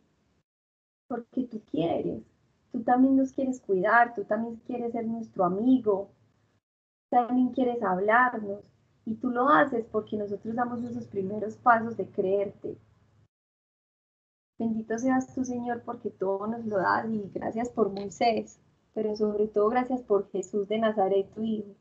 [1.15, 2.25] porque tú quieres.
[2.73, 6.11] Tú también nos quieres cuidar, tú también quieres ser nuestro amigo,
[7.09, 8.65] también quieres hablarnos
[9.05, 12.77] y tú lo haces porque nosotros damos esos primeros pasos de creerte.
[14.59, 18.59] Bendito seas tú, Señor, porque todo nos lo das y gracias por Moisés.
[18.93, 21.75] pero sobre todo gracias por Jesús de Nazaret, tu Hijo,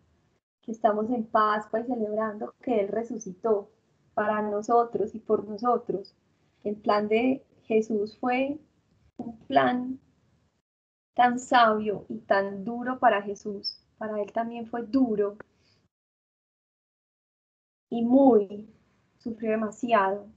[0.62, 3.70] que estamos en Pascua y celebrando que Él resucitó
[4.14, 6.16] para nosotros y por nosotros.
[6.64, 8.60] El plan de Jesús fue
[9.18, 10.00] un plan
[11.16, 13.80] tan sabio y tan duro para Jesús.
[13.98, 15.38] Para Él también fue duro
[17.90, 18.68] y muy,
[19.20, 20.28] sufrió demasiado.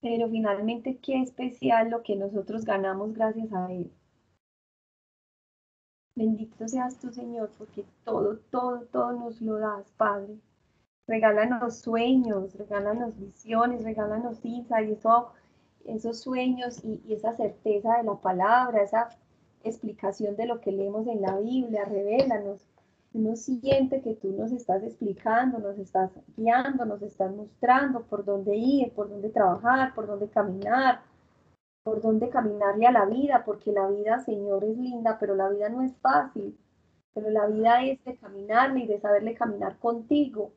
[0.00, 3.90] Pero finalmente qué especial lo que nosotros ganamos gracias a Él.
[6.14, 10.38] Bendito seas tú, Señor, porque todo, todo, todo nos lo das, Padre.
[11.06, 15.32] Regálanos sueños, regálanos visiones, regálanos insight, eso,
[15.86, 19.08] esos sueños y, esa certeza de la palabra, esa
[19.62, 22.66] explicación de lo que leemos en la Biblia, revélanos.
[23.12, 28.56] Uno siente que tú nos estás explicando, nos estás guiando, nos estás mostrando por dónde
[28.56, 31.00] ir, por dónde trabajar, por dónde caminar,
[31.84, 35.68] por dónde caminarle a la vida, porque la vida, Señor, es linda, pero la vida
[35.68, 36.58] no es fácil.
[37.14, 40.52] Pero la vida es de caminarle y de saberle caminar contigo.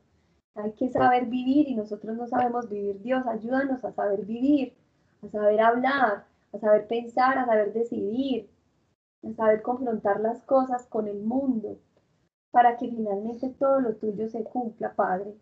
[0.56, 3.00] Hay que saber vivir y nosotros no sabemos vivir.
[3.04, 4.74] Dios, ayúdanos a saber vivir,
[5.22, 8.50] a saber hablar, a saber pensar, a saber decidir,
[9.24, 11.80] a saber confrontar las cosas con el mundo,
[12.52, 15.36] para que finalmente todo lo tuyo se cumpla, Padre.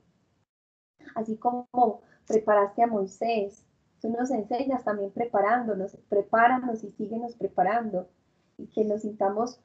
[1.16, 3.66] Así como preparaste a Moisés,
[4.02, 8.10] tú nos enseñas también preparándonos, prepáranos y síguenos preparando,
[8.58, 9.60] y que nos sintamos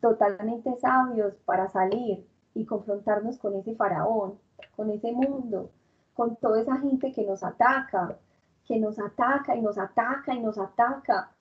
[0.00, 4.38] totalmente sabios para salir y confrontarnos con ese faraón,
[4.76, 5.70] con ese mundo,
[6.14, 8.18] con toda esa gente que nos ataca,
[8.66, 11.32] que nos ataca y nos ataca y nos ataca,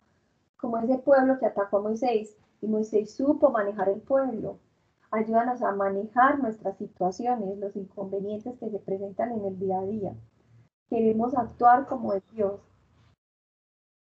[0.58, 4.60] como ese pueblo que atacó a Moisés y Moisés supo manejar el pueblo.
[5.12, 10.14] Ayúdanos a manejar nuestras situaciones, los inconvenientes que se presentan en el día a día.
[10.90, 12.62] Queremos actuar como es Dios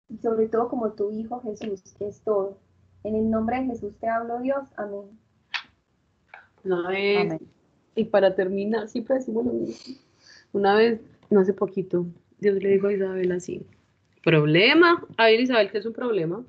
[0.10, 2.57] y sobre todo como tu Hijo Jesús, que es todo.
[3.03, 4.68] En el nombre de Jesús te hablo Dios.
[4.76, 5.18] Amén.
[6.65, 7.48] Una vez, Amén.
[7.95, 9.95] y para terminar, siempre decimos lo mismo.
[10.52, 10.99] Una vez,
[11.30, 12.06] no hace poquito,
[12.39, 13.65] Dios le dijo a Isabel así,
[14.23, 16.45] problema, a ver Isabel, ¿qué es un problema?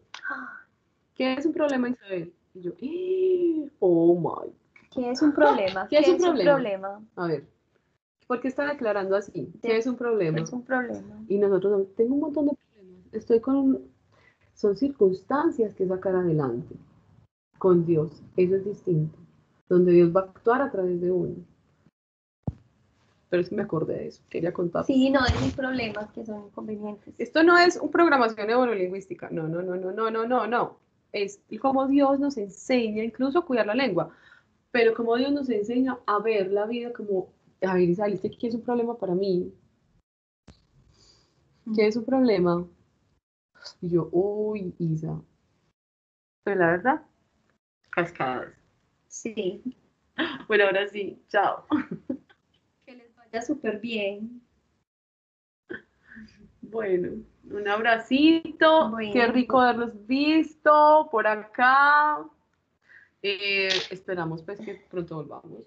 [1.14, 2.32] ¿Qué es un problema, Isabel?
[2.54, 4.52] Y yo, "Eh, oh my,
[4.90, 5.86] ¿Qué es un problema?
[5.88, 6.54] ¿Qué es un problema?
[6.54, 7.02] problema?
[7.16, 7.44] a ver,
[8.26, 9.52] ¿por qué está declarando así?
[9.62, 10.38] ¿Qué es un problema?
[10.38, 11.24] ¿Qué es un problema?
[11.28, 13.80] Y nosotros, no, tengo un montón de problemas, estoy con,
[14.54, 16.74] son circunstancias que sacar adelante
[17.58, 19.18] con Dios, eso es distinto,
[19.68, 21.36] donde Dios va a actuar a través de uno.
[23.30, 24.84] Pero es que me acordé de eso, quería contar.
[24.84, 27.14] Sí, no, es mis problemas que son inconvenientes.
[27.16, 30.78] Esto no es un programación neurolingüística, no, no, no, no, no, no, no, no.
[31.12, 34.10] Es como Dios nos enseña incluso a cuidar la lengua,
[34.72, 37.28] pero como Dios nos enseña a ver la vida como,
[37.62, 39.52] a ver, Isabel, ¿este ¿qué es un problema para mí?
[41.74, 42.66] ¿Qué es un problema?
[43.80, 45.22] Y yo, uy, Isa.
[46.42, 47.02] Pero la verdad,
[47.90, 48.54] cascadas.
[49.08, 49.62] Sí.
[50.48, 51.64] Bueno, ahora sí, chao.
[53.38, 54.42] Súper bien.
[56.62, 58.92] Bueno, un abracito.
[58.98, 59.32] Qué Bueno.
[59.32, 62.24] rico haberlos visto por acá.
[63.22, 65.62] Eh, esperamos pues que pronto volvamos.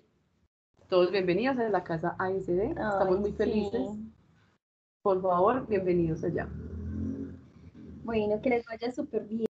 [0.90, 2.72] Todos bienvenidos a la casa ASD.
[2.72, 3.38] Estamos muy sí.
[3.38, 3.90] felices.
[5.02, 6.48] Por favor, bienvenidos allá.
[8.04, 9.42] Bueno, que les vaya súper bien.